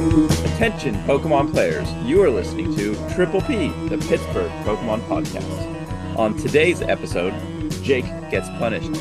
[0.00, 1.92] Attention, Pokemon players.
[2.06, 6.16] You are listening to Triple P, the Pittsburgh Pokemon Podcast.
[6.16, 7.34] On today's episode,
[7.82, 8.94] Jake gets punished.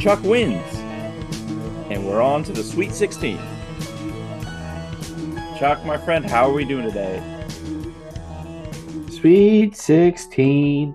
[0.00, 0.64] Chuck wins.
[1.90, 3.36] And we're on to the Sweet 16.
[5.58, 7.20] Chuck, my friend, how are we doing today?
[9.10, 10.94] Sweet 16.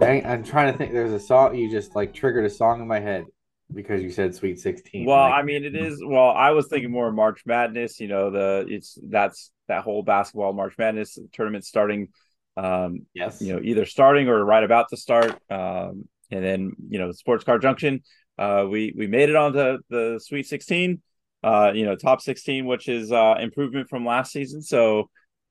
[0.00, 0.92] Dang, I'm trying to think.
[0.92, 3.24] There's a song you just like triggered a song in my head
[3.72, 5.04] because you said Sweet 16.
[5.04, 6.02] Well, like, I mean, it is.
[6.04, 8.00] Well, I was thinking more March Madness.
[8.00, 12.08] You know, the it's that's that whole basketball March Madness tournament starting.
[12.56, 15.38] Um, yes, you know, either starting or right about to start.
[15.50, 18.02] Um, and then you know, Sports Car Junction.
[18.38, 21.02] Uh, we we made it onto the Sweet 16.
[21.42, 24.60] Uh, you know, top 16, which is uh improvement from last season.
[24.60, 25.08] So,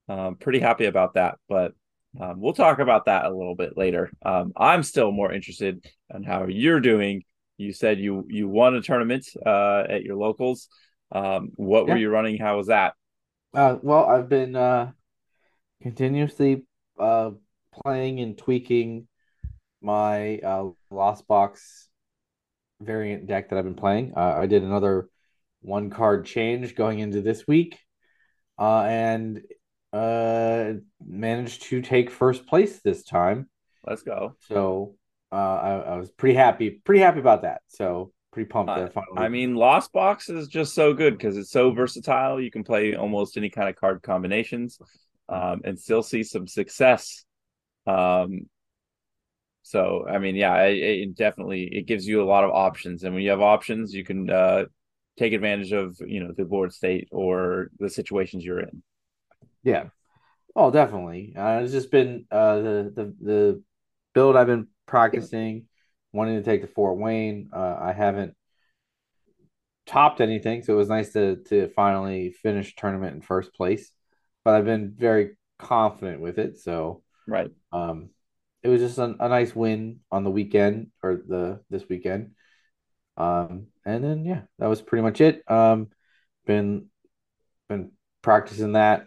[0.08, 1.36] um, pretty happy about that.
[1.48, 1.72] But
[2.20, 4.10] um, we'll talk about that a little bit later.
[4.24, 7.24] Um, I'm still more interested in how you're doing.
[7.58, 10.68] You said you you won a tournament uh, at your locals.
[11.10, 11.92] Um, what yeah.
[11.92, 12.38] were you running?
[12.38, 12.94] How was that?
[13.52, 14.92] Uh, well, I've been uh,
[15.82, 16.64] continuously
[16.98, 17.32] uh,
[17.82, 19.08] playing and tweaking
[19.82, 21.88] my uh, Lost Box
[22.80, 24.12] variant deck that I've been playing.
[24.16, 25.08] Uh, I did another
[25.60, 27.78] one card change going into this week,
[28.58, 29.42] uh, and
[29.90, 33.48] uh managed to take first place this time.
[33.86, 34.36] Let's go.
[34.48, 34.96] So
[35.32, 37.62] uh I, I was pretty happy, pretty happy about that.
[37.68, 39.24] So pretty pumped uh, finally.
[39.24, 42.40] I mean, Lost Box is just so good because it's so versatile.
[42.40, 44.78] You can play almost any kind of card combinations
[45.30, 47.24] um and still see some success.
[47.86, 48.48] Um
[49.62, 53.14] so I mean, yeah, it, it definitely it gives you a lot of options, and
[53.14, 54.64] when you have options, you can uh,
[55.18, 58.82] take advantage of you know the board state or the situations you're in.
[59.62, 59.88] Yeah.
[60.56, 61.34] Oh, definitely.
[61.36, 63.62] Uh, it's just been uh, the the the
[64.14, 65.66] build I've been practicing,
[66.12, 67.50] wanting to take to Fort Wayne.
[67.52, 68.34] Uh, I haven't
[69.86, 73.90] topped anything, so it was nice to to finally finish tournament in first place.
[74.44, 77.50] But I've been very confident with it, so right.
[77.72, 78.10] Um,
[78.62, 82.32] it was just a, a nice win on the weekend or the this weekend.
[83.16, 85.48] Um, and then yeah, that was pretty much it.
[85.50, 85.88] Um,
[86.46, 86.86] been
[87.68, 87.92] been
[88.22, 89.06] practicing that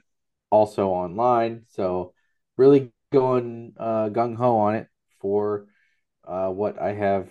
[0.49, 1.63] also online.
[1.69, 2.13] So
[2.57, 4.87] really going uh, gung ho on it
[5.19, 5.67] for
[6.31, 7.27] uh, what I have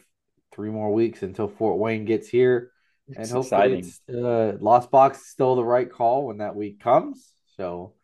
[0.52, 2.70] three more weeks until Fort Wayne gets here.
[3.08, 6.80] And it's hopefully it's, uh, Lost Box is still the right call when that week
[6.80, 7.32] comes.
[7.56, 7.94] So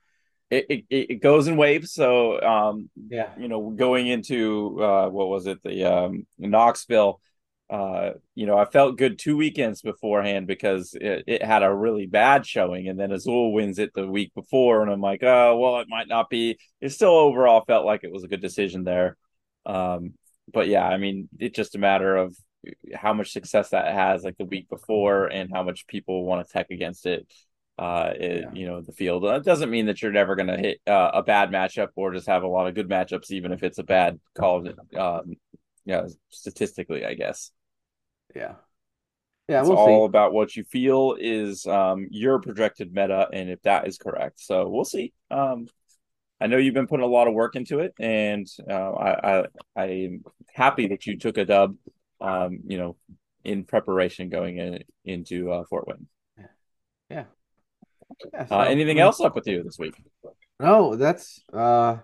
[0.50, 1.92] it, it, it goes in waves.
[1.92, 7.20] So um, yeah, you know, going into uh, what was it, the um, Knoxville,
[7.68, 12.06] uh, you know, I felt good two weekends beforehand because it, it, had a really
[12.06, 15.80] bad showing, and then Azul wins it the week before, and I'm like, oh, well,
[15.80, 16.58] it might not be.
[16.80, 19.16] It still overall felt like it was a good decision there.
[19.64, 20.14] Um,
[20.52, 22.36] but yeah, I mean, it's just a matter of
[22.94, 26.52] how much success that has, like the week before, and how much people want to
[26.52, 27.26] tech against it.
[27.78, 28.52] Uh, it, yeah.
[28.54, 29.22] you know, the field.
[29.24, 32.26] That doesn't mean that you're never going to hit uh, a bad matchup or just
[32.26, 34.66] have a lot of good matchups, even if it's a bad call.
[34.96, 35.34] Um,
[35.84, 37.50] yeah, statistically, I guess.
[38.34, 38.54] Yeah.
[39.48, 40.08] Yeah, it's we'll all see.
[40.08, 44.40] about what you feel is um, your projected meta, and if that is correct.
[44.40, 45.12] So we'll see.
[45.30, 45.68] Um,
[46.40, 49.82] I know you've been putting a lot of work into it, and uh, I, I
[49.82, 50.24] I'm
[50.54, 51.76] happy that you took a dub.
[52.20, 52.96] Um, you know,
[53.46, 56.06] in preparation going in, into uh, Fort Wayne.
[56.38, 56.44] Yeah.
[57.10, 57.24] Yeah.
[58.32, 59.94] yeah so, uh, anything else up with you this week?
[60.58, 61.98] No, that's uh,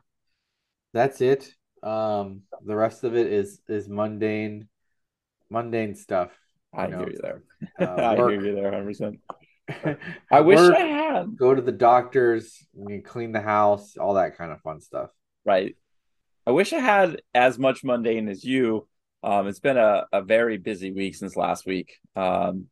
[0.92, 1.52] that's it.
[1.82, 4.68] Um, the rest of it is is mundane
[5.50, 6.30] mundane stuff.
[6.72, 6.98] I know?
[6.98, 7.42] hear you there.
[7.78, 9.18] Uh, I hear you there 100%.
[10.30, 11.36] I wish work, I had.
[11.36, 12.66] Go to the doctors,
[13.04, 15.10] clean the house, all that kind of fun stuff.
[15.44, 15.76] Right.
[16.46, 18.88] I wish I had as much mundane as you.
[19.22, 21.98] Um, it's been a, a very busy week since last week.
[22.16, 22.66] Um,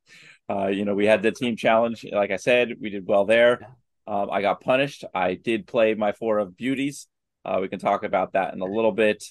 [0.48, 2.06] uh, you know, we had the team challenge.
[2.10, 3.76] Like I said, we did well there.
[4.06, 5.04] Um, I got punished.
[5.12, 7.08] I did play my four of beauties.
[7.44, 9.24] Uh, we can talk about that in a little bit.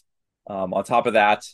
[0.48, 1.46] Um, on top of that,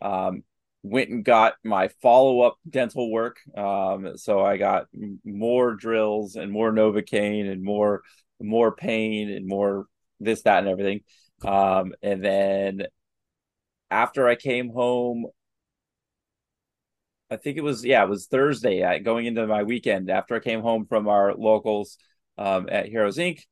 [0.00, 0.44] um,
[0.88, 3.38] went and got my follow up dental work.
[3.56, 4.86] Um, so I got
[5.24, 8.02] more drills and more Novocaine and more
[8.40, 9.86] more pain and more
[10.20, 11.00] this, that, and everything.
[11.44, 12.82] Um, and then
[13.90, 15.26] after I came home,
[17.30, 20.62] I think it was yeah, it was Thursday going into my weekend after I came
[20.62, 21.98] home from our locals
[22.38, 23.42] um, at Heroes Inc.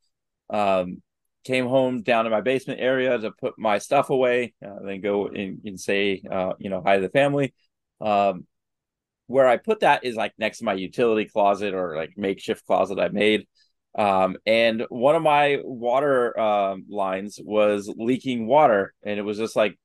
[0.48, 1.02] Um,
[1.46, 5.28] came home down to my basement area to put my stuff away, uh, then go
[5.28, 7.54] and, and say, uh, you know, hi to the family.
[8.00, 8.46] Um,
[9.28, 12.98] where I put that is like next to my utility closet or like makeshift closet
[12.98, 13.46] I made.
[13.96, 19.56] Um, and one of my water um, lines was leaking water, and it was just
[19.56, 19.78] like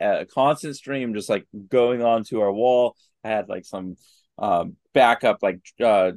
[0.00, 2.96] a constant stream, just like going onto our wall.
[3.22, 3.96] I had like some
[4.38, 6.12] um, backup, like uh,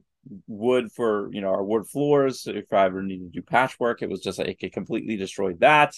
[0.47, 2.47] wood for you know our wood floors.
[2.47, 5.93] If I ever needed to do patchwork, it was just like it completely destroyed that.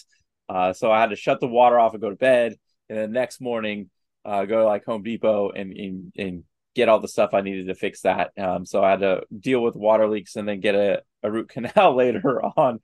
[0.48, 2.56] Uh, so I had to shut the water off and go to bed.
[2.90, 3.90] And the next morning,
[4.26, 6.44] uh, go to like Home Depot and, and and
[6.76, 8.32] get all the stuff I needed to fix that.
[8.38, 11.50] Um, so I had to deal with water leaks and then get a, a root
[11.50, 12.80] canal later on.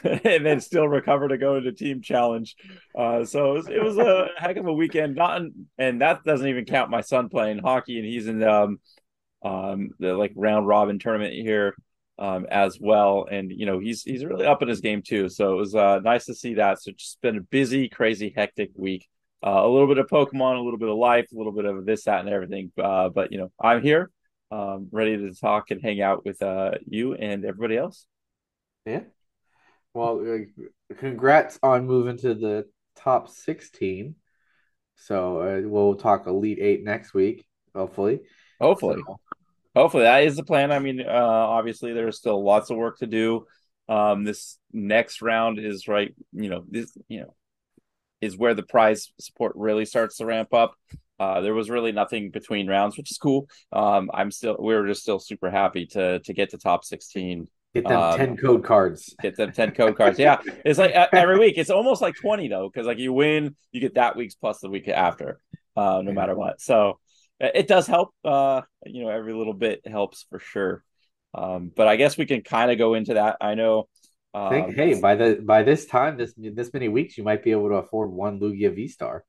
[0.04, 2.54] and then still recover to go into team challenge.
[2.96, 5.16] Uh, so it was, it was, a heck of a weekend.
[5.16, 5.42] Not
[5.76, 8.78] and that doesn't even count my son playing hockey, and he's in um,
[9.42, 11.74] um, the like round robin tournament here
[12.18, 13.26] um, as well.
[13.30, 15.28] And you know he's he's really up in his game too.
[15.28, 16.82] So it was uh, nice to see that.
[16.82, 19.08] So it's just been a busy, crazy, hectic week.
[19.44, 21.86] Uh, a little bit of Pokemon, a little bit of life, a little bit of
[21.86, 22.72] this, that, and everything.
[22.76, 24.10] Uh, but you know, I'm here,
[24.50, 28.04] um, ready to talk and hang out with uh, you and everybody else.
[28.84, 29.02] Yeah.
[29.94, 34.16] Well, uh, congrats on moving to the top 16.
[34.96, 38.20] So uh, we'll talk Elite Eight next week, hopefully.
[38.60, 39.02] Hopefully.
[39.06, 39.20] So.
[39.74, 40.72] Hopefully that is the plan.
[40.72, 43.46] I mean, uh, obviously there's still lots of work to do.
[43.88, 47.34] Um, this next round is right, you know, this, you know,
[48.20, 50.74] is where the prize support really starts to ramp up.
[51.20, 53.48] Uh, there was really nothing between rounds, which is cool.
[53.72, 57.48] Um, I'm still, we are just still super happy to to get to top 16.
[57.74, 59.14] Get them um, 10 code cards.
[59.20, 60.18] Get them 10 code cards.
[60.18, 60.38] Yeah.
[60.64, 61.58] It's like every week.
[61.58, 64.70] It's almost like 20 though, because like you win, you get that week's plus the
[64.70, 65.40] week after,
[65.76, 66.60] uh, no matter what.
[66.60, 66.98] So
[67.40, 68.14] it does help.
[68.24, 70.84] Uh, you know, every little bit helps for sure.
[71.34, 73.36] Um, but I guess we can kind of go into that.
[73.40, 73.88] I know
[74.34, 77.52] um, think, hey, by the by this time, this this many weeks, you might be
[77.52, 79.24] able to afford one Lugia V Star.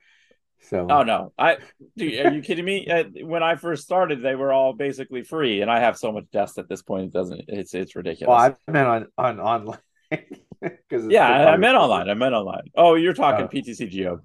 [0.61, 1.57] So, oh no, I
[1.95, 2.87] dude, are you kidding me?
[2.89, 6.25] Uh, when I first started, they were all basically free, and I have so much
[6.31, 7.05] dust at this point.
[7.05, 7.45] It doesn't.
[7.47, 8.29] It's it's ridiculous.
[8.29, 9.79] Well, I meant on on online.
[10.61, 12.09] Because yeah, I meant online.
[12.09, 12.63] I meant online.
[12.75, 14.19] Oh, you're talking uh, PTCGO.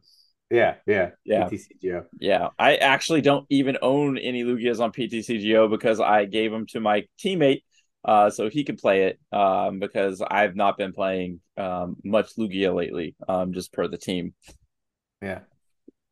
[0.51, 1.49] Yeah, yeah, yeah.
[1.49, 2.05] PTCGO.
[2.19, 6.81] Yeah, I actually don't even own any Lugias on PTCGO because I gave them to
[6.81, 7.63] my teammate
[8.05, 12.75] uh, so he can play it um, because I've not been playing um, much Lugia
[12.75, 14.35] lately, um, just per the team.
[15.23, 15.41] Yeah,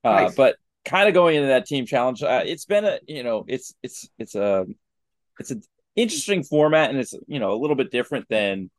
[0.02, 0.34] uh, nice.
[0.34, 3.74] but kind of going into that team challenge, uh, it's been a you know it's
[3.82, 4.66] it's it's a
[5.38, 5.62] it's an
[5.94, 8.70] interesting format and it's you know a little bit different than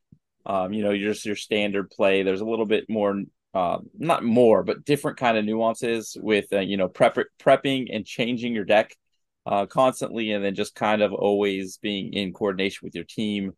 [0.47, 2.23] um, you know your just your standard play.
[2.23, 3.21] There's a little bit more.
[3.53, 8.05] Uh, not more, but different kind of nuances with uh, you know prep prepping and
[8.05, 8.95] changing your deck
[9.45, 13.51] uh, constantly, and then just kind of always being in coordination with your team,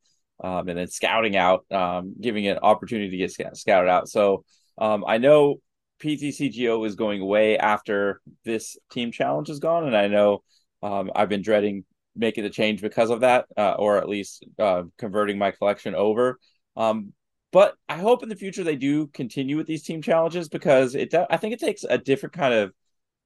[0.44, 4.10] um, and then scouting out, um, giving an opportunity to get sc- scouted out.
[4.10, 4.44] So
[4.78, 5.62] um, I know
[6.00, 10.44] PTCGO is going away after this team challenge is gone, and I know
[10.84, 14.84] um, I've been dreading making the change because of that, uh, or at least uh,
[14.98, 16.40] converting my collection over.
[16.76, 17.14] Um,
[17.56, 21.14] but I hope in the future they do continue with these team challenges because it.
[21.14, 22.74] I think it takes a different kind of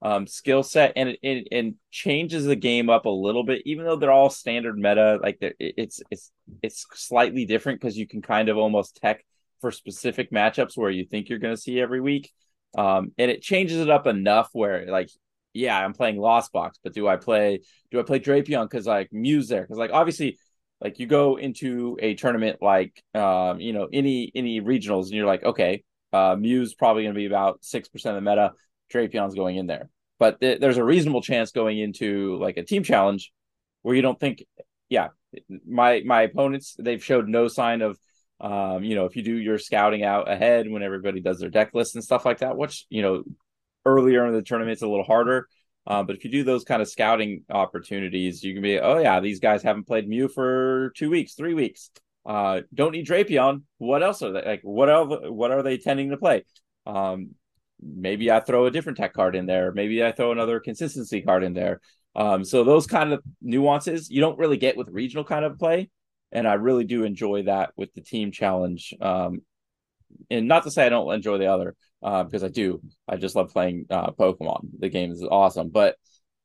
[0.03, 3.85] um, skill set and it, it, it, changes the game up a little bit even
[3.85, 6.31] though they're all standard meta like it's it's
[6.61, 9.25] it's slightly different because you can kind of almost tech
[9.61, 12.31] for specific matchups where you think you're going to see every week
[12.77, 15.09] um, and it changes it up enough where like
[15.53, 19.11] yeah i'm playing lost box but do i play do i play drapion because like
[19.11, 20.37] Mew's there because like obviously
[20.81, 25.25] like you go into a tournament like um you know any any regionals and you're
[25.25, 25.83] like okay
[26.13, 28.51] uh Mew's probably going to be about six percent of the meta
[28.89, 29.89] Drapion's going in there.
[30.17, 33.31] But th- there's a reasonable chance going into like a team challenge
[33.81, 34.43] where you don't think,
[34.89, 35.09] yeah,
[35.67, 37.97] my my opponents they've showed no sign of,
[38.41, 41.73] um, you know, if you do your scouting out ahead when everybody does their deck
[41.73, 43.23] list and stuff like that, which you know
[43.85, 45.47] earlier in the tournament it's a little harder.
[45.87, 49.19] Uh, but if you do those kind of scouting opportunities, you can be, oh yeah,
[49.19, 51.89] these guys haven't played Mew for two weeks, three weeks.
[52.25, 53.63] Uh, don't need Drapion.
[53.77, 54.61] What else are they like?
[54.61, 55.17] What else?
[55.29, 56.45] What are they tending to play?
[56.85, 57.31] Um,
[57.81, 59.71] maybe I throw a different tech card in there.
[59.71, 61.81] Maybe I throw another consistency card in there.
[62.15, 65.89] Um, so those kind of nuances you don't really get with regional kind of play,
[66.31, 68.93] and I really do enjoy that with the team challenge.
[69.01, 69.41] Um,
[70.29, 72.81] and not to say I don't enjoy the other, uh, because I do.
[73.07, 74.69] I just love playing uh, Pokemon.
[74.79, 75.95] The game is awesome, but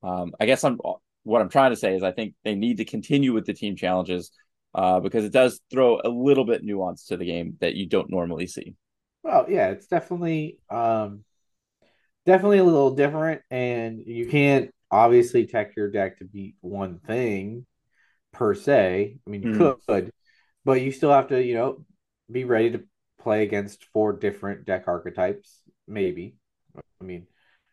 [0.02, 0.78] um, I guess I'm
[1.22, 3.76] what I'm trying to say is I think they need to continue with the team
[3.76, 4.30] challenges
[4.74, 8.10] uh, because it does throw a little bit nuance to the game that you don't
[8.10, 8.74] normally see.
[9.22, 11.24] Well, yeah, it's definitely um
[12.26, 17.66] definitely a little different and you can't obviously tech your deck to beat one thing
[18.32, 19.18] per se.
[19.26, 19.78] I mean, you mm.
[19.86, 20.12] could,
[20.64, 21.84] but you still have to, you know,
[22.30, 22.84] be ready to
[23.24, 26.36] play against four different deck archetypes, maybe.
[26.76, 27.26] I mean,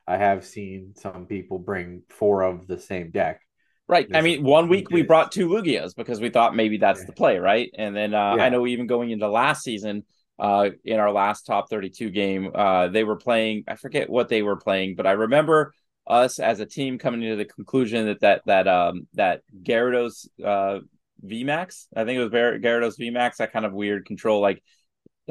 [0.08, 3.42] I have seen some people bring four of the same deck.
[3.88, 4.08] Right.
[4.14, 7.06] I mean, one week we brought two Lugias because we thought maybe that's yeah.
[7.08, 7.70] the play, right?
[7.78, 8.46] And then uh, yeah.
[8.46, 10.06] I know even going into last season,
[10.42, 12.50] uh, in our last top 32 game.
[12.54, 15.74] Uh, they were playing, I forget what they were playing, but I remember
[16.08, 20.80] us as a team coming to the conclusion that that that um that Gyarados uh
[21.24, 21.86] VMAX.
[21.96, 23.38] I think it was Gyarados VMAX.
[23.38, 24.64] That kind of weird control, like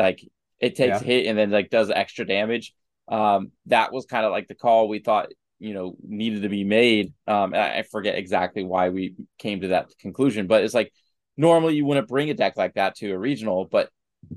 [0.01, 0.27] like
[0.59, 1.07] it takes yeah.
[1.07, 2.75] hit and then like does extra damage.
[3.09, 6.65] Um, that was kind of like the call we thought you know needed to be
[6.65, 7.13] made.
[7.27, 10.93] Um, I forget exactly why we came to that conclusion, but it's like
[11.37, 13.91] normally you wouldn't bring a deck like that to a regional, but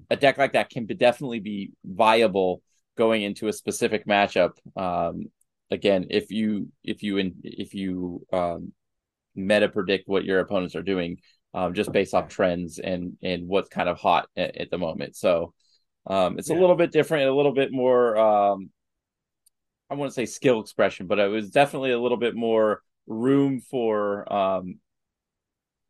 [0.10, 2.62] a deck like that can be, definitely be viable
[2.98, 4.52] going into a specific matchup.
[4.76, 5.26] Um,
[5.72, 8.74] again, if you if you if you um,
[9.36, 11.20] meta predict what your opponents are doing,
[11.54, 15.16] um, just based off trends and and what's kind of hot at, at the moment.
[15.16, 15.54] So
[16.08, 16.58] um, it's yeah.
[16.58, 18.18] a little bit different, a little bit more.
[18.18, 18.70] Um,
[19.90, 24.32] I wouldn't say skill expression, but it was definitely a little bit more room for
[24.32, 24.80] um,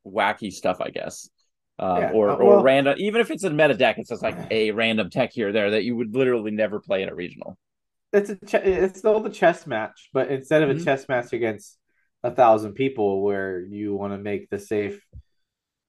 [0.06, 1.30] wacky stuff, I guess.
[1.80, 2.12] Uh, yeah.
[2.12, 5.10] or uh, or random, even if it's a meta deck, it's just like a random
[5.10, 7.58] tech here or there that you would literally never play in a regional.
[8.12, 10.82] It's a ch- it's still the chess match, but instead of mm-hmm.
[10.82, 11.80] a chess match against
[12.22, 15.04] a thousand people, where you want to make the safe,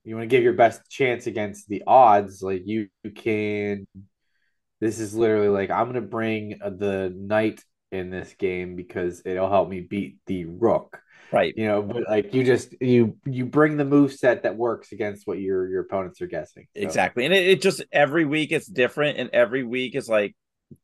[0.05, 2.43] you want to give your best chance against the odds.
[2.43, 3.87] Like you, you can.
[4.81, 9.49] This is literally like I'm gonna bring uh, the knight in this game because it'll
[9.49, 10.99] help me beat the rook
[11.33, 14.93] right you know but like you just you you bring the move set that works
[14.93, 16.83] against what your your opponents are guessing so.
[16.83, 20.35] exactly and it, it, just every week it's different and every week is like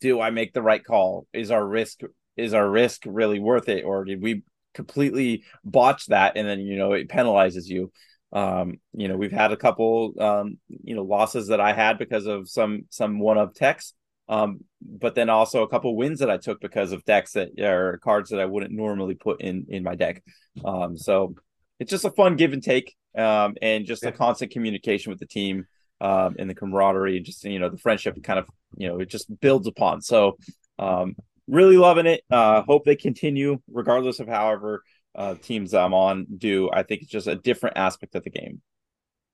[0.00, 2.00] do i make the right call is our risk
[2.36, 6.76] is our risk really worth it or did we completely botch that and then you
[6.76, 7.90] know it penalizes you
[8.32, 12.26] um you know we've had a couple um you know losses that i had because
[12.26, 13.94] of some some one of text
[14.30, 17.98] um, but then also a couple wins that I took because of decks that are
[17.98, 20.22] cards that I wouldn't normally put in in my deck.
[20.64, 21.34] Um, so
[21.80, 24.10] it's just a fun give and take, um, and just yeah.
[24.10, 25.66] a constant communication with the team,
[26.00, 29.10] um, and the camaraderie, and just you know the friendship kind of you know it
[29.10, 30.00] just builds upon.
[30.00, 30.38] So
[30.78, 31.16] um,
[31.48, 32.22] really loving it.
[32.30, 34.84] Uh, hope they continue regardless of however
[35.14, 36.70] uh, teams I'm on do.
[36.72, 38.62] I think it's just a different aspect of the game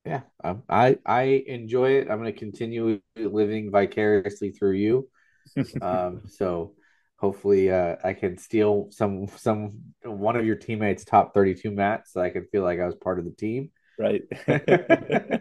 [0.06, 2.08] yeah, um, I I enjoy it.
[2.08, 5.08] I'm going to continue living vicariously through you.
[5.82, 6.74] um, so
[7.16, 12.20] hopefully, uh, I can steal some some one of your teammates' top 32 mats, so
[12.20, 13.70] I can feel like I was part of the team.
[13.98, 14.22] Right.
[14.46, 15.40] but,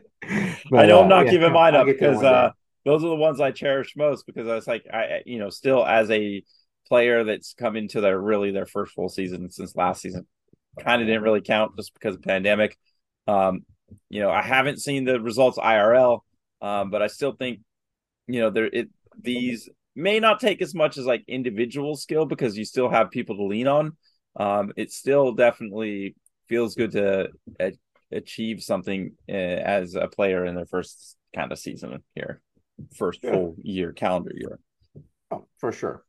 [0.74, 2.50] I know I'm not uh, giving yeah, mine up because uh,
[2.86, 5.86] those are the ones I cherish most because I was like, I you know, still
[5.86, 6.44] as a
[6.88, 10.28] player that's come into their really their first full season since last season,
[10.80, 12.78] kind of didn't really count just because of pandemic.
[13.28, 13.66] Um,
[14.10, 16.22] you know, I haven't seen the results IRL,
[16.62, 17.60] um, but I still think,
[18.28, 18.90] you know, there it
[19.22, 23.38] these may not take as much as like individual skill because you still have people
[23.38, 23.96] to lean on.
[24.36, 26.16] Um, it still definitely
[26.48, 27.78] feels good to a-
[28.12, 32.42] achieve something uh, as a player in their first kind of season here,
[32.96, 33.32] first yeah.
[33.32, 34.60] full year calendar year.
[35.32, 36.04] Oh, for sure.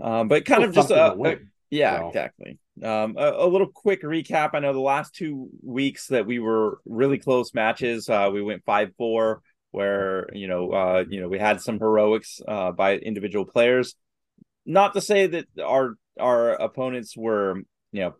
[0.00, 1.36] Um, but kind of just a, a,
[1.70, 2.08] yeah, so.
[2.08, 2.58] exactly.
[2.82, 4.50] Um, a, a, little quick recap.
[4.52, 8.08] I know the last two weeks that we were really close matches.
[8.08, 12.40] Uh, we went five four, where you know, uh, you know, we had some heroics
[12.46, 13.94] uh, by individual players.
[14.66, 17.62] Not to say that our our opponents were
[17.92, 18.14] you know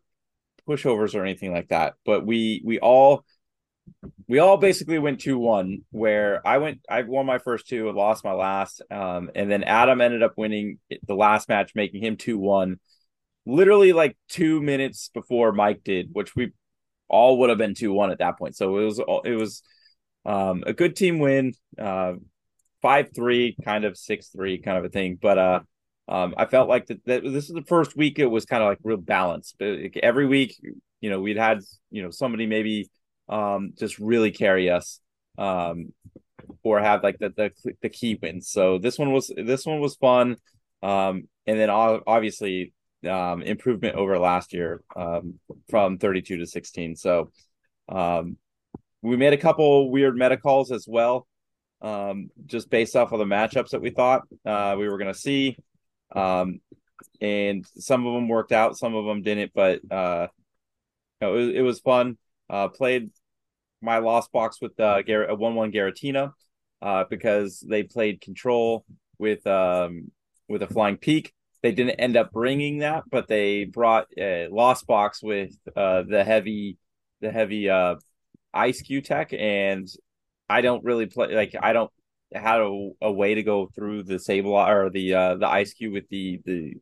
[0.66, 3.25] pushovers or anything like that, but we we all
[4.28, 8.25] we all basically went 2-1 where I went I won my first two and lost
[8.25, 12.76] my last um, and then Adam ended up winning the last match making him 2-1
[13.47, 16.52] literally like two minutes before Mike did, which we
[17.09, 18.57] all would have been two one at that point.
[18.57, 19.62] So it was it was
[20.26, 22.14] um, a good team win, uh,
[22.83, 25.19] five three, kind of six three, kind of a thing.
[25.21, 25.61] But uh,
[26.09, 28.69] um, I felt like that, that this is the first week it was kind of
[28.69, 29.55] like real balance.
[29.61, 30.61] Every week,
[31.00, 32.90] you know, we'd had you know somebody maybe
[33.28, 35.00] um, just really carry us.
[35.38, 35.92] Um,
[36.62, 38.49] or have like the, the the key wins.
[38.49, 40.37] So this one was this one was fun.
[40.83, 42.73] Um, and then obviously
[43.09, 46.97] um, improvement over last year um, from 32 to 16.
[46.97, 47.30] So
[47.88, 48.37] um,
[49.02, 51.26] we made a couple weird meta calls as well,
[51.83, 55.18] um, just based off of the matchups that we thought uh, we were going to
[55.18, 55.56] see.
[56.14, 56.61] Um,
[57.21, 60.28] and some of them worked out, some of them didn't, but uh,
[61.21, 62.18] it, was, it was fun.
[62.48, 63.10] Uh, played
[63.82, 66.32] my lost box with uh, Gar- a 1 1 Giratina
[66.82, 68.84] uh, because they played control
[69.18, 70.10] with um,
[70.48, 71.32] with a flying peak.
[71.62, 76.22] They didn't end up bringing that, but they brought a Lost Box with uh, the
[76.22, 76.78] heavy,
[77.20, 77.96] the heavy uh,
[78.52, 79.88] ice Q tech, and
[80.48, 81.90] I don't really play like I don't
[82.32, 85.92] have a, a way to go through the Sable or the uh, the ice Q
[85.92, 86.74] with the the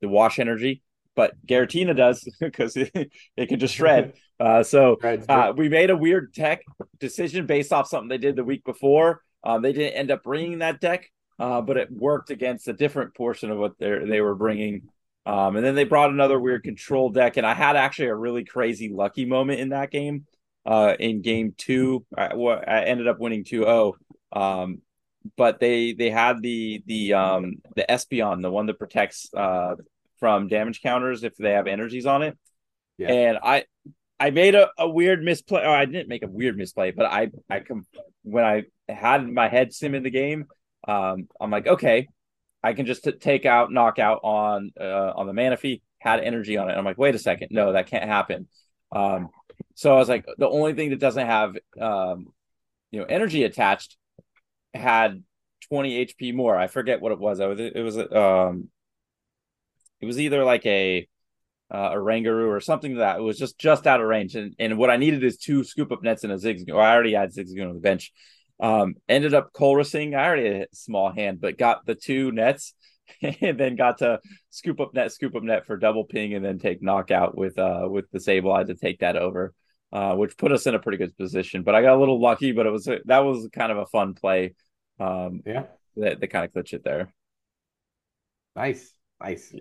[0.00, 0.82] the wash energy,
[1.14, 4.14] but Giratina does because it, it can just shred.
[4.40, 6.64] Uh, so uh, we made a weird tech
[6.98, 9.22] decision based off something they did the week before.
[9.44, 13.14] Um, they didn't end up bringing that deck, uh, but it worked against a different
[13.14, 14.88] portion of what they they were bringing.
[15.26, 18.44] Um, and then they brought another weird control deck, and I had actually a really
[18.44, 20.26] crazy lucky moment in that game
[20.66, 22.04] uh, in game two.
[22.16, 23.92] I, I ended up winning 2-0.
[24.32, 24.82] Um,
[25.36, 29.76] but they they had the the um the Espeon, the one that protects uh
[30.22, 32.38] from damage counters if they have energies on it.
[32.96, 33.10] Yeah.
[33.10, 33.64] And I
[34.20, 35.62] I made a, a weird misplay.
[35.62, 37.88] Or I didn't make a weird misplay, but I I com-
[38.22, 40.46] when I had my head sim in the game,
[40.86, 42.06] um, I'm like, okay,
[42.62, 46.70] I can just t- take out knockout on uh, on the Manaphy, had energy on
[46.70, 46.74] it.
[46.74, 48.46] I'm like, wait a second, no, that can't happen.
[48.94, 49.30] Um,
[49.74, 52.26] so I was like, the only thing that doesn't have um,
[52.92, 53.96] you know, energy attached
[54.72, 55.24] had
[55.68, 56.56] 20 HP more.
[56.56, 57.40] I forget what it was.
[57.40, 58.68] I was it was um,
[60.02, 61.08] it was either like a
[61.70, 64.34] uh, Oranguru or something that it was just just out of range.
[64.34, 66.76] And and what I needed is two scoop up nets and a Zigzagoon.
[66.76, 68.12] I already had Zigzagoon on the bench.
[68.60, 70.14] Um, ended up Colressing.
[70.14, 72.74] I already had a small hand, but got the two nets
[73.22, 76.58] and then got to scoop up net, scoop up net for double ping, and then
[76.58, 79.54] take knockout with uh with the Sableye to take that over,
[79.92, 81.62] uh, which put us in a pretty good position.
[81.62, 84.14] But I got a little lucky, but it was that was kind of a fun
[84.14, 84.54] play.
[84.98, 85.64] Um, yeah,
[85.96, 87.14] that, that kind of clutch it there.
[88.54, 89.54] Nice, nice.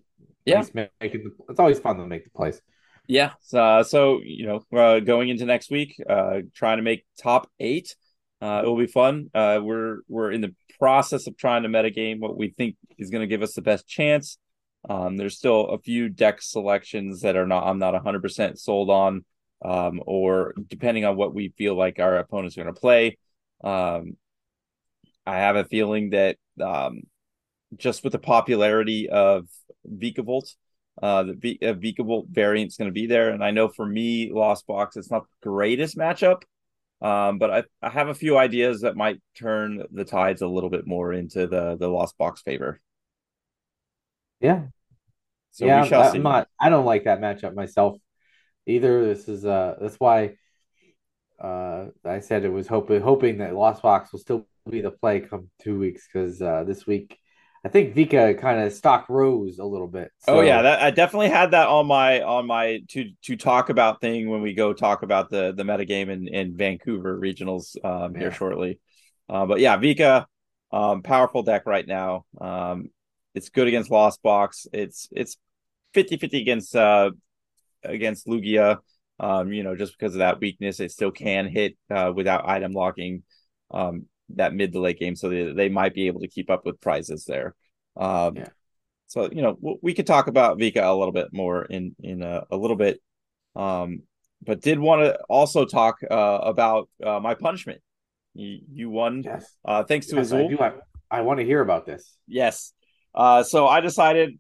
[0.45, 2.62] Yeah, making the, it's always fun to make the plays.
[3.07, 7.50] Yeah, so, so you know, uh, going into next week, uh, trying to make top
[7.60, 7.95] eight.
[8.41, 9.29] Uh, it will be fun.
[9.33, 13.21] Uh, we're we're in the process of trying to metagame what we think is going
[13.21, 14.38] to give us the best chance.
[14.89, 19.25] Um, there's still a few deck selections that are not I'm not 100% sold on,
[19.63, 23.17] um, or depending on what we feel like our opponents are going to play.
[23.63, 24.17] Um,
[25.25, 27.01] I have a feeling that um,
[27.77, 29.47] just with the popularity of
[29.87, 30.55] Vikavolt,
[31.01, 33.29] uh, the v- uh, Vikavolt variant is going to be there.
[33.29, 36.43] And I know for me, Lost Box, it's not the greatest matchup.
[37.01, 40.69] Um, but I, I have a few ideas that might turn the tides a little
[40.69, 42.79] bit more into the the lost box favor.
[44.39, 44.65] Yeah.
[45.49, 47.97] So yeah, I, am not I don't like that matchup myself
[48.67, 49.03] either.
[49.03, 50.35] This is uh that's why
[51.43, 55.22] uh I said it was hoping hoping that Lost Box will still be the play
[55.22, 57.17] come two weeks because uh this week
[57.63, 60.11] I think Vika kind of stock rose a little bit.
[60.19, 60.39] So.
[60.39, 64.01] Oh yeah, that, I definitely had that on my on my to to talk about
[64.01, 68.29] thing when we go talk about the the metagame in in Vancouver regionals um, here
[68.29, 68.33] yeah.
[68.33, 68.79] shortly.
[69.29, 70.25] Uh, but yeah, Vika,
[70.71, 72.25] um, powerful deck right now.
[72.39, 72.89] Um,
[73.35, 74.65] it's good against Lost Box.
[74.74, 75.37] It's it's
[75.93, 77.11] 50-50 against uh
[77.83, 78.77] against Lugia.
[79.19, 82.71] Um, you know, just because of that weakness, it still can hit uh, without item
[82.71, 83.21] locking.
[83.69, 86.65] Um, that mid to late game, so they, they might be able to keep up
[86.65, 87.55] with prizes there.
[87.96, 88.50] Um, yeah.
[89.07, 92.44] So you know we could talk about Vika a little bit more in in a,
[92.50, 93.01] a little bit,
[93.55, 94.03] um,
[94.41, 97.81] but did want to also talk uh, about uh, my punishment.
[98.33, 99.46] You, you won, yes.
[99.65, 100.55] uh, thanks to yes, Azul.
[100.61, 100.72] I, I,
[101.11, 102.15] I want to hear about this.
[102.27, 102.72] Yes.
[103.13, 104.39] Uh, so I decided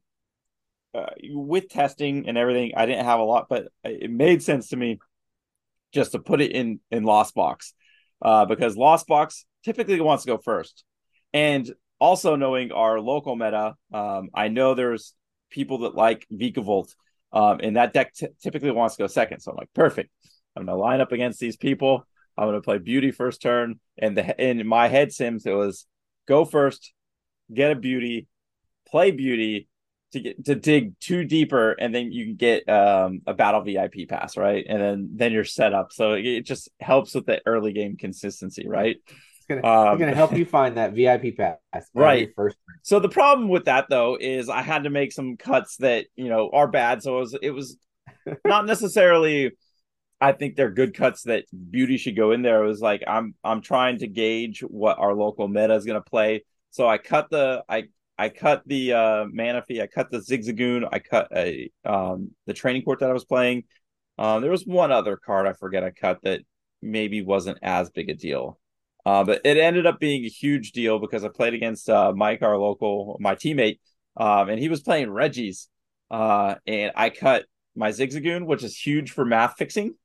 [0.93, 4.77] uh, with testing and everything, I didn't have a lot, but it made sense to
[4.77, 4.99] me
[5.91, 7.73] just to put it in in Lost Box
[8.21, 10.83] uh, because Lost Box typically wants to go first.
[11.33, 11.69] And
[11.99, 15.13] also knowing our local meta, um, I know there's
[15.49, 16.93] people that like Vikavolt,
[17.31, 19.39] um, and that deck t- typically wants to go second.
[19.39, 20.11] So I'm like, perfect.
[20.55, 22.05] I'm gonna line up against these people.
[22.37, 25.85] I'm gonna play Beauty first turn, and the in my head sims it was
[26.27, 26.93] go first,
[27.53, 28.27] get a Beauty,
[28.87, 29.69] play Beauty,
[30.11, 33.93] to get to dig too deeper and then you can get um, a battle vip
[34.09, 37.71] pass right and then then you're set up so it just helps with the early
[37.71, 38.97] game consistency right
[39.55, 42.31] gonna, um, gonna help you find that vip pass right.
[42.35, 46.05] first so the problem with that though is i had to make some cuts that
[46.15, 47.03] you know are bad.
[47.03, 47.77] So it was it was
[48.45, 49.51] not necessarily
[50.19, 52.63] i think they're good cuts that beauty should go in there.
[52.63, 56.09] It was like i'm i'm trying to gauge what our local meta is going to
[56.09, 56.45] play.
[56.71, 57.85] So i cut the i
[58.17, 62.83] I cut the uh, Manaphy, I cut the Zigzagoon, I cut a um, the training
[62.83, 63.63] court that I was playing.
[64.19, 66.41] Um, there was one other card I forget I cut that
[66.83, 68.59] maybe wasn't as big a deal.
[69.05, 72.41] Uh, but it ended up being a huge deal because I played against uh, Mike,
[72.41, 73.79] our local, my teammate,
[74.17, 75.69] um, and he was playing Regis.
[76.09, 79.95] Uh, and I cut my Zigzagoon, which is huge for math fixing,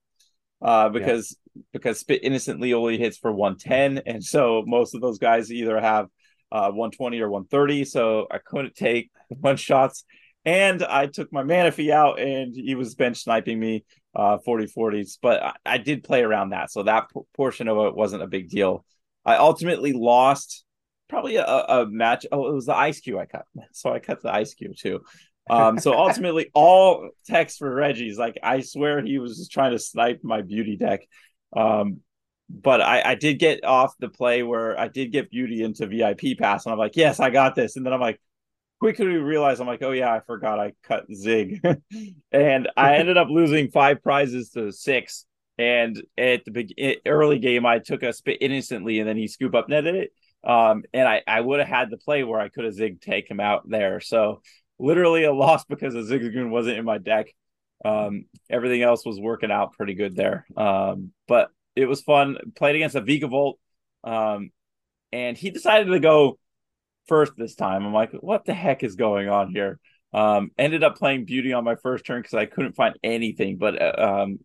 [0.63, 1.63] uh, because yeah.
[1.73, 4.03] because Spit Innocently only hits for 110.
[4.07, 6.07] And so most of those guys either have
[6.53, 7.85] uh, 120 or 130.
[7.85, 10.05] So I couldn't take one shots.
[10.45, 13.85] And I took my Manaphy out and he was bench sniping me
[14.17, 15.19] uh, 40 40s.
[15.21, 16.71] But I, I did play around that.
[16.71, 18.85] So that p- portion of it wasn't a big deal.
[19.25, 20.65] I ultimately lost
[21.09, 22.27] probably a, a match.
[22.33, 23.45] Oh, it was the ice cube I cut.
[23.73, 25.03] So I cut the ice cube too.
[25.51, 29.79] Um, so ultimately, all text for Regis like I swear he was just trying to
[29.79, 31.07] snipe my beauty deck.
[31.55, 32.01] Um,
[32.49, 36.39] but I, I did get off the play where I did get Beauty into VIP
[36.39, 37.77] pass, and I'm like, yes, I got this.
[37.77, 38.21] And then I'm like,
[38.81, 41.61] quickly realize I'm like, oh yeah, I forgot I cut Zig,
[42.33, 45.25] and I ended up losing five prizes to six.
[45.59, 46.75] and at the big
[47.07, 50.13] early game, I took a spit innocently, and then he scoop up netted it.
[50.45, 53.29] Um, and I I would have had the play where I could have zig take
[53.31, 54.01] him out there.
[54.01, 54.43] So
[54.79, 57.27] literally a loss because the Zigzagoon wasn't in my deck.
[57.85, 60.47] Um, everything else was working out pretty good there.
[60.57, 62.37] Um, but it was fun.
[62.55, 63.55] Played against a Vikavolt,
[64.05, 64.51] um,
[65.13, 66.39] and he decided to go
[67.09, 67.85] first this time.
[67.85, 69.79] I'm like, what the heck is going on here?
[70.13, 73.81] Um, ended up playing Beauty on my first turn because I couldn't find anything, but
[73.81, 74.39] uh, um,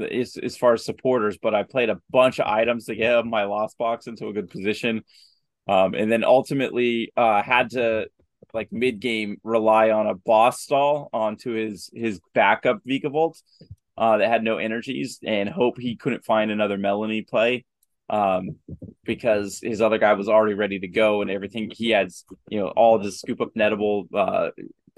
[0.00, 3.44] as, as far as supporters, but I played a bunch of items to get my
[3.44, 5.02] lost box into a good position.
[5.68, 8.08] Um, and then ultimately uh, had to
[8.52, 13.42] like mid game rely on a boss stall onto his his backup Vikavolt
[13.98, 17.64] uh, that had no energies and hope he couldn't find another Melony play
[18.08, 18.56] um,
[19.04, 21.70] because his other guy was already ready to go and everything.
[21.74, 22.10] He had
[22.48, 24.50] you know all the scoop up nettable uh,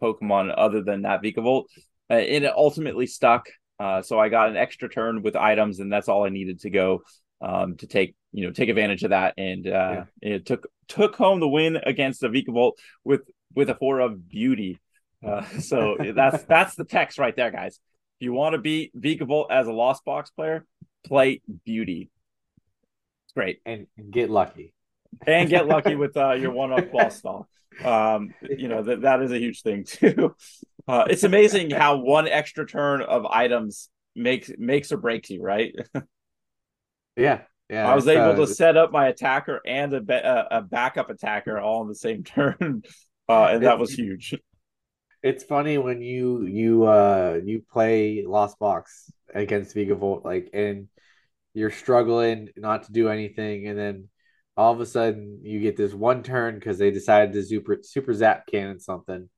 [0.02, 1.64] Pokemon other than that Vikavolt.
[2.10, 3.48] Uh, and it ultimately stuck.
[3.78, 6.70] Uh, so I got an extra turn with items, and that's all I needed to
[6.70, 7.02] go
[7.40, 9.34] um, to take you know take advantage of that.
[9.36, 10.34] And uh, yeah.
[10.34, 12.72] it took took home the win against the Vikavolt
[13.04, 13.22] with
[13.54, 14.78] with a four of beauty.
[15.24, 17.78] Uh, so that's that's the text right there, guys.
[18.20, 20.66] If you want to beat Vikavolt as a Lost Box player,
[21.06, 22.10] play beauty.
[23.28, 23.60] It's great.
[23.66, 24.72] And get lucky.
[25.26, 27.48] And get lucky with uh, your one-off ball stall.
[27.84, 30.34] Um, you know, that that is a huge thing too.
[30.86, 35.74] Uh, it's amazing how one extra turn of items makes makes or breaks you, right?
[37.16, 37.42] yeah.
[37.68, 41.10] Yeah, I was able uh, to set up my attacker and a, a, a backup
[41.10, 42.84] attacker all in the same turn,
[43.28, 44.34] uh, and that was huge.
[45.22, 50.88] It's funny when you you uh you play Lost Box against Vikavolt, like, and
[51.58, 54.08] you're struggling not to do anything, and then
[54.56, 58.14] all of a sudden you get this one turn because they decided to super super
[58.14, 59.28] zap cannon something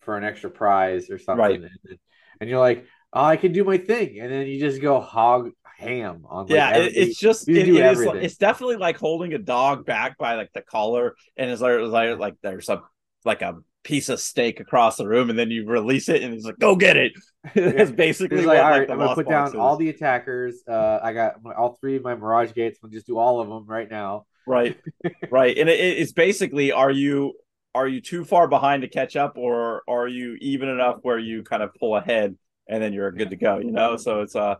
[0.00, 1.60] for an extra prize or something, right.
[1.60, 1.98] and,
[2.40, 5.50] and you're like, oh, I can do my thing, and then you just go hog
[5.78, 6.46] ham on.
[6.46, 10.18] Like, yeah, every, it's just it, it is, it's definitely like holding a dog back
[10.18, 12.82] by like the collar, and it's like, like like there's a
[13.24, 16.44] like a piece of steak across the room, and then you release it, and he's
[16.44, 17.12] like, "Go get it."
[17.54, 18.80] That's basically like, what, all right.
[18.80, 19.54] Like, I'm gonna put down is.
[19.54, 20.62] all the attackers.
[20.66, 22.78] Uh, I got my, all three of my Mirage gates.
[22.82, 24.26] I'm gonna just do all of them right now.
[24.46, 24.78] Right,
[25.30, 27.34] right, and it, it's basically: are you
[27.74, 31.42] are you too far behind to catch up, or are you even enough where you
[31.42, 32.36] kind of pull ahead
[32.68, 33.58] and then you're good to go?
[33.58, 34.56] You know, so it's uh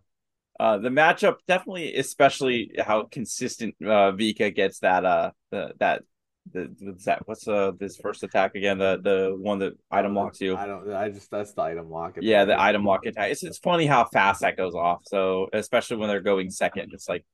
[0.61, 6.03] uh, the matchup definitely, especially how consistent uh, Vika gets that uh the, that
[6.53, 10.41] the, the that what's uh this first attack again the the one that item locks
[10.41, 10.57] you.
[10.57, 10.93] I don't.
[10.93, 12.17] I just that's the item lock.
[12.21, 13.31] Yeah, the item lock attack.
[13.31, 15.03] It's it's funny how fast that goes off.
[15.05, 17.25] So especially when they're going second, it's like,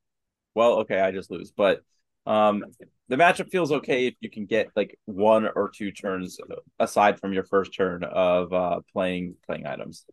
[0.54, 1.50] well, okay, I just lose.
[1.50, 1.80] But
[2.26, 2.64] um,
[3.08, 6.38] the matchup feels okay if you can get like one or two turns
[6.78, 10.04] aside from your first turn of uh playing playing items.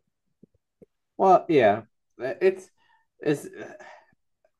[1.16, 1.82] Well, yeah,
[2.18, 2.68] it's
[3.22, 3.48] is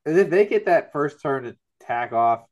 [0.04, 2.42] if they get that first turn to attack off,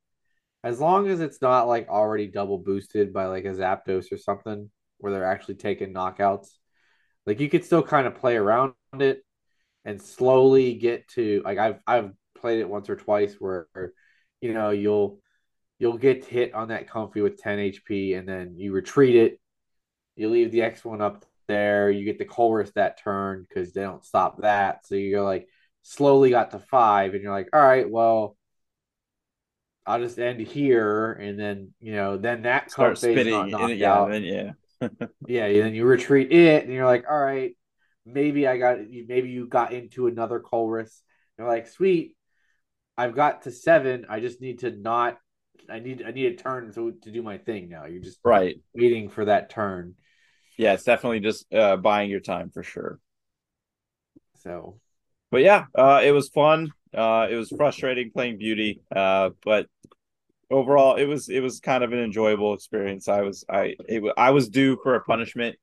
[0.62, 4.70] as long as it's not like already double boosted by like a Zapdos or something
[4.98, 6.48] where they're actually taking knockouts,
[7.26, 9.22] like you could still kind of play around it
[9.84, 13.68] and slowly get to like I've I've played it once or twice where
[14.40, 15.20] you know you'll
[15.78, 19.40] you'll get hit on that Comfey with 10 HP and then you retreat it.
[20.16, 21.90] You leave the X one up there.
[21.90, 24.86] You get the chorus that turn because they don't stop that.
[24.86, 25.48] So you're like,
[25.82, 28.36] slowly got to five, and you're like, all right, well,
[29.90, 34.10] I'll just end here, and then you know, then that start spinning, not yeah, out.
[34.10, 34.52] Then, yeah,
[35.26, 35.52] yeah.
[35.52, 37.56] Then you retreat it, and you're like, all right,
[38.06, 41.00] maybe I got, maybe you got into another Colress.
[41.36, 42.14] You're like, sweet,
[42.96, 44.06] I've got to seven.
[44.08, 45.18] I just need to not.
[45.68, 47.86] I need I need a turn to to do my thing now.
[47.86, 49.94] You're just right waiting for that turn.
[50.56, 53.00] Yeah, it's definitely just uh, buying your time for sure.
[54.36, 54.78] So
[55.30, 56.72] but yeah, uh, it was fun.
[56.92, 59.66] Uh, it was frustrating playing beauty, uh, but
[60.50, 63.08] overall, it was it was kind of an enjoyable experience.
[63.08, 65.56] I was I it, I was due for a punishment,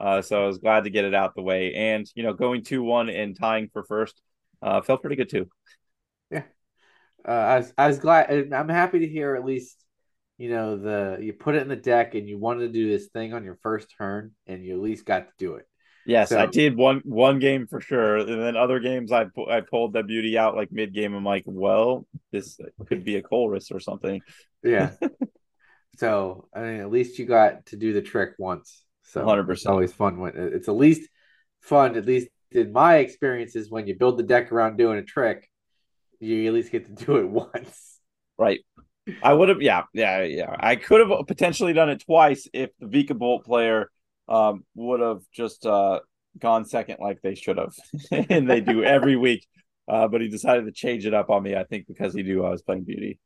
[0.00, 1.74] uh, so I was glad to get it out the way.
[1.74, 4.20] And you know, going two one and tying for first
[4.62, 5.48] uh, felt pretty good too.
[6.30, 6.44] Yeah,
[7.26, 8.52] uh, I was I was glad.
[8.52, 9.84] I'm happy to hear at least
[10.38, 13.08] you know the you put it in the deck and you wanted to do this
[13.08, 15.66] thing on your first turn and you at least got to do it.
[16.06, 19.60] Yes, so, I did one one game for sure, and then other games I I
[19.60, 21.14] pulled that beauty out like mid game.
[21.14, 24.20] I'm like, well, this could be a Colress or something.
[24.62, 24.92] Yeah.
[25.96, 28.84] so I mean, at least you got to do the trick once.
[29.04, 29.46] So 100.
[29.46, 31.08] percent always fun when it's at least
[31.60, 31.96] fun.
[31.96, 35.48] At least in my experiences, when you build the deck around doing a trick,
[36.20, 37.98] you at least get to do it once.
[38.38, 38.60] Right.
[39.22, 40.56] I would have, yeah, yeah, yeah.
[40.58, 43.90] I could have potentially done it twice if the Vikavolt player
[44.28, 46.00] um, would have just uh,
[46.38, 47.74] gone second like they should have,
[48.30, 49.46] and they do every week.
[49.88, 51.54] uh, but he decided to change it up on me.
[51.54, 53.20] I think because he knew I was playing beauty.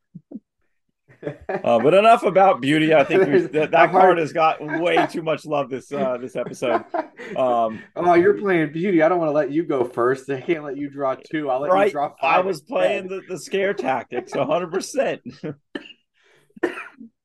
[1.25, 2.95] uh, but enough about beauty.
[2.95, 6.85] I think that, that card has got way too much love this uh, this episode.
[7.37, 9.03] Um, oh, you're playing beauty.
[9.03, 10.31] I don't want to let you go first.
[10.31, 11.51] I can't let you draw two.
[11.51, 11.87] I'll let right?
[11.87, 12.17] you draw five.
[12.23, 14.71] I was playing the, the scare tactics 100.
[14.73, 15.21] percent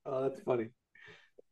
[0.05, 0.69] Oh, that's funny.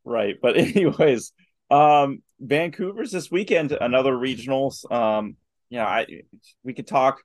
[0.03, 1.31] Right, but anyways,
[1.71, 3.71] um, Vancouver's this weekend.
[3.71, 4.89] Another regionals.
[4.91, 5.37] Um,
[5.69, 6.05] yeah, I
[6.63, 7.21] we could talk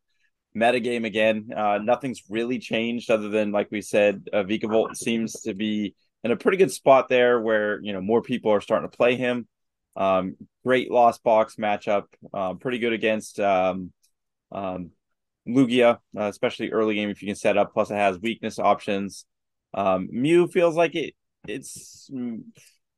[0.57, 1.51] metagame again.
[1.55, 6.31] Uh, nothing's really changed other than, like we said, uh, Vikavolt seems to be in
[6.31, 9.47] a pretty good spot there where, you know, more people are starting to play him.
[9.97, 13.93] Um, great lost box matchup, uh, pretty good against um,
[14.53, 14.91] um,
[15.49, 17.73] Lugia, uh, especially early game if you can set up.
[17.73, 19.25] Plus, it has weakness options.
[19.75, 21.15] Um, Mew feels like it
[21.47, 22.11] it's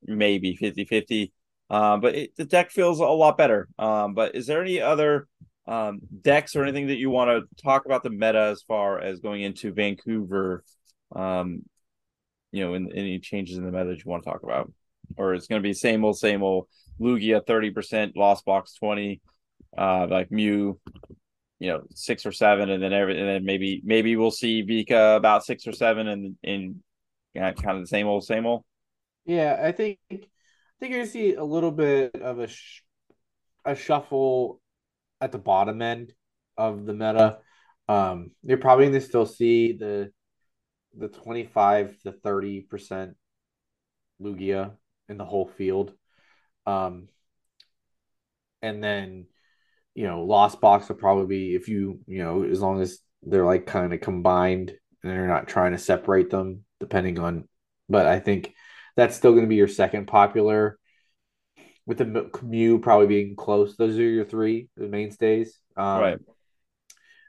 [0.02, 1.32] maybe 50 50,
[1.70, 3.68] uh, but it, the deck feels a lot better.
[3.78, 5.26] Um, but is there any other
[5.66, 9.20] um, decks or anything that you want to talk about the meta as far as
[9.20, 10.64] going into Vancouver?
[11.14, 11.62] Um,
[12.52, 14.72] you know, in, any changes in the meta that you want to talk about,
[15.16, 16.68] or it's going to be same old, same old.
[17.00, 19.20] Lugia thirty percent, Lost Box twenty,
[19.76, 20.80] uh, like Mew,
[21.58, 25.16] you know, six or seven, and then every, and then maybe maybe we'll see Vika
[25.16, 26.80] about six or seven, and in
[27.36, 28.64] kind of the same old, same old.
[29.24, 29.98] Yeah, I think
[30.78, 32.82] think you're gonna see a little bit of a sh-
[33.64, 34.60] a shuffle
[35.20, 36.12] at the bottom end
[36.56, 37.38] of the meta.
[37.88, 40.12] Um, you're probably to still see the
[40.96, 43.16] the 25 to 30 percent
[44.20, 44.72] Lugia
[45.08, 45.92] in the whole field.
[46.66, 47.08] Um,
[48.62, 49.26] and then
[49.94, 53.44] you know, Lost Box will probably be if you you know as long as they're
[53.44, 54.70] like kind of combined
[55.02, 57.48] and they're not trying to separate them depending on.
[57.88, 58.54] But I think
[58.98, 60.76] that's still going to be your second popular
[61.86, 63.76] with the Mew probably being close.
[63.76, 65.60] Those are your three the mainstays.
[65.76, 66.18] Um, right.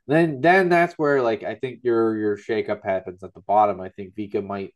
[0.08, 3.79] Then then that's where like I think your your shakeup happens at the bottom.
[3.79, 4.73] I think Vika might.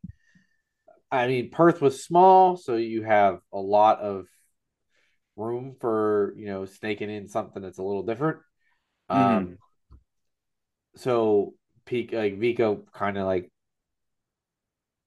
[1.10, 4.26] I mean, Perth was small, so you have a lot of
[5.34, 8.38] room for you know snaking in something that's a little different.
[9.10, 9.16] Mm.
[9.16, 9.58] Um.
[10.94, 11.54] So
[11.86, 13.50] peak like Vika kind of like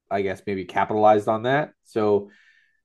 [0.10, 1.72] I guess maybe capitalized on that.
[1.86, 2.30] So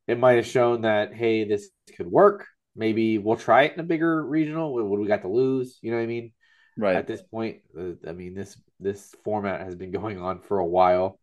[0.07, 2.47] it might have shown that hey, this could work.
[2.75, 4.75] Maybe we'll try it in a bigger regional.
[4.75, 5.79] What, do we got to lose?
[5.83, 6.33] You know what I mean?
[6.77, 6.97] Right.
[6.97, 10.67] At this point, uh, I mean this this format has been going on for a
[10.67, 11.19] while.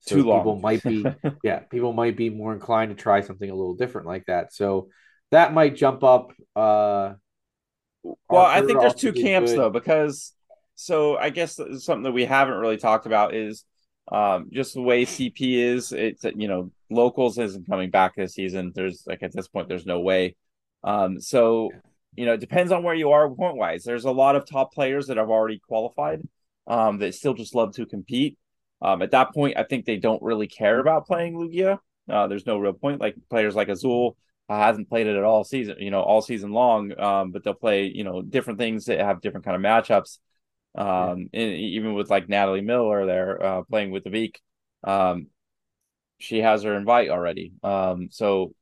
[0.00, 0.40] So Too long.
[0.40, 1.04] People might be
[1.42, 4.52] yeah, people might be more inclined to try something a little different like that.
[4.52, 4.88] So
[5.30, 6.32] that might jump up.
[6.54, 7.14] Uh,
[8.28, 9.60] well, I think there's two camps good.
[9.60, 10.32] though, because
[10.74, 13.64] so I guess something that we haven't really talked about is
[14.10, 15.92] um, just the way CP is.
[15.92, 18.72] It's you know locals isn't coming back this season.
[18.74, 20.36] There's like at this point, there's no way.
[20.84, 21.70] Um, so
[22.14, 23.84] you know, it depends on where you are point wise.
[23.84, 26.22] There's a lot of top players that have already qualified
[26.66, 28.38] um, that still just love to compete.
[28.82, 31.78] Um, at that point, I think they don't really care about playing Lugia.
[32.10, 33.00] Uh, there's no real point.
[33.00, 34.16] Like players like Azul
[34.48, 36.98] uh, hasn't played it at all season, you know, all season long.
[36.98, 40.18] Um, but they'll play, you know, different things that have different kind of matchups.
[40.74, 44.40] Um, and even with like Natalie Miller there uh, playing with the Beak,
[44.84, 45.26] um,
[46.18, 47.52] she has her invite already.
[47.62, 48.54] Um, so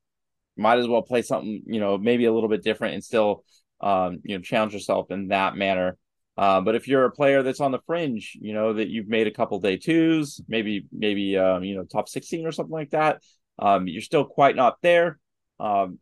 [0.56, 3.44] might as well play something, you know, maybe a little bit different and still,
[3.80, 5.96] um, you know, challenge yourself in that manner.
[6.36, 9.26] Uh, but if you're a player that's on the fringe, you know, that you've made
[9.26, 13.22] a couple day twos, maybe, maybe, um, you know, top 16 or something like that,
[13.58, 15.18] um, you're still quite not there.
[15.58, 15.98] Um,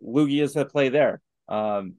[0.00, 1.20] Lugia's that play there.
[1.48, 1.94] Um,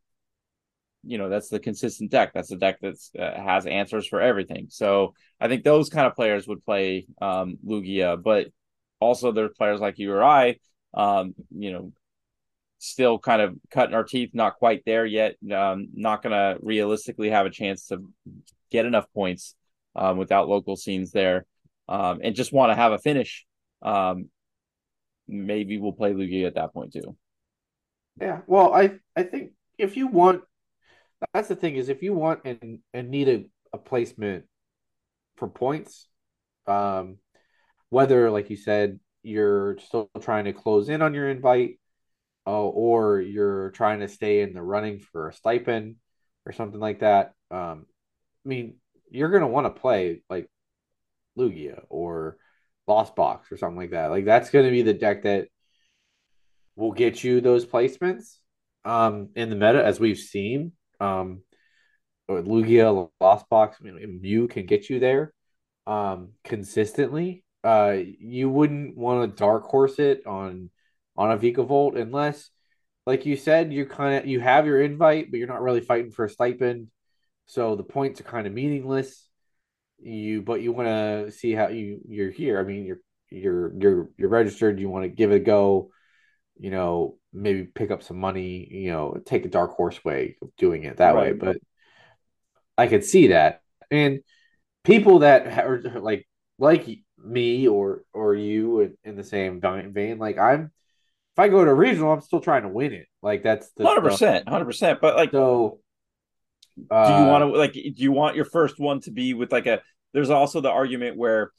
[1.07, 2.31] you know, that's the consistent deck.
[2.33, 4.67] That's the deck that uh, has answers for everything.
[4.69, 8.47] So I think those kind of players would play um, Lugia, but
[8.99, 10.57] also there's players like you or I,
[10.93, 11.93] um, you know,
[12.79, 15.35] still kind of cutting our teeth, not quite there yet.
[15.51, 18.03] Um, not to realistically have a chance to
[18.69, 19.55] get enough points
[19.95, 21.45] um, without local scenes there,
[21.87, 23.45] um, and just want to have a finish.
[23.81, 24.29] Um,
[25.27, 27.15] maybe we'll play Lugia at that point too.
[28.19, 30.41] Yeah, well, I I think if you want,
[31.33, 34.45] that's the thing is if you want and and need a, a placement
[35.35, 36.07] for points,
[36.67, 37.17] um,
[37.89, 41.79] whether like you said you're still trying to close in on your invite,
[42.45, 45.95] uh, or you're trying to stay in the running for a stipend
[46.45, 47.33] or something like that.
[47.51, 47.85] Um,
[48.45, 48.75] I mean,
[49.09, 50.49] you're gonna want to play like
[51.37, 52.37] Lugia or
[52.87, 54.11] Lost Box or something like that.
[54.11, 55.47] Like that's gonna be the deck that
[56.75, 58.37] will get you those placements
[58.85, 60.71] um, in the meta, as we've seen.
[60.99, 61.41] Um,
[62.29, 65.33] Lugia, Lost Box, Mew can get you there
[65.85, 70.69] um, consistently uh, you wouldn't want to dark horse it on
[71.17, 72.49] on a Vikavolt unless,
[73.05, 76.11] like you said, you kind of you have your invite, but you're not really fighting
[76.11, 76.87] for a stipend.
[77.47, 79.27] So the points are kind of meaningless.
[79.99, 82.59] You but you want to see how you you're here.
[82.59, 84.79] I mean, you're you're you're you're registered.
[84.79, 85.89] You want to give it a go.
[86.59, 88.67] You know, maybe pick up some money.
[88.69, 91.27] You know, take a dark horse way of doing it that right.
[91.27, 91.33] way.
[91.33, 91.57] But
[92.77, 94.19] I could see that, and
[94.83, 96.27] people that are like
[96.59, 100.17] like me or or you in, in the same vein.
[100.19, 100.71] Like I'm,
[101.33, 103.07] if I go to regional, I'm still trying to win it.
[103.21, 105.01] Like that's the hundred percent, hundred percent.
[105.01, 105.79] But like, so
[106.89, 107.73] uh, do you want to like?
[107.73, 109.81] Do you want your first one to be with like a?
[110.13, 111.51] There's also the argument where,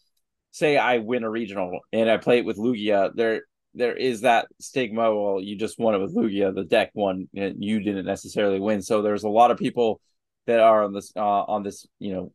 [0.52, 3.12] say, I win a regional and I play it with Lugia.
[3.14, 3.42] There,
[3.74, 5.14] there is that stigma.
[5.14, 6.54] Well, you just won it with Lugia.
[6.54, 8.82] The deck won, and you didn't necessarily win.
[8.82, 10.00] So there's a lot of people
[10.46, 12.32] that are on this uh, on this you know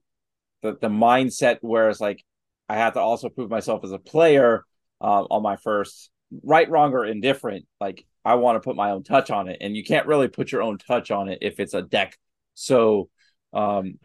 [0.61, 2.23] the the mindset where it's like
[2.69, 4.63] I have to also prove myself as a player
[5.01, 6.09] uh, on my first
[6.43, 7.65] right, wrong, or indifferent.
[7.79, 10.51] Like I want to put my own touch on it, and you can't really put
[10.51, 12.17] your own touch on it if it's a deck
[12.53, 13.09] so,
[13.51, 13.99] um,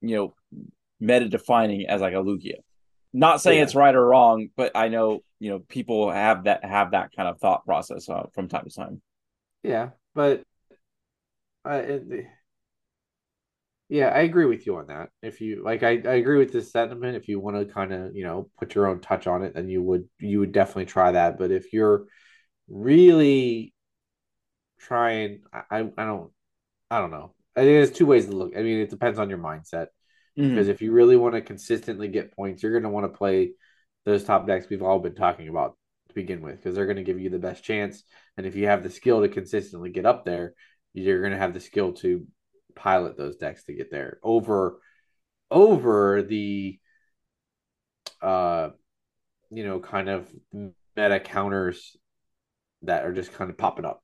[0.00, 0.34] you know,
[1.00, 2.56] meta defining as like a Lugia.
[3.12, 3.64] Not saying yeah.
[3.64, 7.28] it's right or wrong, but I know you know people have that have that kind
[7.28, 9.02] of thought process uh, from time to time.
[9.62, 10.42] Yeah, but
[11.64, 12.26] uh, it,
[13.88, 15.10] yeah, I agree with you on that.
[15.22, 17.16] If you like, I, I agree with this sentiment.
[17.16, 19.68] If you want to kind of you know put your own touch on it, then
[19.68, 21.38] you would you would definitely try that.
[21.38, 22.04] But if you're
[22.68, 23.72] really
[24.78, 26.30] trying, I I don't
[26.90, 27.34] I don't know.
[27.56, 28.52] I think there's two ways to look.
[28.56, 29.88] I mean, it depends on your mindset.
[30.38, 30.50] Mm-hmm.
[30.50, 33.52] Because if you really want to consistently get points, you're going to want to play
[34.08, 35.76] those top decks we've all been talking about
[36.08, 38.02] to begin with, because they're going to give you the best chance.
[38.36, 40.54] And if you have the skill to consistently get up there,
[40.94, 42.26] you're going to have the skill to
[42.74, 44.80] pilot those decks to get there over
[45.50, 46.78] over the
[48.22, 48.68] uh
[49.50, 51.96] you know kind of meta counters
[52.82, 54.00] that are just kind of popping up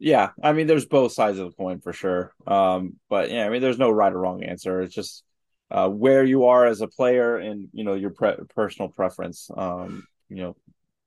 [0.00, 2.32] yeah, I mean, there's both sides of the coin for sure.
[2.46, 4.80] Um, but yeah, I mean, there's no right or wrong answer.
[4.80, 5.24] It's just
[5.70, 9.50] uh, where you are as a player and you know your pre- personal preference.
[9.56, 10.56] Um, you know,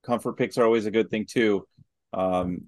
[0.03, 1.67] comfort picks are always a good thing too.
[2.13, 2.63] Um,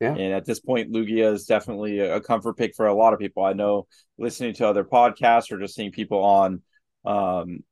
[0.00, 0.14] yeah.
[0.14, 3.44] And at this point, Lugia is definitely a comfort pick for a lot of people.
[3.44, 3.86] I know
[4.18, 6.62] listening to other podcasts or just seeing people on
[7.04, 7.62] um,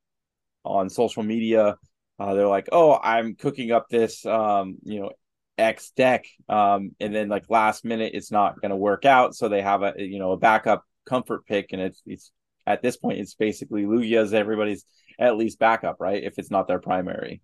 [0.64, 1.76] on social media,
[2.18, 5.12] uh, they're like, "Oh, I'm cooking up this, um, you know,
[5.56, 9.48] X deck, um, and then like last minute it's not going to work out, so
[9.48, 12.30] they have a you know a backup comfort pick, and it's it's
[12.72, 14.84] at this point it's basically Lugia's everybody's
[15.18, 16.22] at least backup, right?
[16.22, 17.40] If it's not their primary.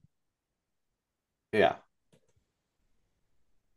[1.53, 1.77] Yeah,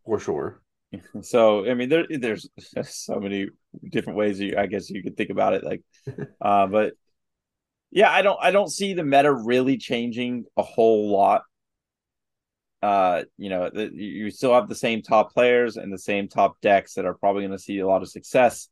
[0.05, 0.61] for sure.
[1.21, 2.49] So I mean, there there's
[2.83, 3.47] so many
[3.89, 5.83] different ways you I guess you could think about it, like,
[6.41, 6.93] uh, but
[7.91, 11.43] yeah, I don't I don't see the meta really changing a whole lot
[12.81, 16.59] uh, you know, the, you still have the same top players and the same top
[16.61, 18.69] decks that are probably going to see a lot of success.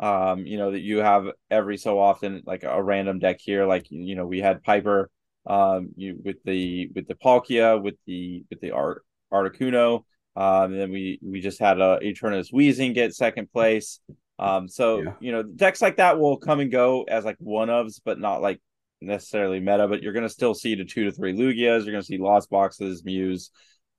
[0.00, 3.86] Um, you know, that you have every so often like a random deck here, like
[3.90, 5.10] you know, we had Piper,
[5.46, 10.04] um, you with the with the Palkia, with the with the Art Articuno,
[10.36, 14.00] um, and then we we just had a Eternus Wheezing get second place.
[14.38, 15.12] Um, so yeah.
[15.20, 18.40] you know, decks like that will come and go as like one ofs, but not
[18.40, 18.60] like
[19.00, 21.84] necessarily meta, but you're going to still see the two to three Lugias.
[21.84, 23.50] You're going to see Lost Boxes, Mews,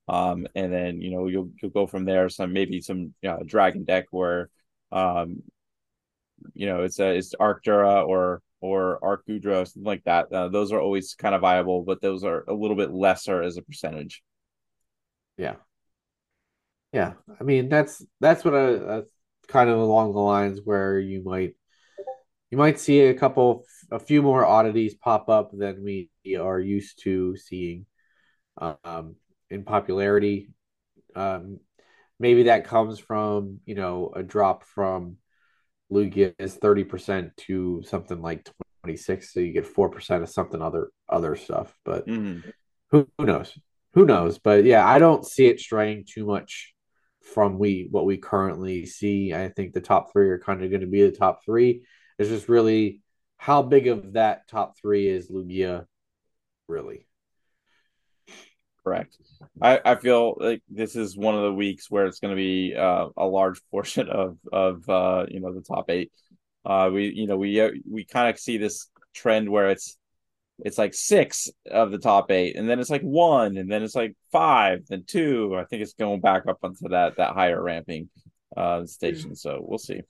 [0.07, 2.29] um, and then you know you'll you'll go from there.
[2.29, 4.49] Some maybe some you know, Dragon deck where,
[4.91, 5.43] um,
[6.53, 10.31] you know it's a it's Arctura or or Arcudra something like that.
[10.31, 13.57] Uh, those are always kind of viable, but those are a little bit lesser as
[13.57, 14.21] a percentage.
[15.37, 15.55] Yeah,
[16.91, 17.13] yeah.
[17.39, 19.11] I mean that's that's what I that's
[19.47, 21.55] kind of along the lines where you might
[22.51, 27.01] you might see a couple, a few more oddities pop up than we are used
[27.03, 27.85] to seeing
[28.57, 29.15] um,
[29.49, 30.49] in popularity.
[31.15, 31.59] Um,
[32.19, 35.17] maybe that comes from you know a drop from
[35.91, 38.49] Lugia's thirty percent to something like
[38.83, 41.75] twenty six, so you get four percent of something other other stuff.
[41.83, 42.49] But mm-hmm.
[42.91, 43.57] who, who knows?
[43.93, 44.37] Who knows?
[44.37, 46.73] But yeah, I don't see it straying too much
[47.33, 49.33] from we what we currently see.
[49.33, 51.83] I think the top three are kind of going to be the top three.
[52.17, 53.01] It's just really
[53.37, 55.85] how big of that top three is Lugia,
[56.67, 57.07] really.
[58.89, 59.17] Correct.
[59.61, 62.73] I, I feel like this is one of the weeks where it's going to be
[62.75, 66.11] uh, a large portion of of uh, you know the top eight.
[66.65, 69.95] Uh, we you know we uh, we kind of see this trend where it's
[70.65, 73.95] it's like six of the top eight, and then it's like one, and then it's
[73.95, 75.55] like five, then two.
[75.55, 78.09] I think it's going back up onto that that higher ramping
[78.57, 79.35] uh, station.
[79.35, 80.01] So we'll see.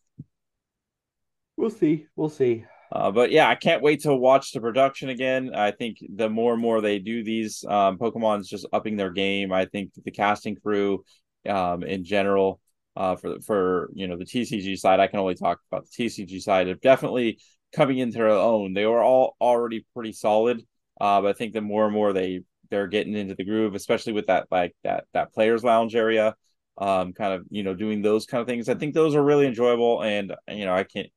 [1.58, 2.08] We'll see.
[2.16, 2.64] We'll see.
[2.92, 5.54] Uh, but yeah, I can't wait to watch the production again.
[5.54, 9.52] I think the more and more they do these, um, Pokemon's just upping their game.
[9.52, 11.04] I think the casting crew,
[11.48, 12.60] um, in general,
[12.96, 15.00] uh, for for you know the TCG side.
[15.00, 16.68] I can only talk about the TCG side.
[16.68, 17.40] Of definitely
[17.76, 18.74] coming into their own.
[18.74, 20.66] They were all already pretty solid,
[21.00, 24.14] uh, but I think the more and more they they're getting into the groove, especially
[24.14, 26.36] with that like that that players lounge area,
[26.78, 28.68] um, kind of you know doing those kind of things.
[28.68, 31.10] I think those are really enjoyable, and you know I can't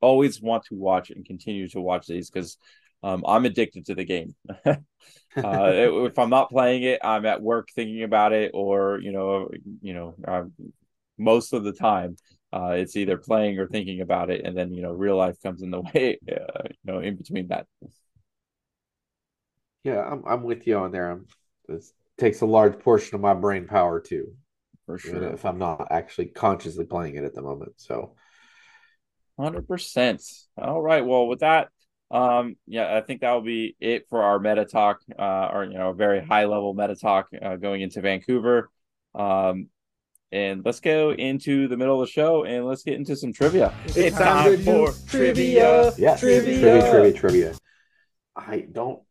[0.00, 2.58] always want to watch and continue to watch these because
[3.02, 4.34] um, I'm addicted to the game.
[4.66, 4.76] uh,
[5.36, 9.94] if I'm not playing it, I'm at work thinking about it, or you know, you
[9.94, 10.44] know, uh,
[11.16, 12.16] most of the time,
[12.52, 15.62] uh, it's either playing or thinking about it, and then you know, real life comes
[15.62, 17.66] in the way, uh, you know, in between that.
[19.84, 21.10] Yeah, I'm I'm with you on there.
[21.10, 21.26] I'm,
[21.66, 24.34] this takes a large portion of my brain power too,
[24.86, 25.22] for sure.
[25.22, 28.14] If I'm not actually consciously playing it at the moment, so.
[29.38, 30.22] Hundred percent.
[30.56, 31.04] All right.
[31.04, 31.68] Well, with that,
[32.10, 35.78] um, yeah, I think that will be it for our meta talk, uh, or you
[35.78, 38.70] know, a very high level meta talk uh, going into Vancouver.
[39.14, 39.68] Um,
[40.30, 43.72] and let's go into the middle of the show and let's get into some trivia.
[43.86, 45.92] It's, time, for trivia.
[45.96, 46.60] Yeah, trivia.
[46.60, 47.54] trivia, trivia, trivia.
[48.36, 49.02] I don't.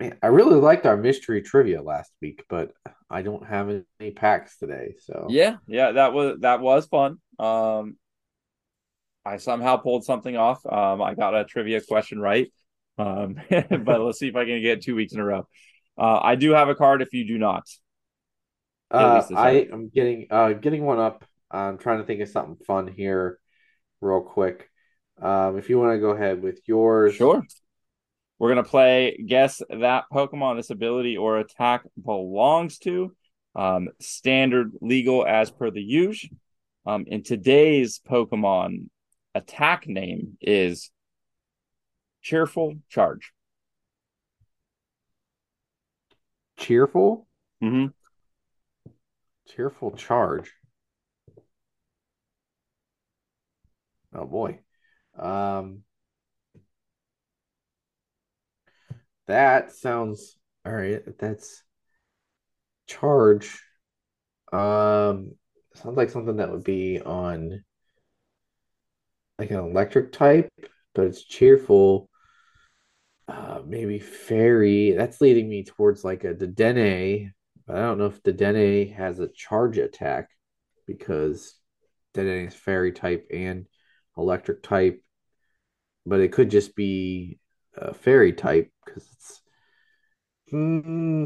[0.00, 2.72] Man, I really liked our mystery trivia last week, but
[3.08, 3.70] I don't have
[4.00, 4.94] any packs today.
[5.00, 7.18] So yeah, yeah, that was that was fun.
[7.38, 7.96] Um,
[9.24, 10.64] I somehow pulled something off.
[10.66, 12.52] Um, I got a trivia question right.
[12.98, 15.48] Um, but let's see if I can get two weeks in a row.
[15.96, 17.64] Uh, I do have a card if you do not.
[18.90, 21.24] Uh, I am getting uh getting one up.
[21.50, 23.38] I'm trying to think of something fun here,
[24.00, 24.70] real quick.
[25.20, 27.42] Um, if you want to go ahead with yours, sure.
[28.38, 33.14] We're gonna play guess that Pokemon this ability or attack belongs to.
[33.56, 36.28] Um, standard legal as per the use.
[36.86, 38.88] Um, in today's Pokemon
[39.34, 40.90] attack name is
[42.22, 43.32] Cheerful Charge.
[46.56, 47.26] Cheerful?
[47.62, 47.86] Mm-hmm.
[49.48, 50.52] Cheerful Charge.
[54.14, 54.60] Oh boy.
[55.18, 55.84] Um
[59.26, 61.02] that sounds all right.
[61.18, 61.62] That's
[62.86, 63.60] charge.
[64.52, 65.32] Um
[65.74, 67.64] sounds like something that would be on
[69.38, 70.48] like an electric type,
[70.94, 72.08] but it's cheerful.
[73.26, 74.92] Uh, maybe fairy.
[74.92, 77.32] That's leading me towards like a Dedenne,
[77.66, 80.28] but I don't know if Dedenne has a charge attack
[80.86, 81.54] because
[82.14, 83.66] Dedenne is fairy type and
[84.16, 85.02] electric type,
[86.06, 87.38] but it could just be
[87.76, 89.40] a fairy type because it's.
[90.50, 91.24] Hmm,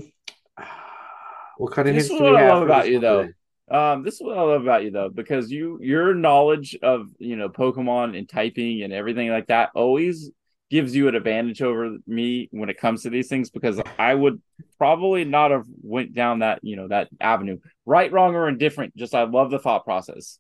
[1.58, 3.28] what kind of this hints do we have about you though?
[3.70, 7.36] Um, this is what I love about you though, because you your knowledge of you
[7.36, 10.30] know Pokemon and typing and everything like that always
[10.70, 14.40] gives you an advantage over me when it comes to these things because I would
[14.76, 18.96] probably not have went down that you know that avenue, right, wrong, or indifferent.
[18.96, 20.38] Just I love the thought process.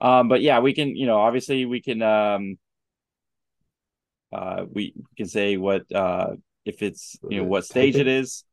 [0.00, 2.58] Um, but yeah, we can you know obviously we can um,
[4.32, 6.28] uh, we can say what uh
[6.64, 8.44] if it's you know what stage it is,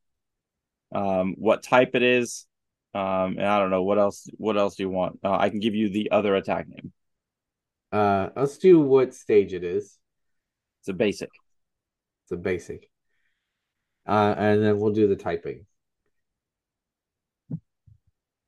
[0.95, 2.47] um, what type it is
[2.95, 4.25] um, and I don't know what else.
[4.37, 5.19] What else do you want?
[5.21, 6.93] Uh, I can give you the other attack name.
[7.91, 9.97] Uh, let's do what stage it is.
[10.79, 11.29] It's a basic.
[12.23, 12.89] It's a basic.
[14.07, 15.65] Uh, and then we'll do the typing.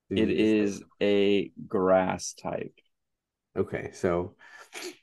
[0.09, 2.73] It is a grass type.
[3.57, 4.35] Okay, so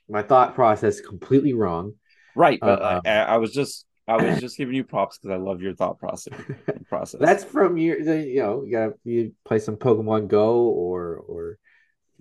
[0.09, 1.93] my thought process completely wrong.
[2.35, 5.37] Right, but uh, I, I was just I was just giving you props because I
[5.37, 6.33] love your thought process.
[6.89, 7.19] Process.
[7.19, 11.57] That's from your, you know, you got you play some Pokemon Go or or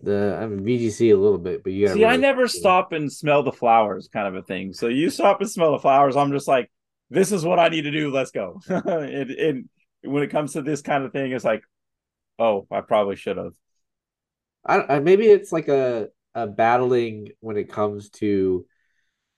[0.02, 1.94] the I mean VGC a little bit, but you see.
[1.94, 4.72] Really, I never stop and smell the flowers, kind of a thing.
[4.72, 6.16] So you stop and smell the flowers.
[6.16, 6.70] I'm just like,
[7.10, 8.10] this is what I need to do.
[8.10, 8.60] Let's go.
[8.68, 9.64] and, it
[10.02, 11.62] when it comes to this kind of thing, it's like,
[12.38, 13.52] oh, I probably should have.
[14.64, 18.66] I, I maybe it's like a a battling when it comes to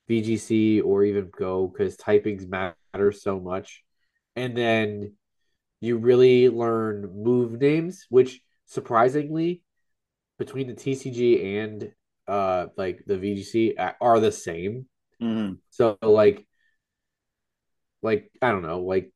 [0.09, 3.83] VGC or even Go because typings matter so much.
[4.35, 5.15] And then
[5.81, 9.63] you really learn move names, which surprisingly,
[10.39, 11.93] between the TCG and
[12.29, 14.87] uh like the VGC are the same.
[15.23, 15.55] Mm-hmm.
[15.71, 16.47] So like,
[18.03, 19.11] like I don't know, like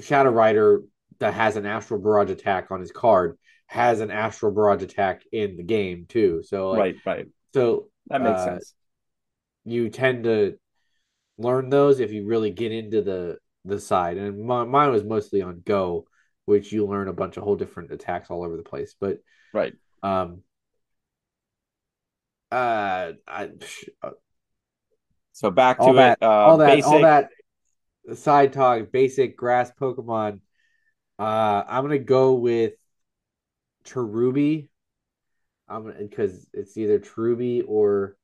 [0.00, 0.82] Shadow Rider
[1.20, 5.56] that has an Astral Barrage attack on his card has an Astral Barrage attack in
[5.56, 6.42] the game too.
[6.42, 7.26] So like, right, right.
[7.54, 8.74] So that makes uh, sense
[9.70, 10.58] you tend to
[11.38, 14.16] learn those if you really get into the the side.
[14.16, 16.06] And my, mine was mostly on Go,
[16.44, 18.94] which you learn a bunch of whole different attacks all over the place.
[18.98, 19.18] But
[19.52, 20.42] right, um,
[22.50, 23.50] uh, I.
[24.02, 24.10] Uh,
[25.32, 26.24] so back to that, it.
[26.24, 26.90] Uh, all that, basic...
[26.90, 27.30] all that
[28.14, 30.40] side talk, basic grass Pokemon.
[31.18, 32.74] Uh, I'm gonna go with
[33.84, 34.68] Cherubi.
[35.68, 38.16] I'm because it's either Cherubi or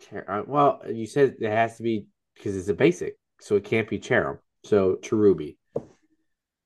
[0.00, 3.64] Cher- uh, well, you said it has to be because it's a basic, so it
[3.64, 4.38] can't be Cherrim.
[4.64, 5.56] So Cherubi.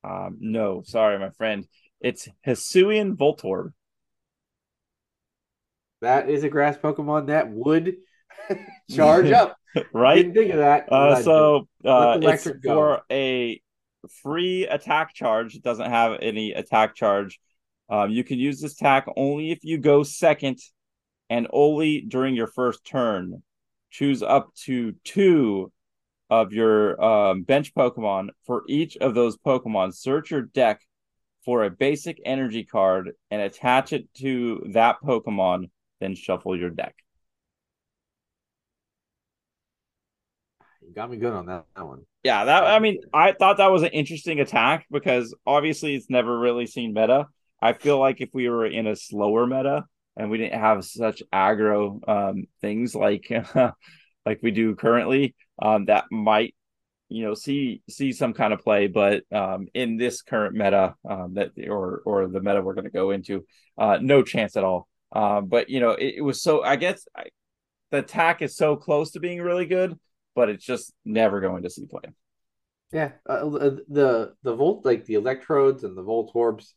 [0.05, 1.67] Um, no, sorry, my friend.
[2.01, 3.73] It's Hisuian Voltorb.
[6.01, 7.97] That is a grass Pokemon that would
[8.91, 9.57] charge up.
[9.93, 10.17] right?
[10.17, 10.93] Didn't think of that.
[10.93, 12.75] Uh, so uh, it's go.
[12.75, 13.61] for a
[14.23, 15.55] free attack charge.
[15.55, 17.41] It doesn't have any attack charge.
[17.89, 20.59] Um, you can use this attack only if you go second
[21.33, 23.43] and only during your first turn.
[23.91, 25.73] Choose up to two
[26.29, 28.29] of your um, bench Pokemon.
[28.45, 30.83] For each of those Pokemon, search your deck
[31.43, 35.71] for a basic energy card and attach it to that Pokemon,
[36.01, 36.95] then shuffle your deck.
[40.87, 42.03] You got me good on that, that one.
[42.25, 46.39] Yeah, that I mean, I thought that was an interesting attack because obviously it's never
[46.39, 47.29] really seen meta.
[47.59, 49.85] I feel like if we were in a slower meta
[50.17, 53.31] and we didn't have such aggro um, things like
[54.27, 56.55] like we do currently, um, that might
[57.09, 58.87] you know see see some kind of play.
[58.87, 62.91] But um, in this current meta um, that or or the meta we're going to
[62.91, 63.45] go into,
[63.79, 64.89] uh, no chance at all.
[65.13, 66.63] Uh, but you know, it, it was so.
[66.63, 67.25] I guess I,
[67.91, 69.99] the attack is so close to being really good,
[70.35, 72.03] but it's just never going to see play.
[72.93, 76.73] Yeah, uh, the the volt like the electrodes and the Voltorbs,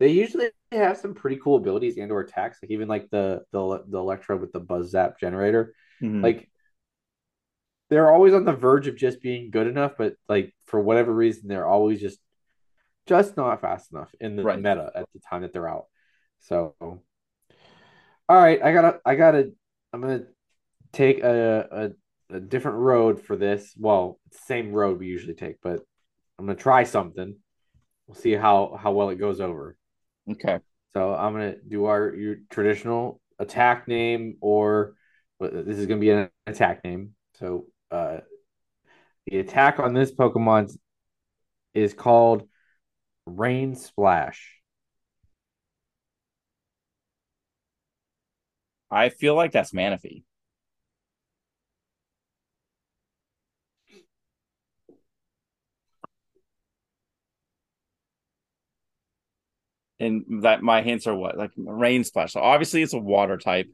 [0.00, 2.58] they usually have some pretty cool abilities and or attacks.
[2.62, 6.22] Like even like the the the electro with the Buzzap generator, Mhm.
[6.22, 6.50] like
[7.90, 11.48] they're always on the verge of just being good enough, but like for whatever reason,
[11.48, 12.18] they're always just
[13.06, 14.56] just not fast enough in the Right.
[14.58, 15.86] meta at the time that they're out.
[16.40, 17.02] So, all
[18.28, 19.52] right, I gotta I gotta
[19.92, 20.26] I'm gonna
[20.92, 21.92] take a
[22.30, 23.74] a, a different road for this.
[23.78, 25.80] Well, same road we usually take, but
[26.38, 27.36] I'm gonna try something.
[28.06, 29.76] We'll see how how well it goes over.
[30.28, 30.58] Okay.
[30.92, 34.94] So I'm gonna do our your traditional attack name, or
[35.38, 37.14] this is gonna be an attack name.
[37.34, 38.18] So uh,
[39.26, 40.76] the attack on this Pokemon
[41.74, 42.48] is called
[43.26, 44.60] Rain Splash.
[48.90, 50.24] I feel like that's Manaphy.
[60.00, 61.36] And that my hints are what?
[61.38, 62.32] Like rain splash.
[62.32, 63.68] So obviously it's a water type.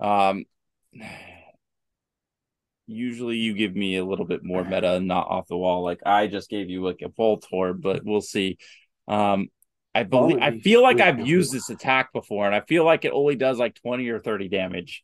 [0.00, 0.44] Um
[2.86, 5.82] usually you give me a little bit more meta and not off the wall.
[5.82, 8.58] Like I just gave you like a Voltorb, but we'll see.
[9.06, 9.48] Um
[9.94, 13.12] I believe I feel like I've used this attack before, and I feel like it
[13.12, 15.02] only does like 20 or 30 damage.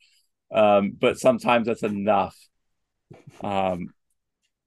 [0.55, 2.37] Um, but sometimes that's enough.
[3.43, 3.89] Um,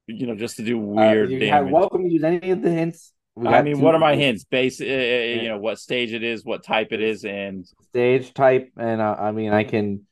[0.07, 1.53] you know, just to do Uh, weird you damage.
[1.53, 3.13] have welcome to use any of the hints.
[3.45, 4.43] I mean, what are my hints?
[4.45, 8.71] Base, uh, you know, what stage it is, what type it is, and Stage type,
[8.77, 10.05] and uh, I mean, I can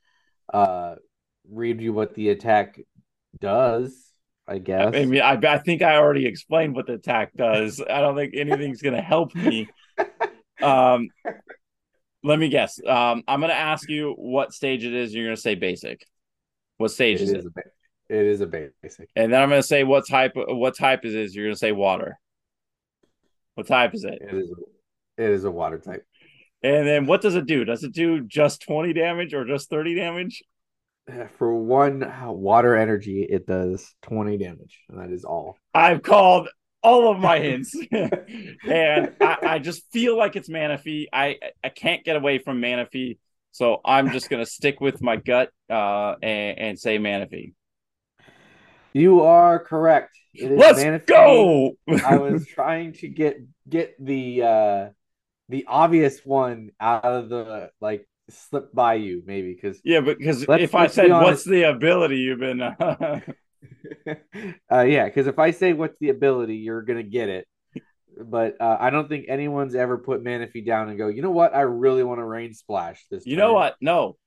[0.54, 0.96] uh
[1.50, 2.80] read you what the attack
[3.40, 4.12] does.
[4.48, 4.94] I guess.
[4.96, 7.82] I mean, I, I think I already explained what the attack does.
[7.82, 9.68] I don't think anything's gonna help me.
[10.62, 11.10] Um,
[12.24, 12.80] let me guess.
[12.86, 15.14] Um, I'm gonna ask you what stage it is.
[15.14, 16.06] You're gonna say basic.
[16.78, 17.40] What stage it is it?
[17.40, 17.62] is a ba-
[18.10, 19.10] it is a basic.
[19.16, 20.32] And then I'm gonna say what type.
[20.36, 21.36] What type it is.
[21.36, 22.18] You're gonna say water.
[23.56, 24.20] What type is it?
[24.22, 24.54] It is
[25.18, 26.06] it is a water type.
[26.62, 27.64] And then what does it do?
[27.64, 30.44] Does it do just 20 damage or just 30 damage?
[31.38, 35.56] For one water energy, it does 20 damage, and that is all.
[35.74, 36.50] I've called
[36.82, 41.06] all of my hints, and I, I just feel like it's Manaphy.
[41.14, 43.20] I I can't get away from Manaphy,
[43.52, 47.54] so I'm just gonna stick with my gut uh, and, and say Manaphy.
[48.94, 50.18] You are correct.
[50.38, 51.06] It is Let's Manaphy.
[51.08, 51.72] go!
[52.06, 54.90] I was trying to get get the uh
[55.50, 60.44] the obvious one out of the like slip by you maybe because yeah, but because
[60.48, 62.76] if I said what's the ability, you've been uh,
[64.72, 67.48] uh yeah because if I say what's the ability you're gonna get it
[68.18, 71.56] but uh, I don't think anyone's ever put Manaphy down and go you know what
[71.56, 73.76] I really want to rain splash this You know what?
[73.82, 74.18] No,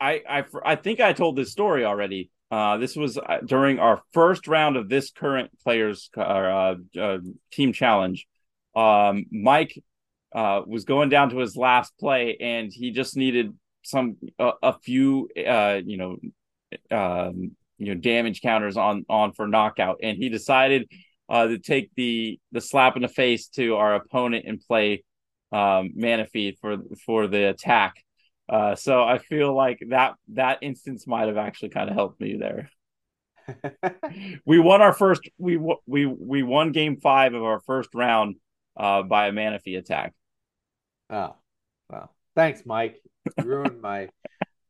[0.00, 2.30] I I I think I told this story already.
[2.50, 7.18] Uh, this was uh, during our first round of this current players uh, uh,
[7.50, 8.26] team challenge.
[8.76, 9.82] Um, Mike
[10.34, 15.28] uh, was going down to his last play, and he just needed some a, few
[15.46, 16.16] uh, you know
[16.90, 20.88] um, you know damage counters on on for knockout, and he decided
[21.28, 25.04] uh, to take the the slap in the face to our opponent and play
[25.52, 26.76] um, Manaphy for
[27.06, 28.03] for the attack.
[28.48, 32.36] Uh, so I feel like that that instance might have actually kind of helped me
[32.36, 32.70] there.
[34.46, 38.36] We won our first we we we won game five of our first round
[38.76, 40.14] uh, by a Manaphy attack.
[41.10, 41.36] oh
[41.90, 43.00] wow Thanks, Mike.
[43.38, 44.08] You ruined my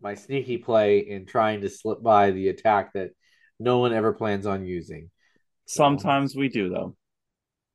[0.01, 3.11] my sneaky play in trying to slip by the attack that
[3.59, 5.11] no one ever plans on using.
[5.67, 6.97] Sometimes we do though.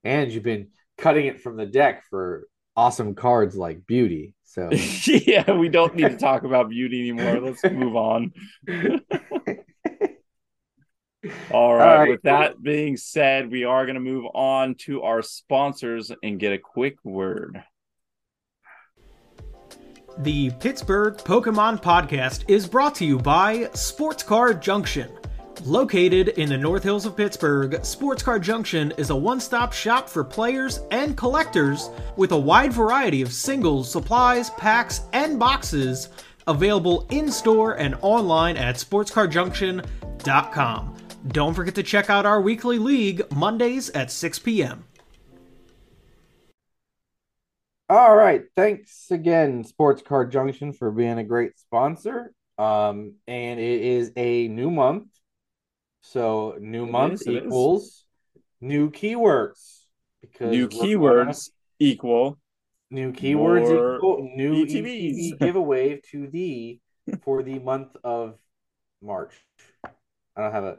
[0.03, 4.35] And you've been cutting it from the deck for awesome cards like Beauty.
[4.49, 4.67] So
[5.05, 7.39] yeah, we don't need to talk about Beauty anymore.
[7.39, 8.33] Let's move on.
[8.67, 8.95] All
[11.21, 11.51] right.
[11.51, 12.09] All right.
[12.09, 16.51] With that being said, we are going to move on to our sponsors and get
[16.51, 17.63] a quick word.
[20.17, 25.11] The Pittsburgh Pokemon Podcast is brought to you by Sports Card Junction.
[25.65, 30.07] Located in the North Hills of Pittsburgh, Sports Card Junction is a one stop shop
[30.07, 36.07] for players and collectors with a wide variety of singles, supplies, packs, and boxes
[36.47, 40.95] available in store and online at sportscardjunction.com.
[41.27, 44.85] Don't forget to check out our weekly league Mondays at 6 p.m.
[47.89, 48.43] All right.
[48.55, 52.31] Thanks again, Sports Card Junction, for being a great sponsor.
[52.57, 55.07] Um, and it is a new month.
[56.09, 58.05] So new it month is, equals
[58.59, 59.81] new keywords.
[60.21, 62.39] Because new keywords equal
[62.89, 65.33] new keywords equal new ETBs.
[65.33, 66.79] ETB giveaway to the
[67.21, 68.39] for the month of
[69.03, 69.35] March.
[69.85, 70.77] I don't have a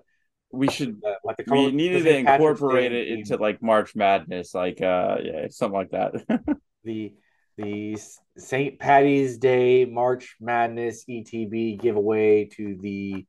[0.50, 5.18] we should uh, like we needed to incorporate it into like March Madness, like uh
[5.22, 6.26] yeah, something like that.
[6.82, 7.14] the
[7.56, 7.96] the
[8.36, 8.80] St.
[8.80, 13.24] Patty's Day March Madness ETB giveaway to the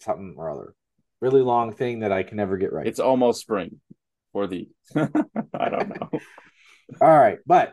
[0.00, 0.74] something or other.
[1.20, 2.86] Really long thing that I can never get right.
[2.86, 3.80] It's almost spring
[4.32, 6.10] for the I don't know.
[7.00, 7.72] All right, but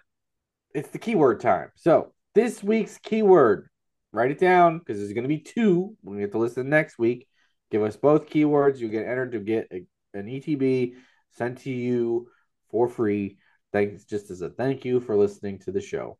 [0.73, 1.69] it's the keyword time.
[1.75, 3.69] So this week's keyword,
[4.11, 5.95] write it down because there's going to be two.
[6.03, 7.27] We get to listen next week.
[7.71, 8.79] Give us both keywords.
[8.79, 10.93] You get entered to get a, an ETB
[11.31, 12.27] sent to you
[12.69, 13.37] for free.
[13.71, 16.17] Thanks, just as a thank you for listening to the show.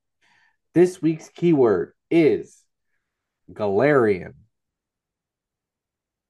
[0.73, 2.63] This week's keyword is
[3.51, 4.33] Galarian.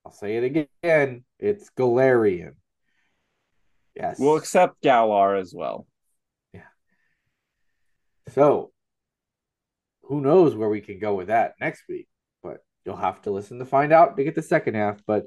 [0.06, 1.24] I'll say it again.
[1.40, 2.54] It's Galarian.
[3.96, 4.20] Yes.
[4.20, 5.88] We'll accept Galar as well.
[6.54, 6.62] Yeah.
[8.30, 8.72] So,
[10.04, 12.08] who knows where we can go with that next week?
[12.44, 15.26] But you'll have to listen to find out to get the second half, but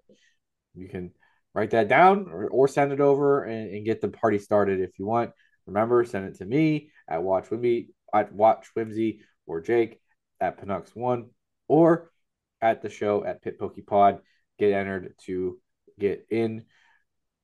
[0.75, 1.11] you can
[1.55, 4.99] write that down or, or send it over and, and, get the party started if
[4.99, 5.31] you want.
[5.67, 10.01] Remember, send it to me at Watch Whimsy, at Watch Whimsy or Jake
[10.41, 11.31] at Panux One
[11.67, 12.13] or
[12.61, 14.21] at the show at Pit Pokey Pod.
[14.59, 15.59] Get entered to
[15.99, 16.65] get in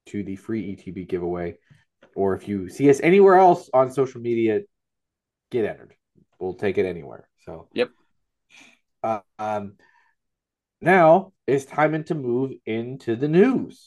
[0.07, 1.57] to the free ETB giveaway.
[2.15, 4.61] Or if you see us anywhere else on social media,
[5.51, 5.95] get entered.
[6.39, 7.29] We'll take it anywhere.
[7.45, 7.91] So, yep.
[9.03, 9.75] Uh, um,
[10.81, 13.85] now it's time to move into the news.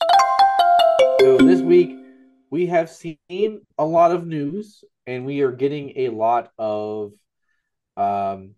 [1.19, 1.95] So this week
[2.49, 7.11] we have seen a lot of news, and we are getting a lot of,
[7.97, 8.55] um,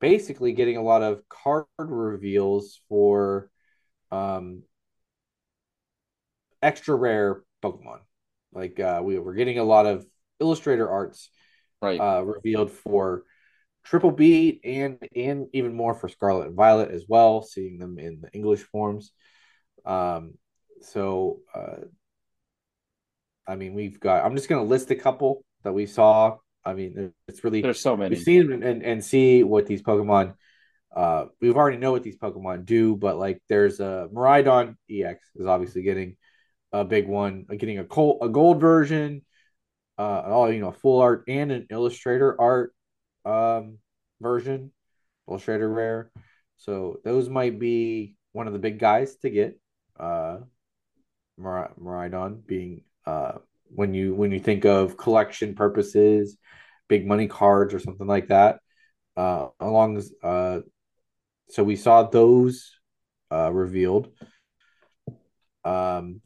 [0.00, 3.50] basically getting a lot of card reveals for,
[4.12, 4.62] um,
[6.62, 8.00] extra rare Pokemon.
[8.52, 10.06] Like uh, we we're getting a lot of
[10.38, 11.30] illustrator arts,
[11.80, 13.24] right, uh, revealed for
[13.84, 18.20] triple beat and and even more for Scarlet and Violet as well, seeing them in
[18.20, 19.12] the English forms.
[19.84, 20.34] Um,
[20.82, 21.86] so uh,
[23.46, 24.24] I mean, we've got.
[24.24, 26.36] I'm just gonna list a couple that we saw.
[26.64, 28.14] I mean, it's really there's so many.
[28.14, 30.34] We've seen and and see what these Pokemon.
[30.94, 35.46] Uh, we've already know what these Pokemon do, but like there's a Miraidon EX is
[35.46, 36.16] obviously getting
[36.72, 39.22] a big one, getting a gold a gold version,
[39.98, 42.74] uh, all you know, full art and an illustrator art
[43.24, 43.78] um,
[44.20, 44.72] version,
[45.28, 46.10] Illustrator Rare.
[46.56, 49.58] So those might be one of the big guys to get.
[49.98, 50.38] Uh,
[51.38, 53.38] Mar- Miraidon being uh,
[53.74, 56.36] when you when you think of collection purposes,
[56.88, 58.60] big money cards or something like that.
[59.16, 60.60] Uh, along uh,
[61.52, 62.78] so we saw those
[63.30, 64.08] uh, revealed.
[65.64, 66.22] Um,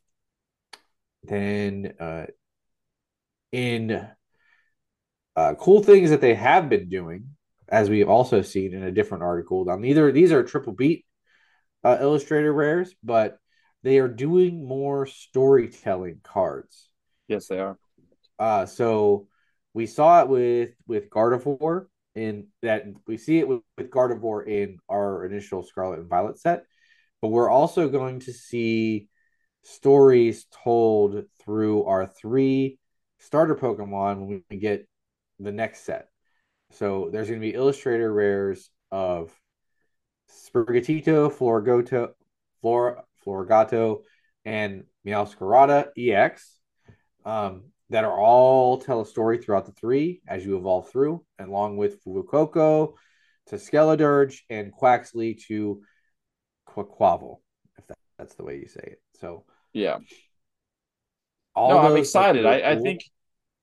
[1.24, 2.26] then uh,
[3.50, 4.08] in
[5.34, 7.30] uh, cool things that they have been doing,
[7.68, 9.64] as we've also seen in a different article.
[9.64, 11.04] Now, neither these are triple beat
[11.82, 13.38] uh, illustrator rares, but
[13.82, 16.88] they are doing more storytelling cards.
[17.26, 17.76] Yes, they are.
[18.38, 19.26] Uh, so
[19.74, 21.86] we saw it with with Gardevoir
[22.16, 26.64] in that we see it with, with Gardevoir in our initial Scarlet and Violet set,
[27.22, 29.08] but we're also going to see
[29.62, 32.78] stories told through our three
[33.18, 34.88] starter Pokemon when we get
[35.38, 36.08] the next set.
[36.72, 39.32] So there's going to be illustrator rares of
[40.30, 42.12] Sprigatito, Floragato,
[42.60, 44.02] Flor, Floragato,
[44.44, 46.58] and Meowscarada EX.
[47.24, 51.76] Um, that are all tell a story throughout the three as you evolve through, along
[51.76, 52.94] with Fuecoco
[53.46, 55.82] to Skeledirge and Quaxly to
[56.68, 57.36] Quaquaval,
[57.78, 59.00] if that, that's the way you say it.
[59.20, 59.98] So yeah.
[61.54, 62.44] All no, I'm excited.
[62.44, 62.68] I, cool.
[62.68, 63.00] I think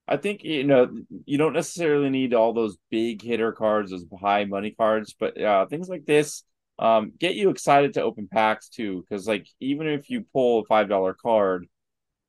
[0.07, 0.89] I think you know
[1.25, 5.65] you don't necessarily need all those big hitter cards, those high money cards, but uh,
[5.67, 6.43] things like this
[6.79, 9.05] um, get you excited to open packs too.
[9.07, 11.67] Because like even if you pull a five dollar card,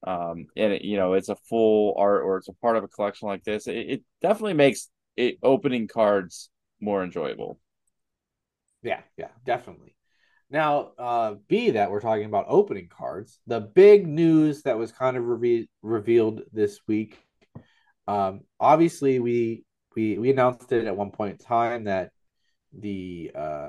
[0.06, 2.88] um, and it, you know it's a full art or it's a part of a
[2.88, 6.50] collection like this, it, it definitely makes it opening cards
[6.80, 7.58] more enjoyable.
[8.82, 9.96] Yeah, yeah, definitely.
[10.50, 13.40] Now, uh, B that we're talking about opening cards.
[13.46, 17.18] The big news that was kind of reve- revealed this week.
[18.06, 19.64] Um, obviously, we
[19.96, 22.10] we we announced it at one point in time that
[22.72, 23.68] the uh,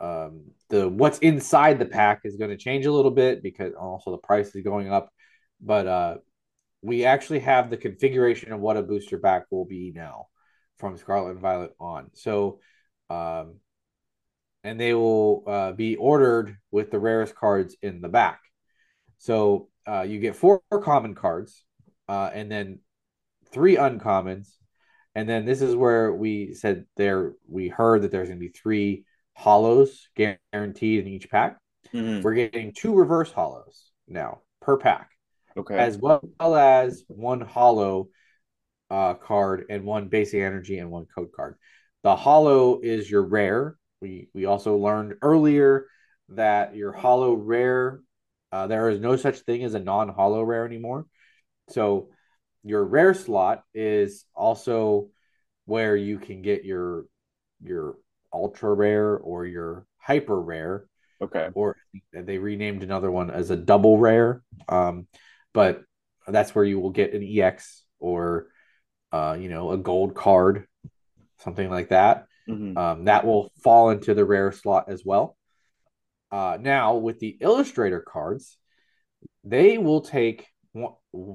[0.00, 4.10] um, the what's inside the pack is going to change a little bit because also
[4.10, 5.10] the price is going up.
[5.60, 6.16] But uh,
[6.82, 10.26] we actually have the configuration of what a booster pack will be now
[10.78, 12.10] from Scarlet and Violet on.
[12.14, 12.60] So,
[13.10, 13.56] um,
[14.64, 18.40] and they will uh, be ordered with the rarest cards in the back.
[19.18, 21.64] So uh, you get four common cards,
[22.08, 22.80] uh, and then
[23.52, 24.48] three uncommons,
[25.14, 28.52] and then this is where we said there we heard that there's going to be
[28.52, 29.04] three
[29.34, 31.58] hollows guaranteed in each pack.
[31.92, 32.22] Mm-hmm.
[32.22, 35.10] We're getting two reverse hollows now per pack.
[35.58, 35.76] Okay.
[35.76, 38.08] As well as one hollow
[38.90, 41.56] uh, card and one basic energy and one code card.
[42.02, 43.76] The hollow is your rare.
[44.00, 45.86] We we also learned earlier
[46.30, 48.00] that your hollow rare,
[48.52, 51.06] uh, there is no such thing as a non hollow rare anymore.
[51.70, 52.10] So
[52.62, 55.08] your rare slot is also
[55.64, 57.06] where you can get your
[57.62, 57.96] your
[58.32, 60.86] ultra rare or your hyper rare.
[61.20, 61.48] Okay.
[61.54, 61.76] Or
[62.12, 64.42] they renamed another one as a double rare.
[64.68, 65.08] Um,
[65.58, 65.82] but
[66.28, 68.46] that's where you will get an EX or
[69.10, 70.68] uh, you know, a gold card,
[71.38, 72.26] something like that.
[72.48, 72.78] Mm-hmm.
[72.78, 75.36] Um, that will fall into the rare slot as well.
[76.30, 78.56] Uh, now with the illustrator cards,
[79.42, 80.46] they will take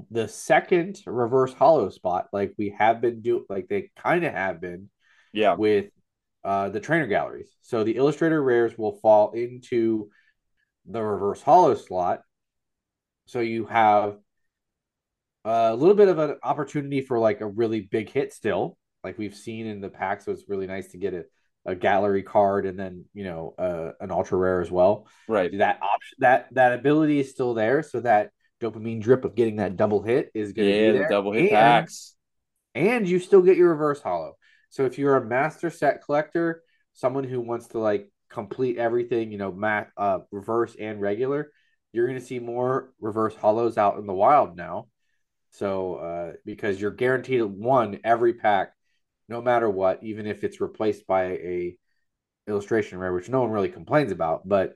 [0.09, 4.61] the second reverse hollow spot, like we have been doing, like they kind of have
[4.61, 4.89] been,
[5.34, 5.88] yeah, with
[6.45, 7.51] uh, the trainer galleries.
[7.61, 10.09] So the illustrator rares will fall into
[10.86, 12.21] the reverse hollow slot.
[13.26, 14.17] So you have
[15.45, 19.36] a little bit of an opportunity for like a really big hit still, like we've
[19.36, 20.21] seen in the pack.
[20.21, 21.26] So it's really nice to get a,
[21.65, 25.07] a gallery card and then you know uh, an ultra rare as well.
[25.28, 25.57] Right.
[25.57, 29.76] That option, that that ability is still there, so that dopamine drip of getting that
[29.76, 31.09] double hit is going to yeah, be there.
[31.09, 32.15] double hit and, packs,
[32.76, 34.34] and you still get your reverse hollow.
[34.69, 36.63] So if you're a master set collector,
[36.93, 41.51] someone who wants to like complete everything, you know, math, uh, reverse and regular,
[41.93, 44.87] you're going to see more reverse hollows out in the wild now
[45.53, 48.73] so uh, because you're guaranteed one every pack,
[49.29, 51.77] no matter what, even if it's replaced by a
[52.47, 54.73] illustration rare, which no one really complains about, but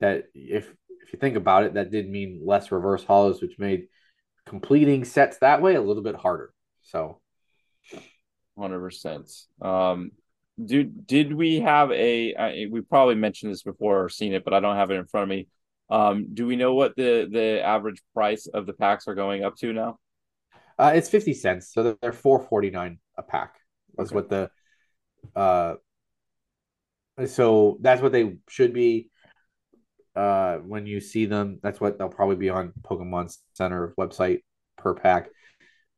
[0.00, 0.68] that if
[1.00, 3.86] if you think about it, that did mean less reverse hollows, which made
[4.46, 6.52] completing sets that way a little bit harder.
[6.82, 7.20] So,
[8.58, 9.30] hundred percent.
[9.62, 10.10] Um,
[10.62, 12.34] did did we have a?
[12.34, 15.06] I, we probably mentioned this before or seen it, but I don't have it in
[15.06, 15.46] front of me.
[15.90, 19.56] Um, do we know what the the average price of the packs are going up
[19.56, 19.98] to now?
[20.78, 23.56] Uh, it's fifty cents, so they're four forty nine a pack.
[23.96, 24.16] That's okay.
[24.16, 24.50] what the
[25.36, 25.74] uh,
[27.26, 29.10] so that's what they should be.
[30.16, 34.42] Uh, when you see them, that's what they'll probably be on Pokemon Center website
[34.76, 35.28] per pack.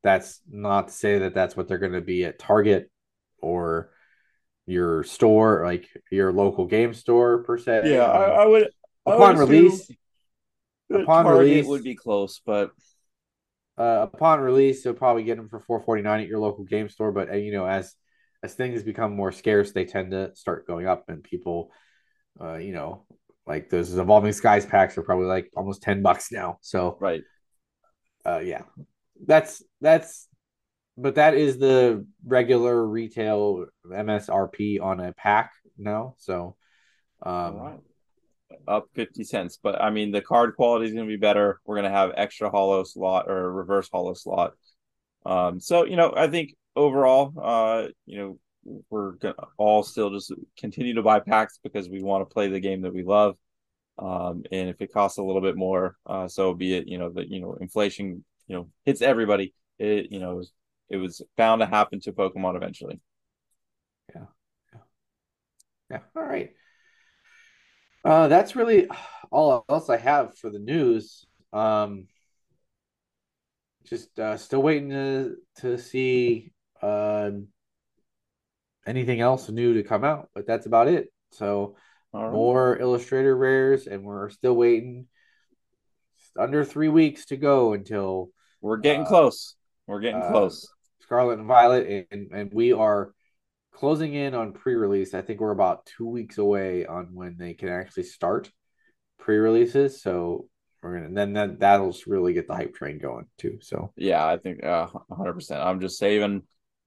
[0.03, 2.89] That's not to say that that's what they're going to be at Target
[3.39, 3.91] or
[4.65, 7.83] your store, like your local game store per se.
[7.85, 8.69] Yeah, I, I would
[9.15, 9.89] upon release.
[10.89, 12.71] Upon Target release would be close, but
[13.77, 16.89] uh, upon release, you'll probably get them for four forty nine at your local game
[16.89, 17.11] store.
[17.11, 17.93] But uh, you know, as
[18.41, 21.71] as things become more scarce, they tend to start going up, and people,
[22.41, 23.05] uh, you know,
[23.45, 26.57] like those evolving skies packs are probably like almost ten bucks now.
[26.61, 27.21] So right,
[28.25, 28.63] uh, yeah,
[29.25, 30.27] that's that's,
[30.97, 36.15] but that is the regular retail MSRP on a pack now.
[36.17, 36.55] So,
[37.21, 37.81] um,
[38.67, 39.59] up 50 cents.
[39.61, 41.59] But I mean, the card quality is going to be better.
[41.65, 44.53] We're going to have extra hollow slot or reverse hollow slot.
[45.25, 48.39] Um, so, you know, I think overall, uh, you know,
[48.89, 52.47] we're going to all still just continue to buy packs because we want to play
[52.47, 53.35] the game that we love.
[53.99, 57.09] Um, and if it costs a little bit more, uh, so be it, you know,
[57.11, 59.53] that, you know, inflation, you know, hits everybody.
[59.79, 60.51] It, you know, it was,
[60.89, 62.99] it was bound to happen to Pokemon eventually.
[64.13, 64.25] Yeah.
[64.73, 64.79] Yeah.
[65.89, 65.99] Yeah.
[66.15, 66.51] All right.
[68.07, 68.87] Uh, that's really
[69.31, 71.25] all else I have for the news.
[71.51, 72.07] Um,
[73.85, 76.51] just uh, still waiting to to see
[76.81, 77.47] um,
[78.85, 81.11] anything else new to come out, but that's about it.
[81.31, 81.75] So
[82.13, 82.31] right.
[82.31, 85.07] more Illustrator rares, and we're still waiting.
[86.39, 88.29] Under three weeks to go until
[88.61, 89.55] we're getting uh, close.
[89.85, 90.67] We're getting uh, close.
[91.01, 93.13] Scarlet and Violet, and, and we are
[93.77, 95.13] closing in on pre-release.
[95.13, 98.51] I think we're about two weeks away on when they can actually start
[99.19, 100.01] pre-releases.
[100.01, 100.47] So
[100.81, 103.59] we're gonna then that that'll really get the hype train going too.
[103.61, 105.61] So yeah, I think uh, hundred percent.
[105.61, 106.43] I'm just saving,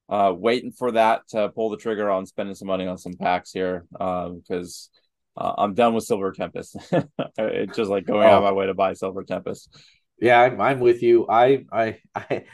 [0.08, 3.52] uh, waiting for that to pull the trigger on spending some money on some packs
[3.52, 4.90] here, because
[5.36, 6.76] um, uh, I'm done with Silver Tempest.
[7.38, 8.30] it's just like going oh.
[8.30, 9.76] out of my way to buy Silver Tempest.
[10.20, 11.28] Yeah, I'm, I'm with you.
[11.28, 12.44] I I I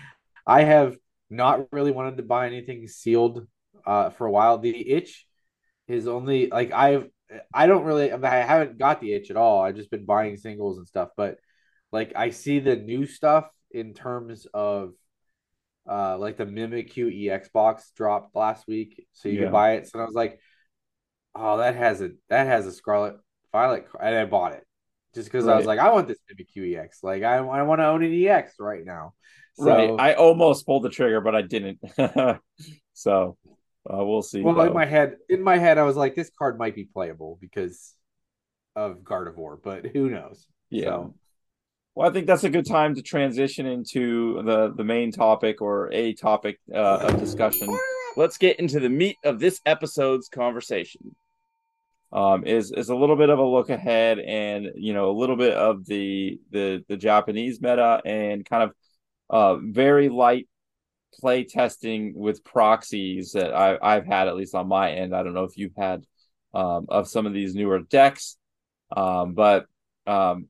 [0.46, 0.96] I have
[1.30, 3.46] not really wanted to buy anything sealed
[3.86, 4.58] uh, for a while.
[4.58, 5.26] The itch
[5.88, 7.08] is only like I've
[7.52, 9.62] I don't really I, mean, I haven't got the itch at all.
[9.62, 11.38] I've just been buying singles and stuff, but
[11.92, 14.92] like I see the new stuff in terms of
[15.88, 19.42] uh like the Mimikyu EX box dropped last week, so you yeah.
[19.44, 19.88] can buy it.
[19.88, 20.40] So I was like,
[21.34, 23.16] oh, that has a that has a Scarlet
[23.52, 24.64] Violet, and I bought it
[25.14, 25.54] just because right.
[25.54, 27.02] I was like, I want this Mimikyu EX.
[27.02, 29.14] Like I I want to own an EX right now.
[29.54, 29.94] So, right.
[29.98, 31.78] I almost pulled the trigger, but I didn't.
[32.92, 33.38] so
[33.92, 34.42] uh, we'll see.
[34.42, 34.62] Well, though.
[34.62, 37.94] in my head, in my head, I was like, this card might be playable because
[38.74, 40.46] of Gardevoir, but who knows?
[40.70, 40.84] Yeah.
[40.84, 41.14] So.
[41.94, 45.90] Well, I think that's a good time to transition into the the main topic or
[45.92, 47.76] a topic uh, of discussion.
[48.16, 51.16] Let's get into the meat of this episode's conversation.
[52.12, 55.36] Um, is is a little bit of a look ahead, and you know, a little
[55.36, 58.72] bit of the the the Japanese meta, and kind of
[59.30, 60.48] uh, very light
[61.20, 65.14] play testing with proxies that I, I've had at least on my end.
[65.14, 66.04] I don't know if you've had
[66.54, 68.36] um, of some of these newer decks,
[68.96, 69.66] um, but
[70.06, 70.48] um,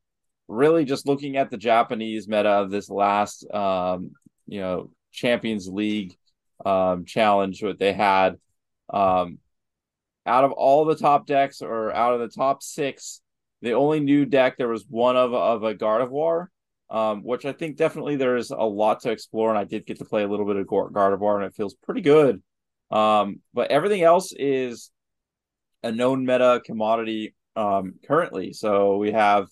[0.49, 4.13] really just looking at the Japanese meta of this last, um,
[4.47, 6.17] you know, Champions League
[6.65, 8.37] um, challenge what they had.
[8.93, 9.39] Um,
[10.25, 13.21] out of all the top decks, or out of the top six,
[13.63, 16.49] the only new deck there was one of of a Gardevoir
[16.91, 19.51] um, which I think definitely there's a lot to explore.
[19.51, 22.03] And I did get to play a little bit of Gardevoir, and it feels pretty
[22.03, 22.43] good.
[22.91, 24.91] Um, but everything else is
[25.83, 28.53] a known meta commodity um, currently.
[28.53, 29.47] So we have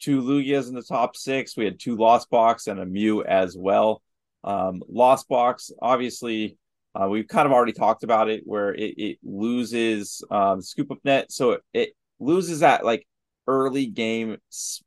[0.00, 1.56] two Lugias in the top six.
[1.56, 4.02] We had two Lost Box and a Mew as well.
[4.44, 6.58] Um, Lost Box, obviously,
[6.94, 10.98] uh, we've kind of already talked about it, where it, it loses um, Scoop Up
[11.04, 13.06] Net, so it, it loses that like
[13.46, 14.38] early game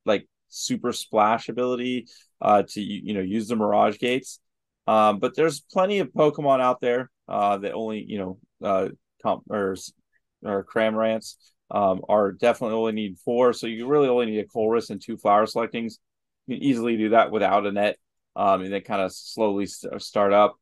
[0.05, 2.07] like super splash ability
[2.41, 4.39] uh, to you know use the Mirage Gates.
[4.87, 8.89] Um, but there's plenty of Pokemon out there uh, that only you know uh,
[9.21, 9.75] comp or
[10.43, 11.35] or Cramorants
[11.71, 13.53] um, are definitely only need four.
[13.53, 15.99] So you really only need a Colress and two Flower Selectings.
[16.47, 17.97] You can easily do that without a net,
[18.35, 20.55] um, and then kind of slowly st- start up.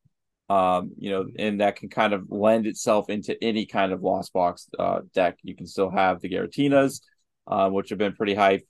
[0.50, 4.32] Um, you know, and that can kind of lend itself into any kind of Lost
[4.34, 5.38] Box uh, deck.
[5.44, 7.02] You can still have the Giratinas,
[7.48, 8.66] uh, which have been pretty hype.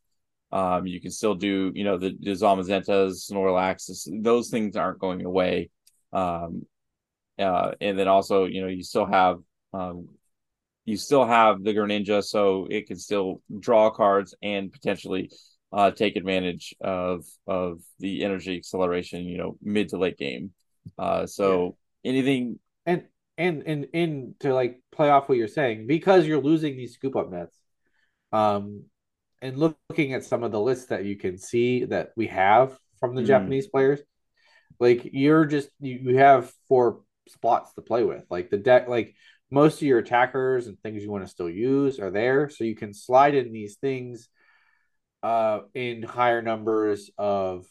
[0.52, 5.26] Um, you can still do, you know, the, the Zamazentas, Snorlax, those things aren't going
[5.26, 5.70] away.
[6.14, 6.66] Um,
[7.38, 9.40] uh, and then also, you know, you still have,
[9.74, 10.08] um,
[10.86, 15.30] you still have the Greninja, so it can still draw cards and potentially
[15.74, 20.52] uh, take advantage of of the energy acceleration, you know, mid to late game.
[20.98, 22.12] Uh, so yeah.
[22.12, 23.04] anything and
[23.38, 27.16] and and and to like play off what you're saying because you're losing these scoop
[27.16, 27.56] up nets.
[28.32, 28.86] Um,
[29.42, 33.16] and looking at some of the lists that you can see that we have from
[33.16, 33.28] the mm.
[33.28, 34.00] Japanese players,
[34.80, 38.26] like you're just you, you have four spots to play with.
[38.30, 39.16] Like the deck, like
[39.52, 42.76] most of your attackers and things you want to still use are there, so you
[42.76, 44.30] can slide in these things
[45.24, 47.66] uh in higher numbers of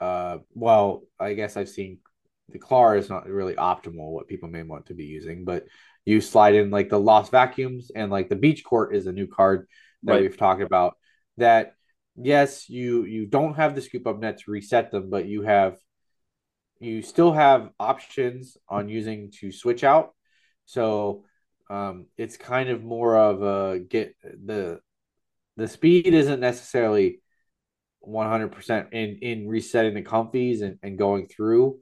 [0.00, 1.98] uh well i guess i've seen
[2.50, 5.64] the clar is not really optimal what people may want to be using but
[6.04, 9.26] you slide in like the lost vacuums and like the beach court is a new
[9.26, 9.66] card
[10.02, 10.22] that right.
[10.22, 10.96] we've talked about
[11.36, 11.74] that
[12.16, 15.76] yes you you don't have the scoop up net to reset them but you have
[16.80, 20.14] you still have options on using to switch out
[20.64, 21.24] so
[21.68, 24.80] um, it's kind of more of a get the
[25.56, 27.20] the speed isn't necessarily
[28.06, 31.78] 100% in in resetting the Comfeys and, and going through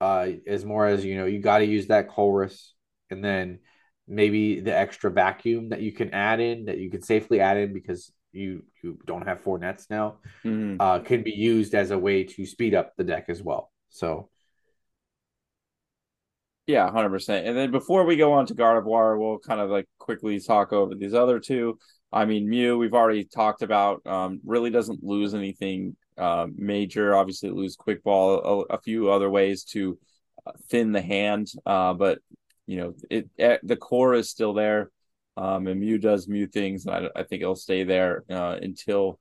[0.00, 2.70] uh as more as you know you got to use that Colress
[3.10, 3.58] and then
[4.08, 7.72] maybe the extra vacuum that you can add in that you can safely add in
[7.72, 10.80] because you you don't have four nets now mm-hmm.
[10.80, 13.70] uh, can be used as a way to speed up the deck as well.
[13.90, 14.28] So
[16.66, 17.46] yeah, hundred percent.
[17.46, 20.94] And then before we go on to Gardevoir, we'll kind of like quickly talk over
[20.94, 21.78] these other two.
[22.12, 24.06] I mean, Mew, we've already talked about.
[24.06, 27.14] Um, really doesn't lose anything um, major.
[27.16, 29.98] Obviously, lose quick ball, a, a few other ways to
[30.46, 32.18] uh, thin the hand, uh, but
[32.72, 34.90] you know, it, it, the core is still there.
[35.36, 39.18] Um, and Mew does Mew things, and I, I think it'll stay there uh, until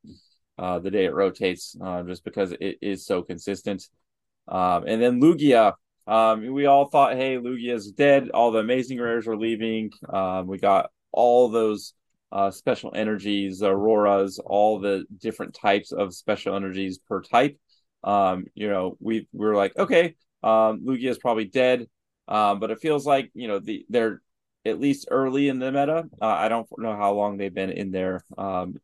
[0.58, 3.90] uh, the day it rotates, uh, just because it is so consistent.
[4.48, 5.74] Um, and then Lugia,
[6.08, 8.30] um, we all thought, hey, Lugia's dead.
[8.30, 9.92] All the amazing rares are leaving.
[10.08, 11.94] Um, we got all those
[12.32, 17.58] uh, special energies, auroras, all the different types of special energies per type.
[18.04, 21.88] Um, you know, we, we were like, okay, um, Lugia is probably dead.
[22.28, 24.22] Um, but it feels like you know the they're
[24.66, 26.06] at least early in the meta.
[26.22, 28.76] Uh, I don't know how long they've been in their um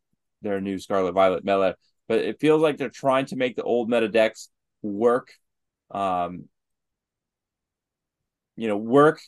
[0.41, 1.75] their new Scarlet Violet meta,
[2.07, 4.49] but it feels like they're trying to make the old meta decks
[4.81, 5.31] work.
[5.91, 6.45] Um,
[8.55, 9.19] you know, work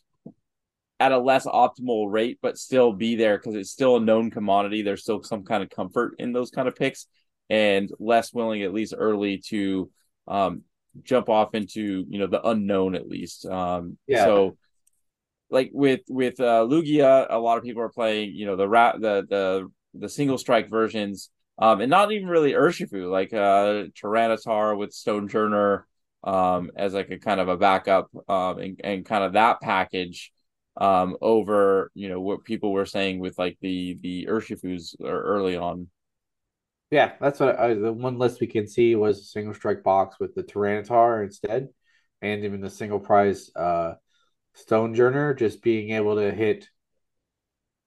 [0.99, 4.82] at a less optimal rate, but still be there because it's still a known commodity.
[4.82, 7.07] There's still some kind of comfort in those kind of picks,
[7.49, 9.89] and less willing at least early to
[10.28, 10.64] um,
[11.03, 13.45] jump off into you know the unknown at least.
[13.45, 14.25] Um, yeah.
[14.25, 14.57] So
[15.49, 18.99] like with with uh, Lugia, a lot of people are playing you know the rat
[18.99, 24.77] the the the single strike versions, um, and not even really Urshifu like uh Tyranitar
[24.77, 25.83] with Stonjourner
[26.23, 30.33] um as like a kind of a backup um and, and kind of that package
[30.75, 35.87] um over you know what people were saying with like the the Urshifus early on.
[36.91, 40.19] Yeah, that's what I, the one list we can see was a single strike box
[40.19, 41.69] with the Tyranitar instead,
[42.21, 43.93] and even the single prize uh,
[44.57, 46.67] Stonjourner, just being able to hit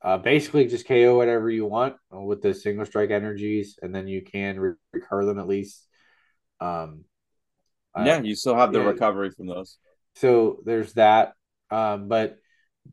[0.03, 4.23] uh, basically just KO whatever you want with the single strike energies, and then you
[4.23, 5.87] can re- recur them at least.
[6.61, 7.05] Um,
[7.97, 8.87] yeah, uh, you still have the yeah.
[8.87, 9.79] recovery from those.
[10.15, 11.35] So there's that.
[11.71, 12.39] Um, but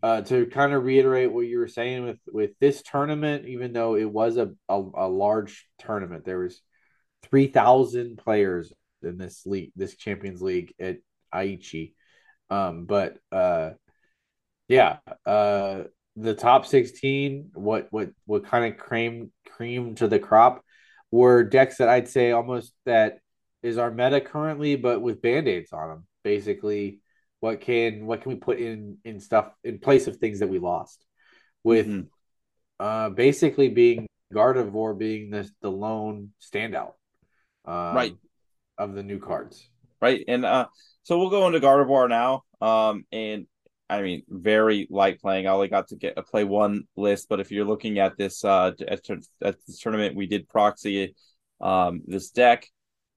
[0.02, 3.96] uh, to kind of reiterate what you were saying with with this tournament, even though
[3.96, 6.62] it was a a, a large tournament, there was
[7.24, 8.72] three thousand players
[9.02, 10.98] in this league, this Champions League at
[11.34, 11.94] Aichi.
[12.50, 13.72] Um, but uh,
[14.68, 15.84] yeah, uh,
[16.16, 20.64] the top sixteen, what what what kind of cream cream to the crop,
[21.12, 23.20] were decks that I'd say almost that
[23.62, 27.00] is our meta currently, but with band aids on them, basically
[27.40, 30.60] what can what can we put in in stuff in place of things that we
[30.60, 31.06] lost?
[31.64, 32.08] With mm-hmm.
[32.80, 36.94] uh basically being Gardevoir being the the lone standout
[37.66, 38.16] um, right.
[38.78, 39.68] of the new cards.
[40.02, 40.68] Right and uh
[41.04, 43.48] so we'll go into Gardevoir now um and
[43.90, 45.48] I mean very light playing.
[45.48, 48.44] I only got to get a play one list but if you're looking at this
[48.44, 49.10] uh at,
[49.42, 51.16] at this tournament we did proxy
[51.62, 52.68] um this deck.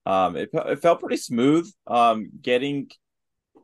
[0.05, 2.89] Um it, it felt pretty smooth um getting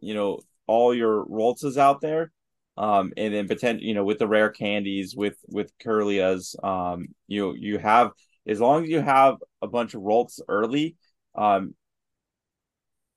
[0.02, 0.40] you know
[0.70, 2.32] all your Raltsas out there.
[2.78, 7.54] Um, and then potential, you know, with the rare candies, with with Kirlias, um, you
[7.56, 8.12] you have
[8.48, 10.96] as long as you have a bunch of Ralts early,
[11.36, 11.74] um,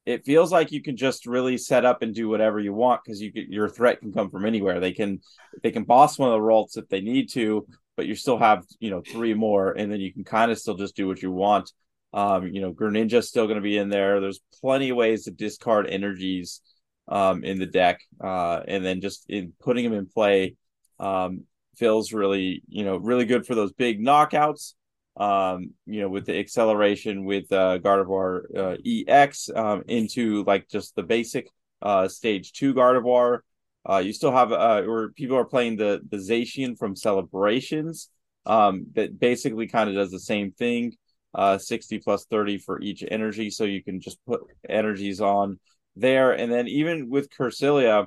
[0.05, 3.21] it feels like you can just really set up and do whatever you want because
[3.21, 4.81] you your threat can come from anywhere.
[4.81, 5.21] They can
[5.63, 7.65] they can boss one of the Ralts if they need to,
[7.97, 10.75] but you still have you know three more, and then you can kind of still
[10.75, 11.71] just do what you want.
[12.13, 14.21] Um, you know, Greninja's still going to be in there.
[14.21, 16.61] There's plenty of ways to discard energies
[17.09, 20.57] um, in the deck, uh, and then just in putting him in play
[20.99, 21.45] um,
[21.77, 24.75] feels really you know really good for those big knockouts.
[25.15, 30.97] Um, you know, with the acceleration with uh, Gardevoir uh, EX um, into like just
[30.97, 31.49] the basic
[31.83, 33.41] uh, stage two Gardevoir.
[33.89, 38.09] Uh, you still have uh, or people are playing the the Zacian from Celebrations
[38.47, 40.95] um, that basically kind of does the same thing.
[41.35, 45.59] Uh, 60 plus 30 for each energy, so you can just put energies on
[45.97, 46.33] there.
[46.33, 48.07] And then even with Cursilia,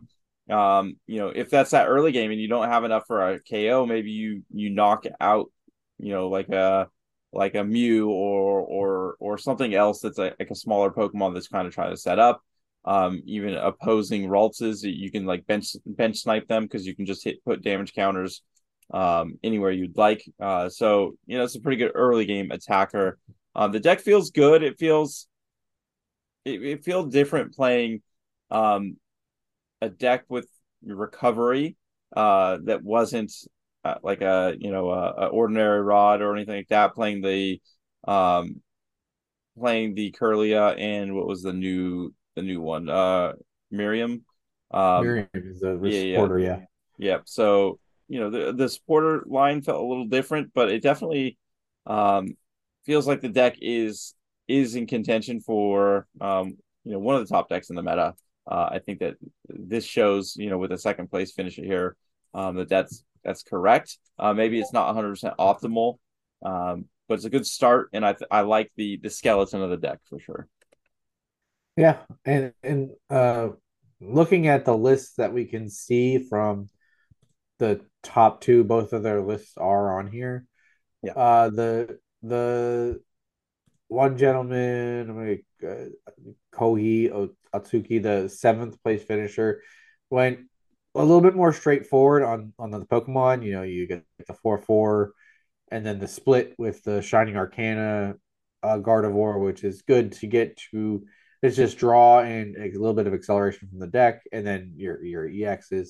[0.49, 3.39] um, you know, if that's that early game and you don't have enough for a
[3.39, 5.51] KO, maybe you you knock out,
[5.97, 6.87] you know, like a
[7.33, 11.47] like a Mew or or or something else that's a, like a smaller Pokemon that's
[11.47, 12.41] kind of trying to set up.
[12.85, 17.23] Um, even opposing Raltses, you can like bench bench snipe them because you can just
[17.23, 18.41] hit put damage counters
[18.93, 20.23] um anywhere you'd like.
[20.39, 23.17] Uh, so you know it's a pretty good early game attacker.
[23.55, 24.61] Um, the deck feels good.
[24.61, 25.27] It feels
[26.45, 28.01] it, it feels different playing
[28.51, 28.97] um,
[29.81, 30.47] a deck with
[30.83, 31.75] recovery
[32.15, 33.33] uh, that wasn't
[33.83, 36.95] uh, like a you know a, a, ordinary rod or anything like that.
[36.95, 37.61] Playing the
[38.07, 38.61] um,
[39.59, 43.33] playing the Kirlia and what was the new the new one uh
[43.71, 44.23] Miriam.
[44.71, 46.59] Um, Miriam is the, the yeah, supporter, yeah.
[46.97, 47.11] yeah.
[47.11, 47.21] Yep.
[47.25, 51.37] So you know the the supporter line felt a little different, but it definitely
[51.85, 52.35] um
[52.85, 54.14] feels like the deck is
[54.47, 58.13] is in contention for um, you know one of the top decks in the meta.
[58.49, 59.15] Uh, I think that
[59.47, 61.95] this shows you know with a second place finish here
[62.33, 63.97] um, that that's that's correct.
[64.19, 65.97] Uh, maybe it's not 100 percent optimal,
[66.45, 69.77] um, but it's a good start, and I I like the the skeleton of the
[69.77, 70.47] deck for sure.
[71.77, 73.49] Yeah, and and uh,
[73.99, 76.67] looking at the list that we can see from
[77.59, 80.45] the top two, both of their lists are on here.
[81.01, 81.13] Yeah.
[81.13, 83.01] Uh, the the
[83.87, 85.85] one gentleman, uh,
[86.53, 89.61] Kohei Otsuki, the seventh place finisher,
[90.09, 90.39] went
[90.95, 93.43] a little bit more straightforward on on the Pokemon.
[93.43, 95.13] You know, you get the four four,
[95.71, 98.15] and then the split with the Shining Arcana
[98.63, 101.05] uh, Gardevoir, which is good to get to.
[101.41, 105.03] It's just draw and a little bit of acceleration from the deck, and then your
[105.03, 105.89] your EXs,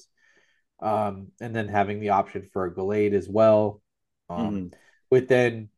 [0.81, 3.81] um, and then having the option for a Gallade as well.
[4.27, 4.67] Um, mm-hmm.
[5.11, 5.69] with then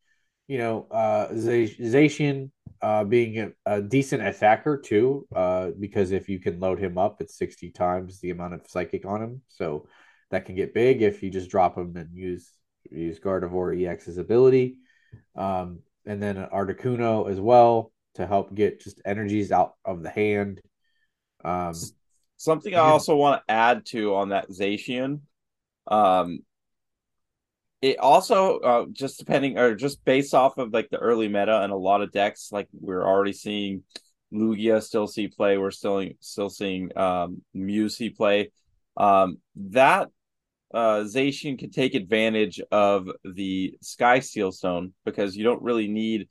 [0.48, 6.39] you know, uh, Zacian uh, being a, a, decent attacker too, uh, because if you
[6.39, 9.41] can load him up, it's 60 times the amount of psychic on him.
[9.48, 9.88] So
[10.32, 12.52] that can get big if you just drop him and use
[12.89, 14.78] use Gardevoir EX's ability.
[15.36, 20.62] Um, and then Articuno as well to help get just energies out of the hand.
[21.43, 21.74] Um,
[22.38, 25.22] Something I also want to add to on that Zacian.
[25.88, 26.39] Um,
[27.82, 31.71] it also uh, just depending or just based off of like the early meta and
[31.71, 33.84] a lot of decks like we're already seeing
[34.34, 35.57] Lugia still see play.
[35.57, 38.51] We're still still seeing um Mew see play.
[38.97, 40.09] Um that
[40.73, 46.28] uh Zacian can take advantage of the Sky Seal Stone because you don't really need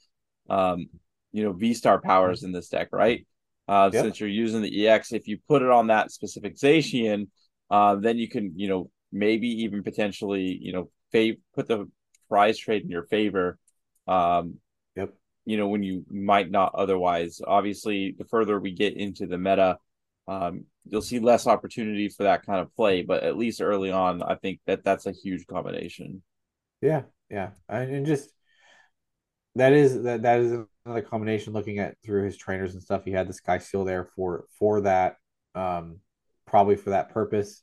[0.51, 0.89] um
[1.33, 3.27] you know V Star powers in this deck right?
[3.69, 7.29] Uh since you're using the EX if you put it on that specific Zacian
[7.71, 11.89] uh then you can you know maybe even potentially you know fav- put the
[12.29, 13.59] prize trade in your favor.
[14.07, 14.57] Um,
[14.95, 15.15] yep.
[15.45, 17.41] You know when you might not otherwise.
[17.47, 19.79] Obviously, the further we get into the meta,
[20.27, 23.03] um, you'll see less opportunity for that kind of play.
[23.03, 26.23] But at least early on, I think that that's a huge combination.
[26.83, 28.31] Yeah, yeah, and just
[29.55, 30.53] that is that that is
[30.85, 31.53] another combination.
[31.53, 34.81] Looking at through his trainers and stuff, he had this guy still there for for
[34.83, 35.17] that,
[35.55, 36.01] um,
[36.47, 37.63] probably for that purpose,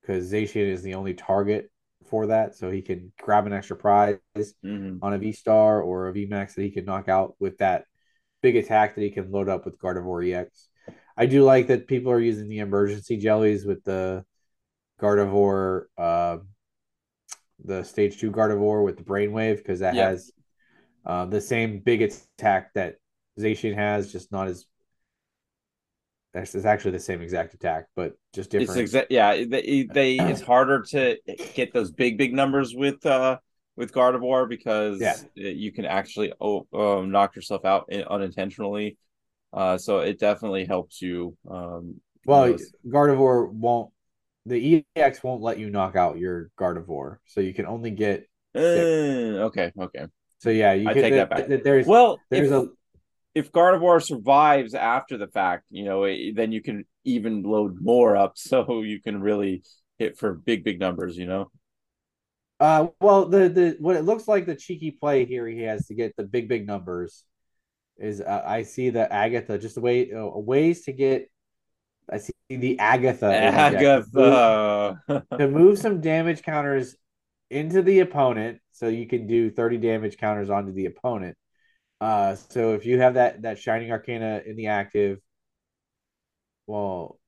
[0.00, 1.70] because Zacian is the only target
[2.08, 4.98] for that, so he can grab an extra prize mm-hmm.
[5.02, 7.84] on a V Star or a V Max that he can knock out with that
[8.42, 10.68] big attack that he can load up with Gardevoir EX.
[11.16, 14.24] I do like that people are using the emergency jellies with the
[15.00, 16.38] Gardevoir, uh,
[17.64, 20.10] the stage two Gardevoir with the Brainwave because that yep.
[20.10, 20.30] has
[21.04, 22.96] uh, the same big attack that
[23.38, 24.66] Zacian has, just not as
[26.34, 28.80] it's actually the same exact attack, but just different.
[28.80, 31.18] It's exa- yeah, they, they it's harder to
[31.54, 33.38] get those big big numbers with uh
[33.76, 35.16] with Gardevoir because yeah.
[35.34, 38.98] you can actually oh, um, knock yourself out unintentionally.
[39.52, 41.36] Uh, so it definitely helps you.
[41.50, 43.90] Um, well, you know, Gardevoir won't.
[44.46, 48.28] The EX won't let you knock out your Gardevoir, so you can only get.
[48.54, 50.06] Uh, okay, okay.
[50.38, 51.62] So yeah, you I can, take that back.
[51.62, 52.68] There's well, there's if, a
[53.34, 56.04] if Gardevoir survives after the fact, you know,
[56.34, 59.62] then you can even load more up, so you can really
[59.98, 61.16] hit for big, big numbers.
[61.16, 61.50] You know.
[62.58, 65.94] Uh, well, the the what it looks like the cheeky play here he has to
[65.94, 67.24] get the big, big numbers
[67.98, 71.30] is uh, I see the Agatha just a way uh, ways to get.
[72.12, 73.32] I see the Agatha.
[73.32, 76.96] Agatha to move, to move some damage counters
[77.48, 81.36] into the opponent, so you can do thirty damage counters onto the opponent
[82.00, 85.18] uh, so if you have that that Shining Arcana in the active,
[86.66, 87.18] well,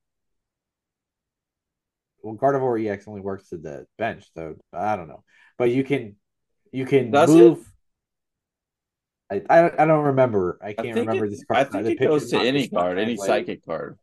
[2.21, 5.23] well, Gardevoir EX only works to the bench, so I don't know,
[5.57, 6.15] but you can
[6.71, 7.59] you can Does move.
[9.31, 9.45] It?
[9.49, 10.59] I, I, I don't remember.
[10.61, 11.67] I can't I remember it, this card.
[11.73, 13.97] I think it goes to any card, any psychic card.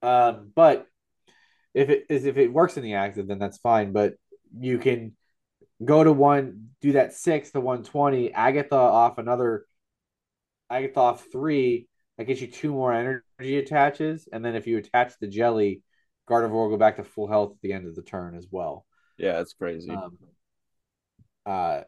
[0.00, 0.86] Um, but
[1.74, 3.92] if it is if it works in the active, then that's fine.
[3.92, 4.14] But
[4.56, 5.16] you can
[5.84, 9.64] go to one, do that six to one twenty, Agatha off another
[10.70, 15.14] I thought three, that gets you two more energy attaches, and then if you attach
[15.20, 15.82] the jelly,
[16.28, 18.84] Gardevoir will go back to full health at the end of the turn as well.
[19.16, 19.90] Yeah, it's crazy.
[19.90, 20.18] Um,
[21.46, 21.82] uh,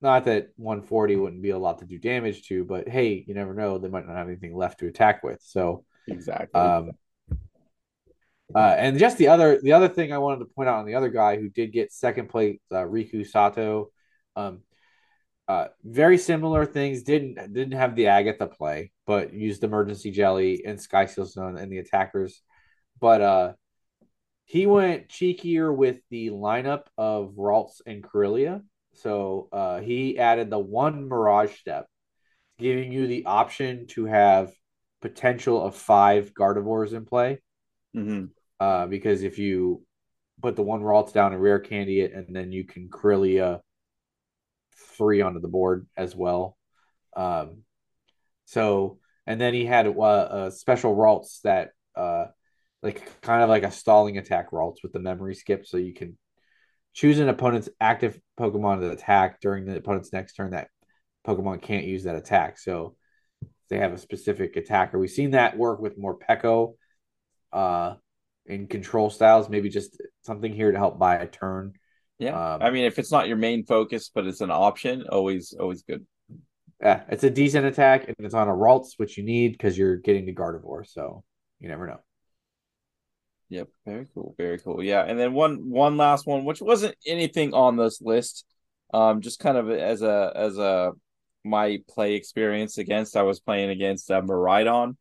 [0.00, 3.54] not that 140 wouldn't be a lot to do damage to, but hey, you never
[3.54, 5.40] know; they might not have anything left to attack with.
[5.42, 6.60] So exactly.
[6.60, 6.92] Um,
[8.54, 10.96] uh, and just the other the other thing I wanted to point out on the
[10.96, 13.90] other guy who did get second place, uh, Riku Sato.
[14.36, 14.62] Um,
[15.48, 17.02] uh, very similar things.
[17.02, 21.78] Didn't didn't have the Agatha play, but used emergency jelly and Sky Stone and the
[21.78, 22.42] attackers.
[23.00, 23.52] But uh,
[24.44, 28.62] he went cheekier with the lineup of Ralts and Kirlia.
[28.94, 31.86] So uh, he added the one Mirage step,
[32.58, 34.52] giving you the option to have
[35.00, 37.38] potential of five Gardevoirs in play.
[37.96, 38.26] Mm-hmm.
[38.60, 39.82] Uh, because if you
[40.40, 43.60] put the one Ralts down and rare candy it, and then you can Kirlia
[44.96, 46.56] three onto the board as well.
[47.16, 47.62] Um,
[48.44, 52.26] so and then he had uh, uh, special Ralts that uh,
[52.82, 56.18] like kind of like a stalling attack Ralts with the memory skip, so you can
[56.92, 60.50] choose an opponent's active Pokemon to attack during the opponent's next turn.
[60.50, 60.68] That
[61.26, 62.96] Pokemon can't use that attack, so
[63.70, 64.98] they have a specific attacker.
[64.98, 66.74] We've seen that work with Morpeko
[67.52, 67.94] uh,
[68.46, 69.48] in control styles.
[69.48, 71.74] Maybe just something here to help buy a turn.
[72.22, 75.54] Yeah, um, I mean, if it's not your main focus, but it's an option, always
[75.58, 76.06] always good.
[76.80, 79.96] Yeah, it's a decent attack, and it's on a Ralts, which you need because you're
[79.96, 80.86] getting the Gardevoir.
[80.86, 81.24] So
[81.60, 82.00] you never know.
[83.48, 84.82] Yep, very cool, very cool.
[84.82, 88.46] Yeah, and then one one last one, which wasn't anything on this list,
[88.94, 90.92] um, just kind of as a as a
[91.44, 93.16] my play experience against.
[93.16, 94.96] I was playing against uh, Miraidon,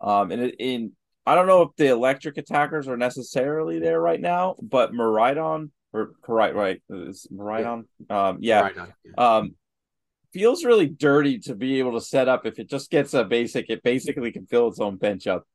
[0.00, 0.92] um, and in
[1.24, 6.10] I don't know if the electric attackers are necessarily there right now, but Miraidon or
[6.26, 8.28] right, right, is Miraidon, yeah.
[8.28, 9.36] um, yeah, Miraidon, yeah.
[9.36, 9.54] um,
[10.32, 12.44] feels really dirty to be able to set up.
[12.44, 15.46] If it just gets a basic, it basically can fill its own bench up,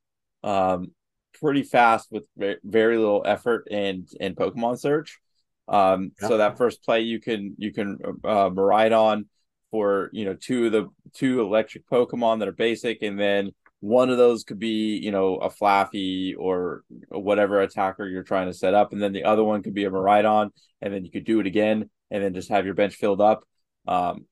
[0.44, 0.92] um,
[1.40, 2.24] pretty fast with
[2.64, 5.20] very little effort and and Pokemon search.
[5.68, 6.30] Um, yeah.
[6.30, 9.26] so that first play you can you can uh, Miraidon
[9.72, 14.10] for you know two of the two electric Pokemon that are basic, and then one
[14.10, 18.74] of those could be you know a Flaaffy or whatever attacker you're trying to set
[18.74, 20.50] up, and then the other one could be a Miraidon,
[20.82, 23.44] and then you could do it again, and then just have your bench filled up.
[23.88, 24.26] Um,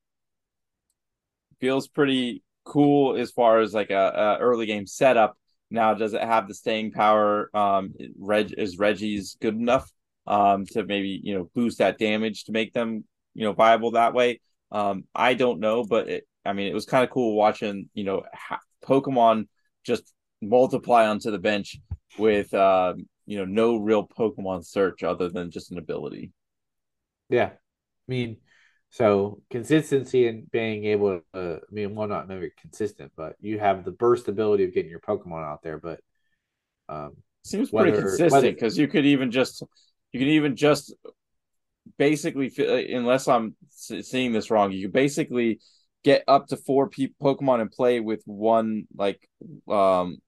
[1.60, 5.38] feels pretty cool as far as like a, a early game setup.
[5.70, 7.50] Now, does it have the staying power?
[7.54, 9.90] Um, Reg is Reggie's good enough
[10.28, 14.14] um to maybe you know boost that damage to make them you know viable that
[14.14, 14.42] way.
[14.72, 18.04] Um, I don't know, but it, I mean, it was kind of cool watching, you
[18.04, 19.48] know, ha- Pokemon
[19.86, 21.78] just multiply onto the bench
[22.18, 22.94] with, uh,
[23.26, 26.32] you know, no real Pokemon search other than just an ability.
[27.30, 27.50] Yeah.
[27.50, 28.38] I mean,
[28.90, 33.84] so consistency and being able to, I mean, well, not maybe consistent, but you have
[33.84, 36.00] the burst ability of getting your Pokemon out there, but,
[36.88, 39.62] um, seems whether, pretty consistent because you could even just,
[40.14, 40.94] you can even just
[41.98, 42.52] basically,
[42.94, 45.60] unless I'm seeing this wrong, you basically
[46.08, 49.30] get up to four pe- Pokemon and play with one like
[49.70, 50.20] um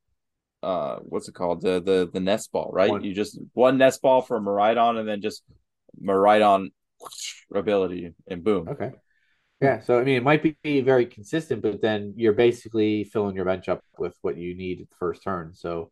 [0.62, 1.62] uh what's it called?
[1.62, 2.90] The the the nest ball right?
[2.90, 3.04] One.
[3.06, 5.42] you just one nest ball for Miraidon and then just
[6.04, 6.72] Miraidon
[7.56, 8.68] ability and boom.
[8.68, 8.92] Okay.
[9.62, 13.46] Yeah so I mean it might be very consistent but then you're basically filling your
[13.46, 15.54] bench up with what you need at the first turn.
[15.54, 15.92] So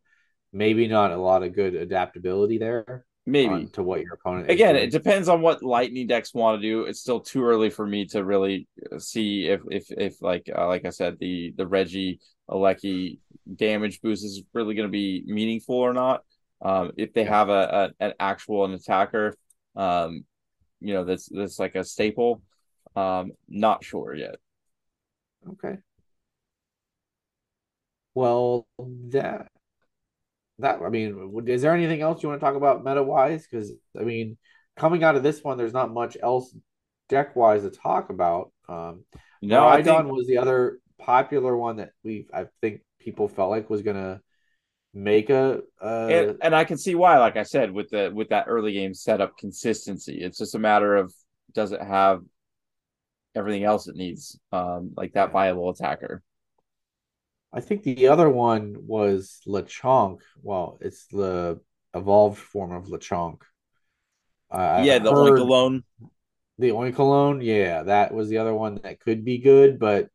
[0.52, 3.66] maybe not a lot of good adaptability there maybe.
[3.66, 6.84] to what your opponent again it depends on what lightning decks want to do.
[6.84, 10.66] It's still too early for me to really uh, see if if if like uh,
[10.66, 13.18] like i said the the reggie Alecki
[13.54, 16.22] damage boost is really going to be meaningful or not.
[16.62, 19.34] Um if they have a, a, an actual an attacker
[19.76, 20.24] um
[20.80, 22.42] you know that's that's like a staple
[22.96, 24.36] um not sure yet.
[25.46, 25.78] Okay.
[28.14, 29.52] Well that
[30.58, 33.46] that I mean, is there anything else you want to talk about meta wise?
[33.48, 34.36] Because I mean,
[34.76, 36.54] coming out of this one, there's not much else
[37.08, 38.52] deck wise to talk about.
[38.68, 39.04] Um,
[39.40, 40.12] no, Idon think...
[40.12, 44.20] was the other popular one that we I think people felt like was gonna
[44.94, 45.60] make a,
[46.30, 47.18] And, and I can see why.
[47.18, 50.96] Like I said, with the with that early game setup consistency, it's just a matter
[50.96, 51.12] of
[51.54, 52.22] does it have
[53.34, 56.22] everything else it needs, um, like that viable attacker.
[57.52, 60.20] I think the other one was Lechonk.
[60.42, 61.60] Well, it's the
[61.94, 63.40] evolved form of Lechonk.
[64.50, 65.82] Uh, yeah, the Oinkologne.
[66.58, 70.08] The Oinkologne, yeah, that was the other one that could be good, but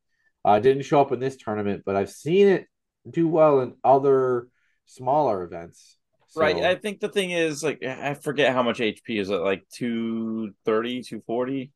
[0.44, 1.84] uh, didn't show up in this tournament.
[1.86, 2.68] But I've seen it
[3.10, 4.48] do well in other
[4.86, 5.98] smaller events.
[6.28, 6.42] So.
[6.42, 6.58] Right.
[6.58, 11.04] I think the thing is, like, I forget how much HP is it, like 230,
[11.04, 11.72] 240?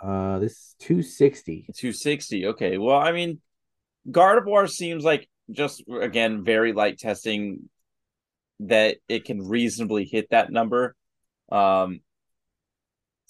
[0.00, 1.66] Uh, this 260.
[1.74, 2.46] 260.
[2.48, 2.78] Okay.
[2.78, 3.40] Well, I mean,
[4.10, 7.68] Gardevoir seems like just again very light testing
[8.60, 10.94] that it can reasonably hit that number
[11.50, 12.00] um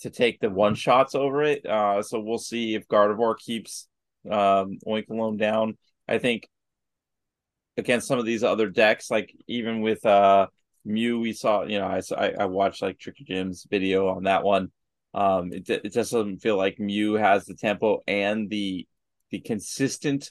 [0.01, 1.65] to take the one shots over it.
[1.67, 3.89] Uh so we'll see if Gardevoir keeps
[4.31, 5.77] um Oinkologne down.
[6.07, 6.49] I think
[7.77, 10.49] against some of these other decks, like even with uh
[10.85, 14.73] Mew, we saw, you know, I I watched like TrickyGym's video on that one.
[15.15, 18.87] Um, it it just doesn't feel like Mew has the tempo and the
[19.31, 20.31] the consistent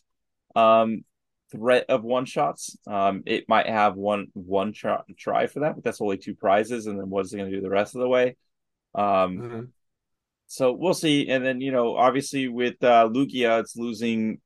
[0.57, 1.03] um,
[1.51, 2.77] threat of one shots.
[2.87, 6.87] Um, it might have one one try, try for that, but that's only two prizes,
[6.87, 8.35] and then what is it going to do the rest of the way?
[8.95, 9.61] Um, mm-hmm.
[10.47, 11.29] so we'll see.
[11.29, 14.39] And then you know, obviously with uh, Lugia, it's losing.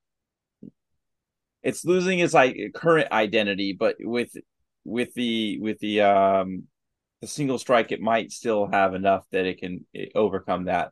[1.64, 4.36] It's losing its like current identity, but with
[4.84, 6.64] with the with the um
[7.22, 9.86] the single strike, it might still have enough that it can
[10.16, 10.92] overcome that.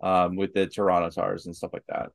[0.00, 2.10] um, with the Tyranitars and stuff like that.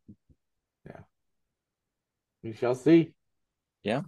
[2.46, 3.12] We shall see.
[3.82, 4.04] Yeah.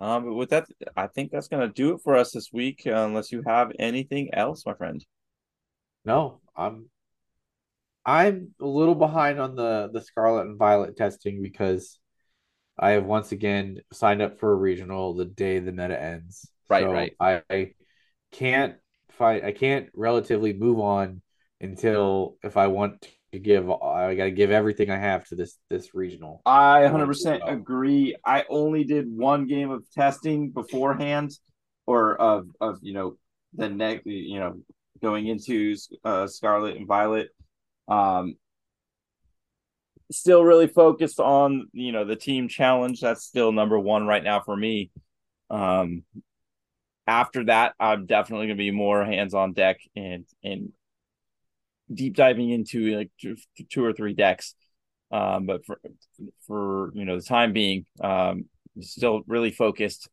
[0.00, 0.66] Um, but with that,
[0.96, 2.82] I think that's gonna do it for us this week.
[2.84, 5.06] Uh, unless you have anything else, my friend.
[6.04, 6.90] No, I'm
[8.04, 12.00] I'm a little behind on the the Scarlet and Violet testing because
[12.76, 16.50] I have once again signed up for a regional the day the meta ends.
[16.68, 17.12] Right, so right.
[17.20, 17.74] I, I
[18.32, 18.74] can't
[19.10, 19.44] fight.
[19.44, 21.22] I can't relatively move on
[21.60, 23.08] until if I want to
[23.38, 26.42] give, I got to give everything I have to this this regional.
[26.44, 28.16] I 100% agree.
[28.24, 31.32] I only did one game of testing beforehand,
[31.86, 33.16] or of of you know
[33.54, 34.60] the next you know
[35.00, 37.30] going into uh, Scarlet and Violet.
[37.88, 38.36] Um,
[40.10, 43.00] still really focused on you know the team challenge.
[43.00, 44.90] That's still number one right now for me.
[45.50, 46.04] Um,
[47.06, 50.72] after that, I'm definitely going to be more hands on deck and and
[51.94, 53.36] deep diving into like two,
[53.70, 54.54] two or three decks.
[55.10, 55.78] Um, but for
[56.46, 58.46] for you know the time being, um,
[58.80, 60.08] still really focused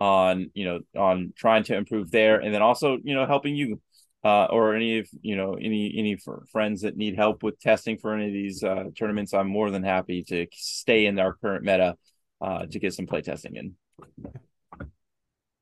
[0.00, 3.80] on you know on trying to improve there, and then also you know helping you
[4.24, 6.16] uh, or any of you know any any
[6.50, 9.34] friends that need help with testing for any of these uh, tournaments.
[9.34, 11.96] I'm more than happy to stay in our current meta
[12.40, 13.74] uh, to get some play testing in.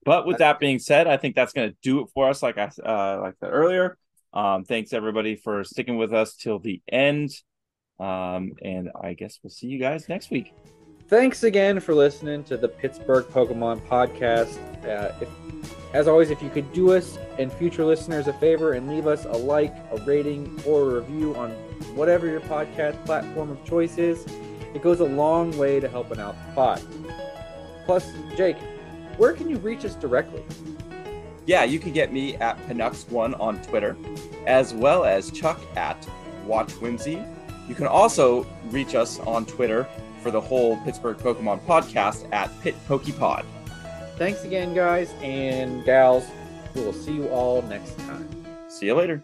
[0.05, 2.43] But with that being said, I think that's going to do it for us.
[2.43, 3.99] Like I uh, like that earlier.
[4.35, 7.31] Um, thanks everybody for sticking with us till the end.
[8.01, 10.53] Um, and I guess we'll see you guys next week.
[11.09, 14.57] Thanks again for listening to the Pittsburgh Pokemon podcast.
[14.83, 15.29] Uh, if,
[15.93, 19.27] as always, if you could do us and future listeners a favor and leave us
[19.27, 21.51] a like, a rating, or a review on
[21.95, 24.25] whatever your podcast platform of choice is,
[24.75, 26.83] it goes a long way to helping out the pod.
[27.85, 28.57] Plus, Jake,
[29.19, 30.43] where can you reach us directly?
[31.47, 33.97] Yeah, you can get me at Panux1 on Twitter,
[34.47, 36.09] as well as Chuck at
[36.47, 37.23] Watch Whimsy.
[37.69, 39.89] You can also reach us on Twitter
[40.23, 43.45] for the whole Pittsburgh Pokemon podcast at Pit Pokepod.
[44.17, 46.25] Thanks again, guys and gals.
[46.75, 48.29] We will see you all next time.
[48.69, 49.23] See you later.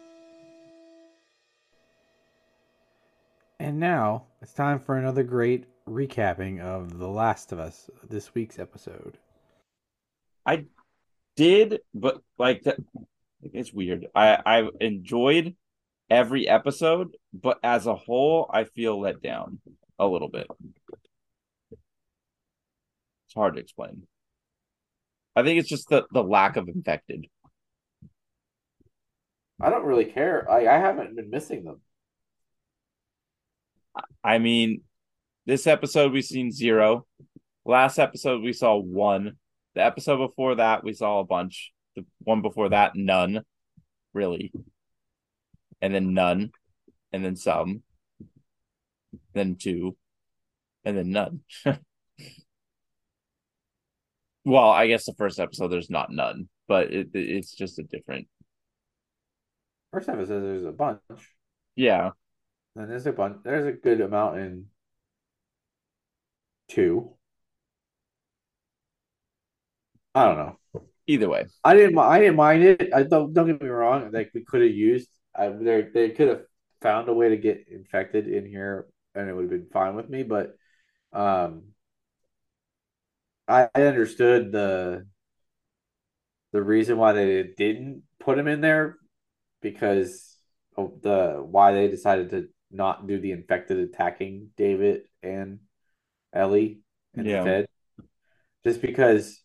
[3.61, 8.59] And now it's time for another great recapping of The Last of Us, this week's
[8.59, 9.19] episode.
[10.47, 10.65] I
[11.39, 12.77] did, but like that,
[13.43, 14.07] it's weird.
[14.15, 15.55] I I enjoyed
[16.11, 19.61] every episode, but as a whole, I feel let down
[20.01, 20.49] a little bit.
[21.71, 24.09] It's hard to explain.
[25.37, 27.27] I think it's just the the lack of infected.
[29.61, 30.51] I don't really care.
[30.51, 31.81] I I haven't been missing them.
[34.25, 34.83] I mean,
[35.47, 37.07] this episode we've seen zero.
[37.65, 39.37] Last episode we saw one.
[39.79, 41.73] The episode before that, we saw a bunch.
[41.95, 43.43] The one before that, none,
[44.13, 44.51] really.
[45.81, 46.51] And then none,
[47.13, 47.85] and then some,
[49.35, 49.97] then two,
[50.85, 51.43] and then none.
[54.45, 58.27] well, I guess the first episode there's not none, but it, it's just a different.
[59.93, 60.99] First episode there's a bunch.
[61.77, 62.11] Yeah.
[62.75, 63.37] And there's a bunch.
[63.45, 64.65] There's a good amount in
[66.67, 67.15] two.
[70.19, 70.83] I don't know.
[71.07, 71.99] Either way, I didn't.
[71.99, 72.91] I didn't mind it.
[72.95, 73.33] I don't.
[73.33, 74.11] Don't get me wrong.
[74.13, 75.09] Like we could have used.
[75.35, 76.43] I they they could have
[76.83, 80.09] found a way to get infected in here, and it would have been fine with
[80.09, 80.23] me.
[80.23, 80.57] But,
[81.13, 81.69] um,
[83.47, 85.07] I, I understood the
[86.53, 88.97] the reason why they didn't put him in there
[89.63, 90.37] because
[90.77, 95.61] of the why they decided to not do the infected attacking David and
[96.33, 96.81] Ellie
[97.15, 97.45] and Yeah.
[97.45, 97.67] Fed.
[98.65, 99.41] Just because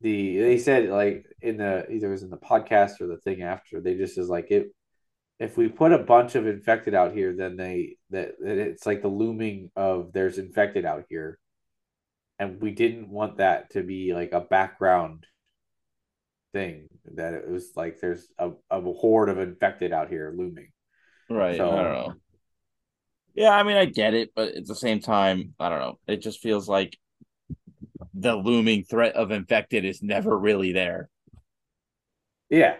[0.00, 3.42] the they said like in the either it was in the podcast or the thing
[3.42, 4.74] after they just is like it
[5.38, 9.02] if we put a bunch of infected out here then they that, that it's like
[9.02, 11.38] the looming of there's infected out here
[12.38, 15.26] and we didn't want that to be like a background
[16.52, 20.70] thing that it was like there's a, a horde of infected out here looming
[21.28, 21.56] right?
[21.56, 22.14] So- I don't know.
[23.32, 25.98] Yeah, I mean, I get it, but at the same time, I don't know.
[26.08, 26.98] It just feels like
[28.14, 31.08] the looming threat of infected is never really there.
[32.48, 32.76] Yeah.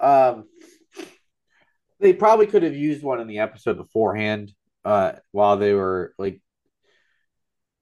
[0.00, 0.44] Um
[2.00, 4.52] they probably could have used one in the episode beforehand,
[4.84, 6.40] uh, while they were like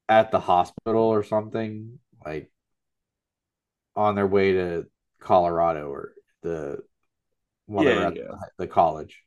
[0.08, 2.50] at the hospital or something, like
[3.96, 4.86] on their way to
[5.20, 6.12] Colorado or
[6.42, 6.78] the
[7.68, 8.22] they Yeah, at yeah.
[8.28, 9.22] the, the college.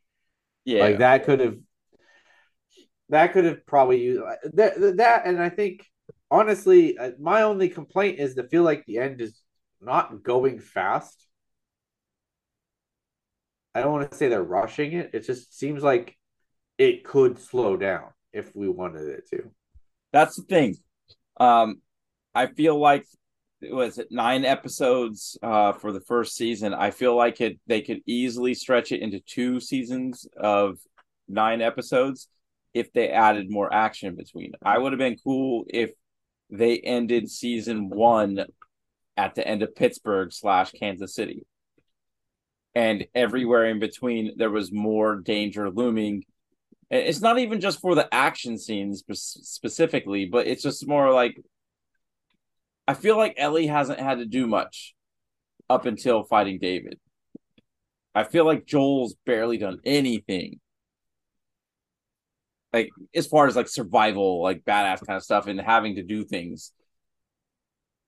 [0.66, 1.58] Yeah, Like that could have
[3.10, 4.22] that could have probably used
[4.54, 5.86] that that and I think
[6.32, 9.42] honestly uh, my only complaint is to feel like the end is
[9.82, 11.28] not going fast
[13.76, 15.12] I don't want to say they're rushing it.
[15.14, 16.18] It just seems like
[16.78, 19.52] it could slow down if we wanted it to.
[20.14, 20.78] That's the thing.
[21.38, 21.82] Um,
[22.34, 23.06] I feel like
[23.62, 26.74] was it nine episodes uh, for the first season.
[26.74, 30.78] I feel like it they could easily stretch it into two seasons of
[31.28, 32.30] nine episodes
[32.74, 34.54] if they added more action between.
[34.64, 35.92] I would have been cool if
[36.50, 38.46] they ended season one
[39.18, 41.46] at the end of Pittsburgh slash Kansas City.
[42.74, 46.26] And everywhere in between, there was more danger looming.
[46.92, 51.42] It's not even just for the action scenes specifically, but it's just more like
[52.88, 54.94] I feel like Ellie hasn't had to do much
[55.70, 57.00] up until fighting David.
[58.14, 60.60] I feel like Joel's barely done anything.
[62.76, 66.26] Like as far as like survival, like badass kind of stuff and having to do
[66.26, 66.74] things.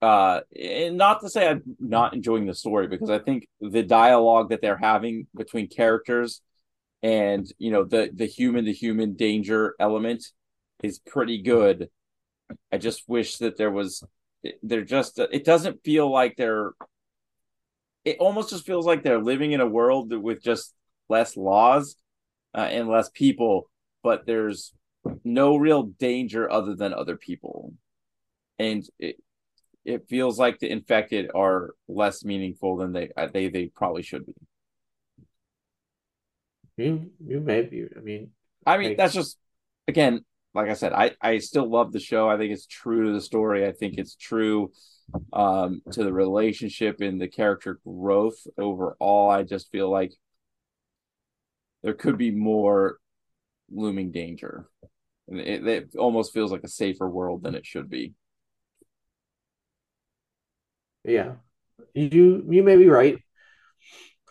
[0.02, 4.50] Uh and not to say I'm not enjoying the story because I think the dialogue
[4.50, 6.42] that they're having between characters
[7.02, 10.26] and you know the the human to human danger element
[10.84, 11.90] is pretty good.
[12.74, 14.04] I just wish that there was
[14.64, 16.74] they're just it doesn't feel like they're
[18.04, 20.74] it almost just feels like they're living in a world with just
[21.08, 21.96] less laws
[22.54, 23.70] uh, and less people
[24.08, 24.74] but there's
[25.26, 27.74] no real danger other than other people
[28.58, 29.18] and it
[29.84, 34.26] it feels like the infected are less meaningful than they uh, they they probably should
[34.26, 34.34] be
[36.78, 38.30] you you may be i mean
[38.66, 39.38] i mean like, that's just
[39.90, 40.24] again
[40.54, 42.28] like I said, I I still love the show.
[42.28, 43.68] I think it's true to the story.
[43.68, 44.72] I think it's true
[45.32, 49.30] um, to the relationship and the character growth overall.
[49.30, 50.14] I just feel like
[51.84, 52.98] there could be more
[53.72, 54.70] looming danger.
[55.28, 58.14] It, it almost feels like a safer world than it should be.
[61.04, 61.36] Yeah,
[61.94, 63.18] you you may be right.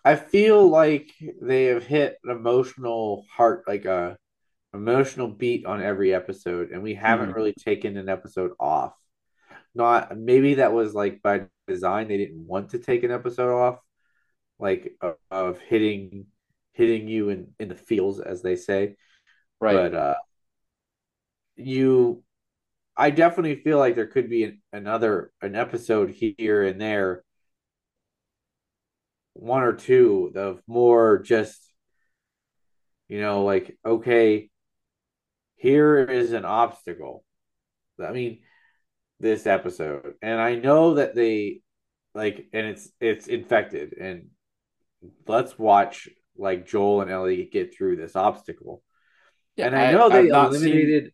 [0.05, 1.11] I feel like
[1.43, 4.17] they have hit an emotional heart, like a
[4.73, 7.37] emotional beat on every episode, and we haven't mm-hmm.
[7.37, 8.95] really taken an episode off.
[9.75, 13.81] Not maybe that was like by design; they didn't want to take an episode off,
[14.59, 16.27] like of, of hitting
[16.73, 18.97] hitting you in in the feels, as they say.
[19.61, 19.91] Right.
[19.91, 20.15] But uh,
[21.57, 22.23] you,
[22.97, 27.25] I definitely feel like there could be an, another an episode here and there,
[29.33, 31.63] one or two of more just
[33.09, 34.51] you know like okay
[35.57, 37.25] here is an obstacle.
[38.03, 38.41] I mean,
[39.21, 41.61] this episode, and I know that they
[42.15, 44.29] like, and it's it's infected, and
[45.27, 48.83] let's watch like Joel and Ellie get through this obstacle.
[49.57, 51.13] Yeah, and I know I, they eliminated seen...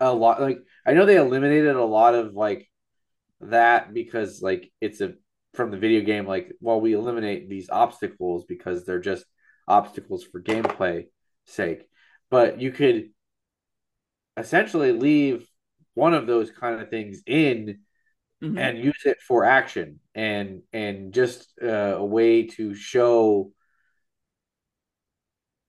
[0.00, 0.40] a lot.
[0.40, 2.68] Like I know they eliminated a lot of like
[3.40, 5.14] that because like it's a
[5.54, 6.26] from the video game.
[6.26, 9.24] Like, well, we eliminate these obstacles because they're just
[9.66, 11.06] obstacles for gameplay
[11.46, 11.88] sake.
[12.30, 13.10] But you could
[14.36, 15.46] essentially leave
[15.94, 17.78] one of those kind of things in
[18.42, 18.58] mm-hmm.
[18.58, 23.52] and use it for action and and just uh, a way to show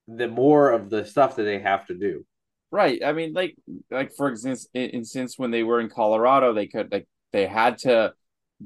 [0.07, 2.25] the more of the stuff that they have to do
[2.71, 3.55] right i mean like
[3.89, 8.13] like for instance instance when they were in colorado they could like they had to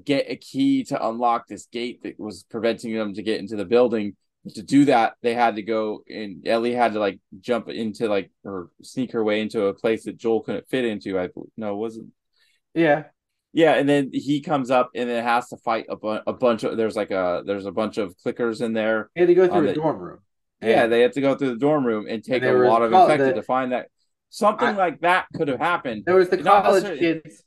[0.06, 3.66] get a key to unlock this gate that was preventing them to get into the
[3.66, 4.16] building
[4.54, 8.32] to do that, they had to go and Ellie had to like jump into like
[8.44, 11.20] or sneak her way into a place that Joel couldn't fit into.
[11.20, 12.10] I no, it wasn't.
[12.74, 13.06] Yeah,
[13.52, 16.64] yeah, and then he comes up and then has to fight a, bu- a bunch
[16.64, 16.78] of.
[16.78, 19.10] There's like a there's a bunch of clickers in there.
[19.14, 20.20] He had to go through a dorm room.
[20.62, 22.92] Yeah, they had to go through the dorm room and take and a lot of
[22.92, 23.88] infected the, to find that
[24.30, 26.04] something I, like that could have happened.
[26.06, 27.44] There was the college kids,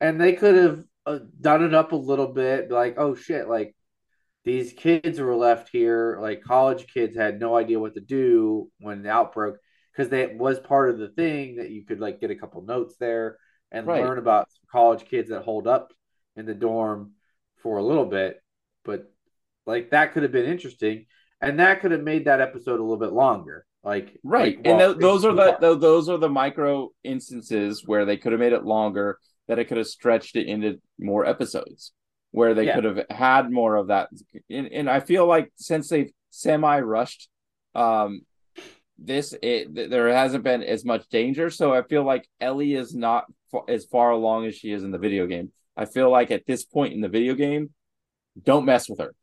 [0.00, 3.74] and they could have uh, done it up a little bit, like oh shit, like
[4.44, 9.02] these kids were left here like college kids had no idea what to do when
[9.02, 9.54] the outbreak
[9.92, 12.94] because that was part of the thing that you could like get a couple notes
[12.98, 13.36] there
[13.70, 14.02] and right.
[14.02, 15.92] learn about college kids that hold up
[16.36, 17.12] in the dorm
[17.62, 18.42] for a little bit
[18.84, 19.12] but
[19.66, 21.06] like that could have been interesting
[21.40, 24.78] and that could have made that episode a little bit longer like right like, and
[24.78, 28.52] th- those are the th- those are the micro instances where they could have made
[28.52, 29.18] it longer
[29.48, 31.92] that it could have stretched it into more episodes
[32.30, 32.74] where they yeah.
[32.74, 34.08] could have had more of that.
[34.48, 37.28] And, and I feel like since they've semi rushed
[37.74, 38.22] um,
[38.98, 41.50] this, it, there hasn't been as much danger.
[41.50, 44.90] So I feel like Ellie is not f- as far along as she is in
[44.90, 45.50] the video game.
[45.76, 47.70] I feel like at this point in the video game,
[48.40, 49.14] don't mess with her.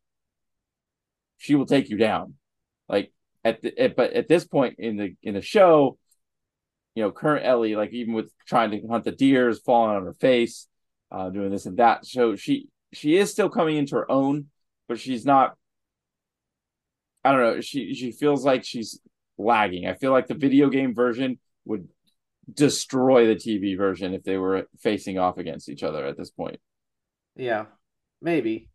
[1.38, 2.36] She will take you down.
[2.90, 3.12] Like
[3.44, 5.98] at, the, at but at this point in the in the show,
[6.96, 10.14] you know, current Ellie, like even with trying to hunt the deers, falling on her
[10.14, 10.68] face,
[11.12, 12.06] uh, doing this and that.
[12.06, 14.48] So she she is still coming into her own,
[14.88, 15.56] but she's not
[17.24, 17.62] I don't know.
[17.62, 19.00] She she feels like she's
[19.38, 19.86] lagging.
[19.86, 21.90] I feel like the video game version would
[22.52, 26.60] destroy the TV version if they were facing off against each other at this point.
[27.36, 27.66] Yeah,
[28.22, 28.70] maybe.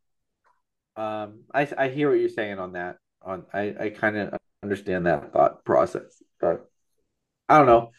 [0.96, 2.98] Um, I I hear what you're saying on that.
[3.22, 6.70] On I I kind of understand that thought process, but
[7.48, 7.92] I don't know.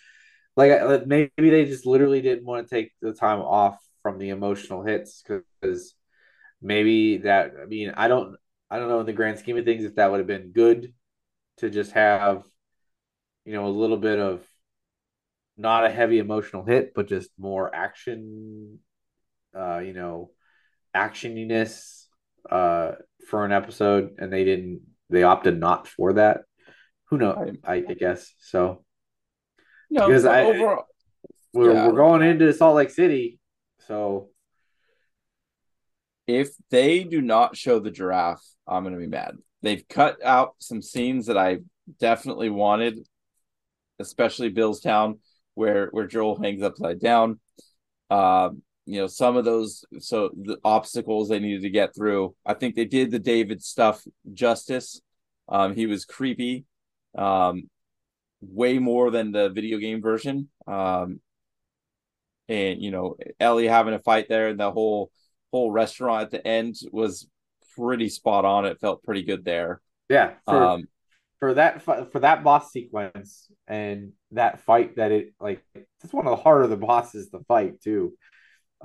[0.57, 4.83] Like maybe they just literally didn't want to take the time off from the emotional
[4.83, 5.95] hits because
[6.61, 7.53] maybe that.
[7.61, 8.37] I mean, I don't
[8.71, 10.93] I don't know in the grand scheme of things if that would have been good
[11.57, 12.43] to just have,
[13.45, 14.45] you know, a little bit of
[15.57, 18.79] not a heavy emotional hit, but just more action,
[19.55, 20.31] uh, you know,
[20.95, 22.02] actioniness
[22.49, 22.91] uh,
[23.29, 24.81] for an episode, and they didn't.
[25.09, 26.41] They opted not for that.
[27.09, 27.57] Who knows?
[27.63, 28.83] I, I guess so.
[29.89, 30.85] No, because I overall,
[31.53, 31.87] we're yeah.
[31.87, 33.39] we're going into Salt Lake City,
[33.87, 34.29] so
[36.25, 39.37] if they do not show the giraffe, I'm gonna be mad.
[39.61, 41.59] They've cut out some scenes that I
[41.99, 43.07] definitely wanted,
[43.99, 45.19] especially Billstown
[45.55, 47.39] where where Joel hangs upside down.
[48.09, 52.35] Um, you know, some of those so the obstacles they needed to get through.
[52.45, 54.03] I think they did the David stuff
[54.33, 55.01] justice.
[55.47, 56.65] Um, he was creepy,
[57.17, 57.69] um,
[58.41, 60.49] way more than the video game version.
[60.67, 61.19] Um,
[62.49, 65.11] and you know, Ellie having a fight there, and the whole
[65.51, 67.27] whole restaurant at the end was
[67.75, 68.65] pretty spot on.
[68.65, 69.81] It felt pretty good there.
[70.09, 70.33] Yeah.
[70.45, 70.87] For, um,
[71.39, 76.31] for that for that boss sequence and that fight that it like it's one of
[76.31, 78.13] the harder the bosses to fight too.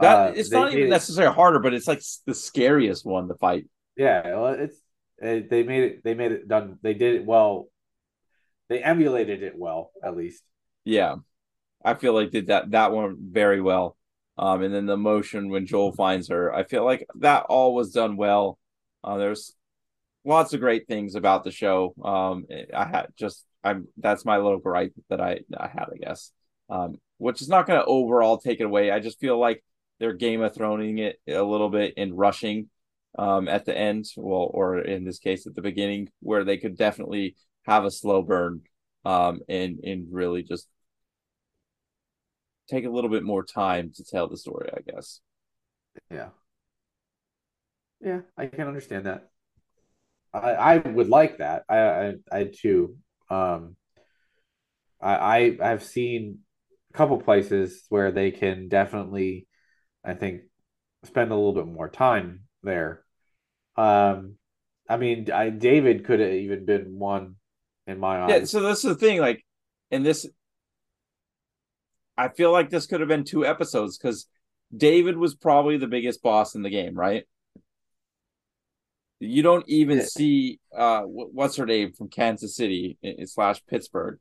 [0.00, 3.66] That uh, it's not even necessarily harder, but it's like the scariest one to fight.
[3.96, 4.76] Yeah, well, it's
[5.18, 6.04] it, they made it.
[6.04, 6.78] They made it done.
[6.82, 7.68] They did it well.
[8.68, 10.42] They emulated it well, at least.
[10.84, 11.16] Yeah,
[11.84, 13.96] I feel like did that that one very well.
[14.36, 17.92] Um, and then the motion when Joel finds her, I feel like that all was
[17.92, 18.56] done well.
[19.02, 19.56] Uh, there's
[20.24, 21.92] lots of great things about the show.
[22.04, 26.30] Um, I had just I'm that's my little gripe that I I had, I guess.
[26.70, 28.90] Um, which is not going to overall take it away.
[28.92, 29.64] I just feel like
[29.98, 32.68] they're Game of Throning it a little bit and rushing
[33.18, 36.76] um, at the end, well, or in this case at the beginning, where they could
[36.76, 38.62] definitely have a slow burn
[39.04, 40.68] um, and and really just
[42.68, 44.70] take a little bit more time to tell the story.
[44.72, 45.20] I guess.
[46.10, 46.28] Yeah.
[48.00, 49.28] Yeah, I can understand that.
[50.32, 51.64] I, I would like that.
[51.68, 52.96] I, I, I too.
[53.28, 53.74] Um,
[55.00, 56.40] I, I have seen
[56.94, 59.47] a couple places where they can definitely,
[60.08, 60.42] I think,
[61.04, 63.04] spend a little bit more time there.
[63.76, 64.34] Um,
[64.88, 67.36] I mean, I David could have even been one
[67.86, 68.30] in my eyes.
[68.30, 68.44] Yeah.
[68.44, 69.20] So that's the thing.
[69.20, 69.44] Like,
[69.90, 70.26] in this,
[72.16, 74.26] I feel like this could have been two episodes because
[74.74, 77.24] David was probably the biggest boss in the game, right?
[79.20, 84.18] You don't even see uh what's her name from Kansas City slash Pittsburgh.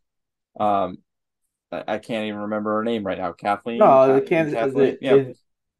[0.59, 0.97] Um,
[1.71, 3.33] I, can't even remember her name right now.
[3.33, 3.77] Kathleen.
[3.77, 4.55] No, the Kansas.
[4.55, 4.97] Kathleen?
[5.01, 5.25] yeah.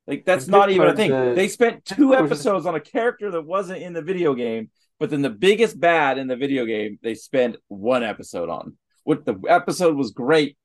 [0.08, 1.12] Like that's not even a thing.
[1.12, 4.70] The, they spent two episodes on a character that wasn't in the video game,
[5.00, 8.78] but then the biggest bad in the video game they spent one episode on.
[9.04, 10.58] What the episode was great,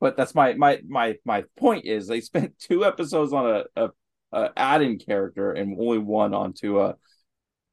[0.00, 3.90] but that's my my my my point is they spent two episodes on a, a,
[4.32, 6.96] a add-in character and only one onto a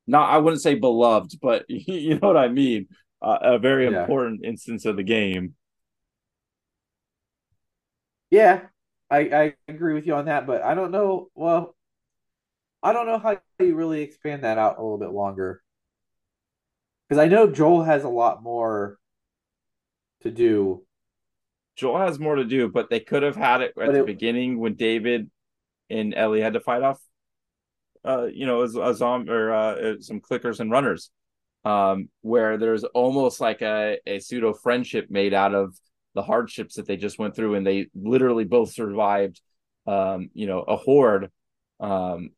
[0.06, 2.88] not I wouldn't say beloved, but you know what I mean.
[3.22, 4.02] Uh, a very yeah.
[4.02, 5.56] important instance of the game.
[8.32, 8.62] Yeah,
[9.10, 11.30] I, I agree with you on that, but I don't know.
[11.36, 11.76] Well,
[12.84, 15.62] I don't know how you really expand that out a little bit longer.
[17.08, 18.98] Because I know Joel has a lot more
[20.22, 20.86] to do.
[21.76, 24.06] Joel has more to do, but they could have had it at but the it,
[24.06, 25.32] beginning when David
[25.90, 27.00] and Ellie had to fight off
[28.06, 31.12] uh, you know, a, a zombie or uh, some clickers and runners,
[31.66, 35.76] um, where there's almost like a, a pseudo friendship made out of
[36.20, 39.42] the hardships that they just went through, and they literally both survived,
[39.88, 41.32] um, you know, a horde.
[41.80, 42.32] Um,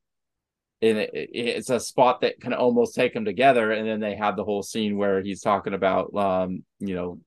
[0.82, 4.36] and it, it's a spot that can almost take them together, and then they have
[4.36, 7.20] the whole scene where he's talking about, um, you know,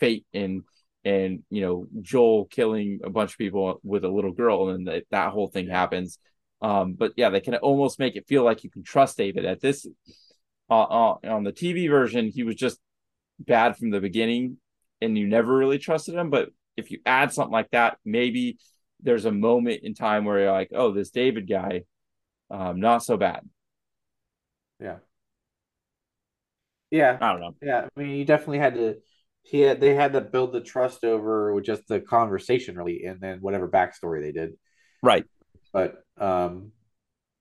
[0.00, 0.62] fate and
[1.04, 5.04] and you know Joel killing a bunch of people with a little girl, and that,
[5.10, 6.18] that whole thing happens
[6.64, 9.44] um, but yeah, they can almost make it feel like you can trust David.
[9.44, 9.86] At this,
[10.70, 12.80] uh, uh, on the TV version, he was just
[13.38, 14.56] bad from the beginning,
[15.00, 16.30] and you never really trusted him.
[16.30, 18.58] But if you add something like that, maybe
[19.00, 21.82] there's a moment in time where you're like, oh, this David guy,
[22.50, 23.40] um, not so bad.
[24.80, 24.96] Yeah.
[26.90, 27.18] Yeah.
[27.20, 27.54] I don't know.
[27.62, 27.88] Yeah.
[27.96, 28.96] I mean, you definitely had to,
[29.42, 33.20] he had, they had to build the trust over with just the conversation, really, and
[33.20, 34.54] then whatever backstory they did.
[35.02, 35.26] Right
[35.74, 36.70] but um,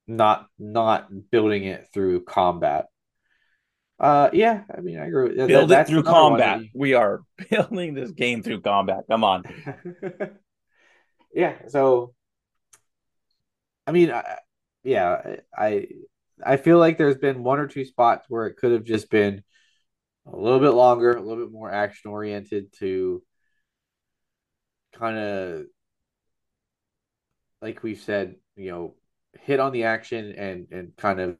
[0.08, 2.88] not not building it through combat.
[3.99, 5.36] Uh, yeah, I mean, I agree.
[5.36, 6.61] That, Build that, it through combat.
[6.74, 9.03] We are building this game through combat.
[9.10, 9.44] Come on.
[11.34, 11.56] yeah.
[11.68, 12.14] So,
[13.86, 14.40] I mean, I,
[14.84, 15.88] yeah, I
[16.44, 19.44] I feel like there's been one or two spots where it could have just been
[20.26, 23.24] a little bit longer, a little bit more action oriented to
[24.94, 25.65] kind of
[27.61, 28.95] like we've said, you know,
[29.40, 31.38] hit on the action and and kind of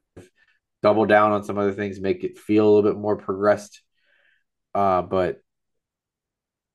[0.84, 3.80] double down on some other things, make it feel a little bit more progressed.
[4.74, 5.40] Uh, but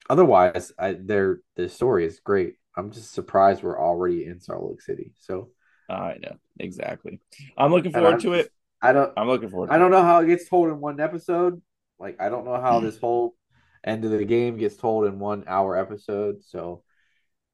[0.10, 2.56] otherwise, I their the story is great.
[2.76, 5.14] I'm just surprised we're already in Salt Lake City.
[5.20, 5.52] So
[5.88, 7.22] I know exactly.
[7.56, 8.52] I'm looking forward to it.
[8.82, 9.14] I don't.
[9.16, 9.70] I'm looking forward.
[9.70, 11.62] I don't know how it gets told in one episode.
[12.00, 13.36] Like I don't know how this whole
[13.84, 16.44] end of the game gets told in one hour episode.
[16.44, 16.82] So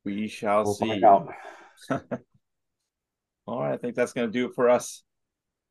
[0.06, 1.04] we shall we'll see.
[3.48, 5.04] All right, I think that's going to do it for us.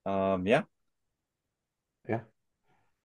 [0.04, 0.62] Um, yeah.
[2.08, 2.33] Yeah.